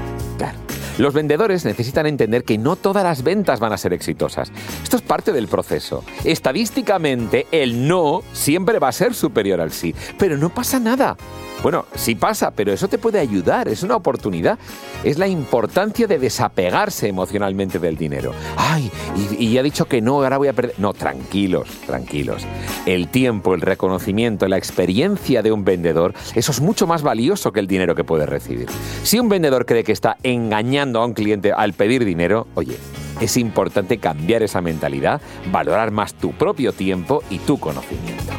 Los 0.98 1.12
vendedores 1.12 1.64
necesitan 1.64 2.06
entender 2.06 2.44
que 2.44 2.56
no 2.56 2.76
todas 2.76 3.04
las 3.04 3.22
ventas 3.22 3.60
van 3.60 3.72
a 3.72 3.78
ser 3.78 3.92
exitosas. 3.92 4.50
Esto 4.82 4.96
es 4.96 5.02
parte 5.02 5.32
del 5.32 5.46
proceso. 5.46 6.04
Estadísticamente, 6.24 7.46
el 7.52 7.86
no 7.86 8.22
siempre 8.32 8.78
va 8.78 8.88
a 8.88 8.92
ser 8.92 9.14
superior 9.14 9.60
al 9.60 9.72
sí, 9.72 9.94
pero 10.18 10.38
no 10.38 10.48
pasa 10.48 10.80
nada. 10.80 11.16
Bueno, 11.62 11.86
sí 11.94 12.14
pasa, 12.14 12.50
pero 12.50 12.72
eso 12.72 12.86
te 12.86 12.98
puede 12.98 13.18
ayudar, 13.18 13.68
es 13.68 13.82
una 13.82 13.96
oportunidad. 13.96 14.58
Es 15.02 15.18
la 15.18 15.26
importancia 15.26 16.06
de 16.06 16.18
desapegarse 16.18 17.08
emocionalmente 17.08 17.78
del 17.78 17.96
dinero. 17.96 18.32
Ay, 18.56 18.90
y, 19.16 19.44
y 19.44 19.58
ha 19.58 19.62
dicho 19.62 19.86
que 19.86 20.00
no, 20.00 20.22
ahora 20.22 20.38
voy 20.38 20.48
a 20.48 20.52
perder. 20.52 20.74
No, 20.78 20.92
tranquilos, 20.92 21.68
tranquilos. 21.86 22.46
El 22.86 23.08
tiempo, 23.08 23.54
el 23.54 23.60
reconocimiento, 23.60 24.46
la 24.48 24.58
experiencia 24.58 25.42
de 25.42 25.52
un 25.52 25.64
vendedor, 25.64 26.14
eso 26.34 26.52
es 26.52 26.60
mucho 26.60 26.86
más 26.86 27.02
valioso 27.02 27.52
que 27.52 27.60
el 27.60 27.66
dinero 27.66 27.94
que 27.94 28.04
puede 28.04 28.26
recibir. 28.26 28.68
Si 29.02 29.18
un 29.18 29.28
vendedor 29.28 29.66
cree 29.66 29.84
que 29.84 29.92
está 29.92 30.18
engañando 30.22 31.00
a 31.00 31.06
un 31.06 31.14
cliente 31.14 31.52
al 31.52 31.72
pedir 31.72 32.04
dinero, 32.04 32.46
oye, 32.54 32.76
es 33.20 33.36
importante 33.36 33.98
cambiar 33.98 34.42
esa 34.42 34.60
mentalidad, 34.60 35.20
valorar 35.50 35.90
más 35.90 36.14
tu 36.14 36.32
propio 36.32 36.72
tiempo 36.72 37.22
y 37.30 37.38
tu 37.38 37.58
conocimiento. 37.58 38.32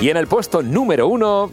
Y 0.00 0.08
en 0.10 0.16
el 0.16 0.26
puesto 0.26 0.62
número 0.62 1.06
uno... 1.06 1.50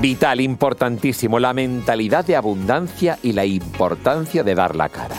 Vital, 0.00 0.40
importantísimo, 0.40 1.40
la 1.40 1.52
mentalidad 1.52 2.24
de 2.24 2.36
abundancia 2.36 3.18
y 3.20 3.32
la 3.32 3.44
importancia 3.44 4.44
de 4.44 4.54
dar 4.54 4.76
la 4.76 4.88
cara. 4.88 5.16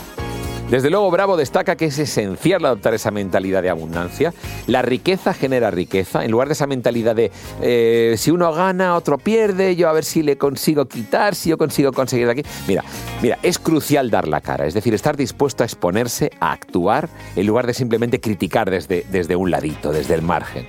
Desde 0.70 0.88
luego, 0.88 1.10
Bravo 1.10 1.36
destaca 1.36 1.74
que 1.74 1.86
es 1.86 1.98
esencial 1.98 2.64
adoptar 2.64 2.94
esa 2.94 3.10
mentalidad 3.10 3.60
de 3.60 3.70
abundancia. 3.70 4.32
La 4.68 4.82
riqueza 4.82 5.34
genera 5.34 5.72
riqueza, 5.72 6.24
en 6.24 6.30
lugar 6.30 6.46
de 6.46 6.54
esa 6.54 6.68
mentalidad 6.68 7.16
de 7.16 7.32
eh, 7.60 8.14
si 8.16 8.30
uno 8.30 8.52
gana, 8.52 8.94
otro 8.94 9.18
pierde, 9.18 9.74
yo 9.74 9.88
a 9.88 9.92
ver 9.92 10.04
si 10.04 10.22
le 10.22 10.38
consigo 10.38 10.86
quitar, 10.86 11.34
si 11.34 11.50
yo 11.50 11.58
consigo 11.58 11.92
conseguir 11.92 12.26
de 12.26 12.32
aquí. 12.32 12.42
Mira, 12.68 12.84
mira, 13.20 13.36
es 13.42 13.58
crucial 13.58 14.10
dar 14.10 14.28
la 14.28 14.40
cara, 14.40 14.64
es 14.64 14.74
decir, 14.74 14.94
estar 14.94 15.16
dispuesto 15.16 15.64
a 15.64 15.66
exponerse, 15.66 16.30
a 16.38 16.52
actuar, 16.52 17.08
en 17.34 17.48
lugar 17.48 17.66
de 17.66 17.74
simplemente 17.74 18.20
criticar 18.20 18.70
desde, 18.70 19.04
desde 19.10 19.34
un 19.34 19.50
ladito, 19.50 19.90
desde 19.90 20.14
el 20.14 20.22
margen. 20.22 20.66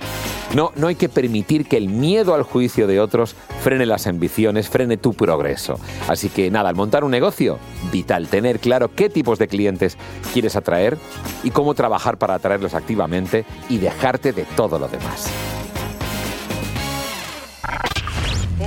No, 0.54 0.72
no 0.74 0.88
hay 0.88 0.96
que 0.96 1.08
permitir 1.08 1.66
que 1.66 1.76
el 1.76 1.88
miedo 1.88 2.34
al 2.34 2.42
juicio 2.42 2.86
de 2.86 3.00
otros 3.00 3.36
frene 3.62 3.86
las 3.86 4.06
ambiciones, 4.06 4.68
frene 4.68 4.96
tu 4.96 5.14
progreso. 5.14 5.78
Así 6.08 6.28
que 6.28 6.50
nada, 6.50 6.68
al 6.68 6.74
montar 6.74 7.04
un 7.04 7.12
negocio, 7.12 7.58
vital 7.90 8.26
tener 8.26 8.58
claro 8.58 8.90
qué 8.94 9.08
tipos 9.08 9.38
de 9.38 9.48
clientes 9.48 9.91
quieres 10.32 10.56
atraer 10.56 10.98
y 11.42 11.50
cómo 11.50 11.74
trabajar 11.74 12.18
para 12.18 12.34
atraerlos 12.34 12.74
activamente 12.74 13.44
y 13.68 13.78
dejarte 13.78 14.32
de 14.32 14.44
todo 14.44 14.78
lo 14.78 14.88
demás. 14.88 15.30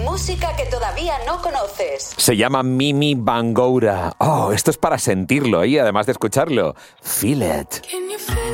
Música 0.03 0.55
que 0.55 0.65
todavía 0.65 1.13
no 1.25 1.41
conoces. 1.41 2.13
Se 2.17 2.35
llama 2.35 2.63
Mimi 2.63 3.15
Bangoura. 3.15 4.13
Oh, 4.19 4.51
esto 4.51 4.71
es 4.71 4.77
para 4.77 4.97
sentirlo 4.97 5.63
y 5.65 5.77
además 5.77 6.05
de 6.05 6.13
escucharlo. 6.13 6.75
Feel 7.01 7.43
it. 7.43 7.81
Can 7.89 8.09
you 8.09 8.17
feel 8.17 8.37
it, 8.37 8.44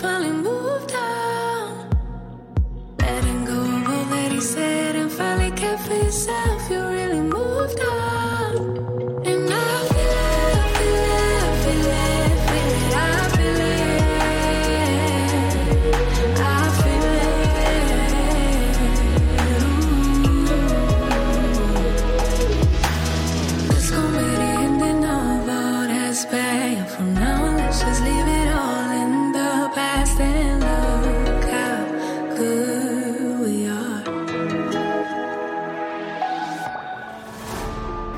falling 0.00 0.39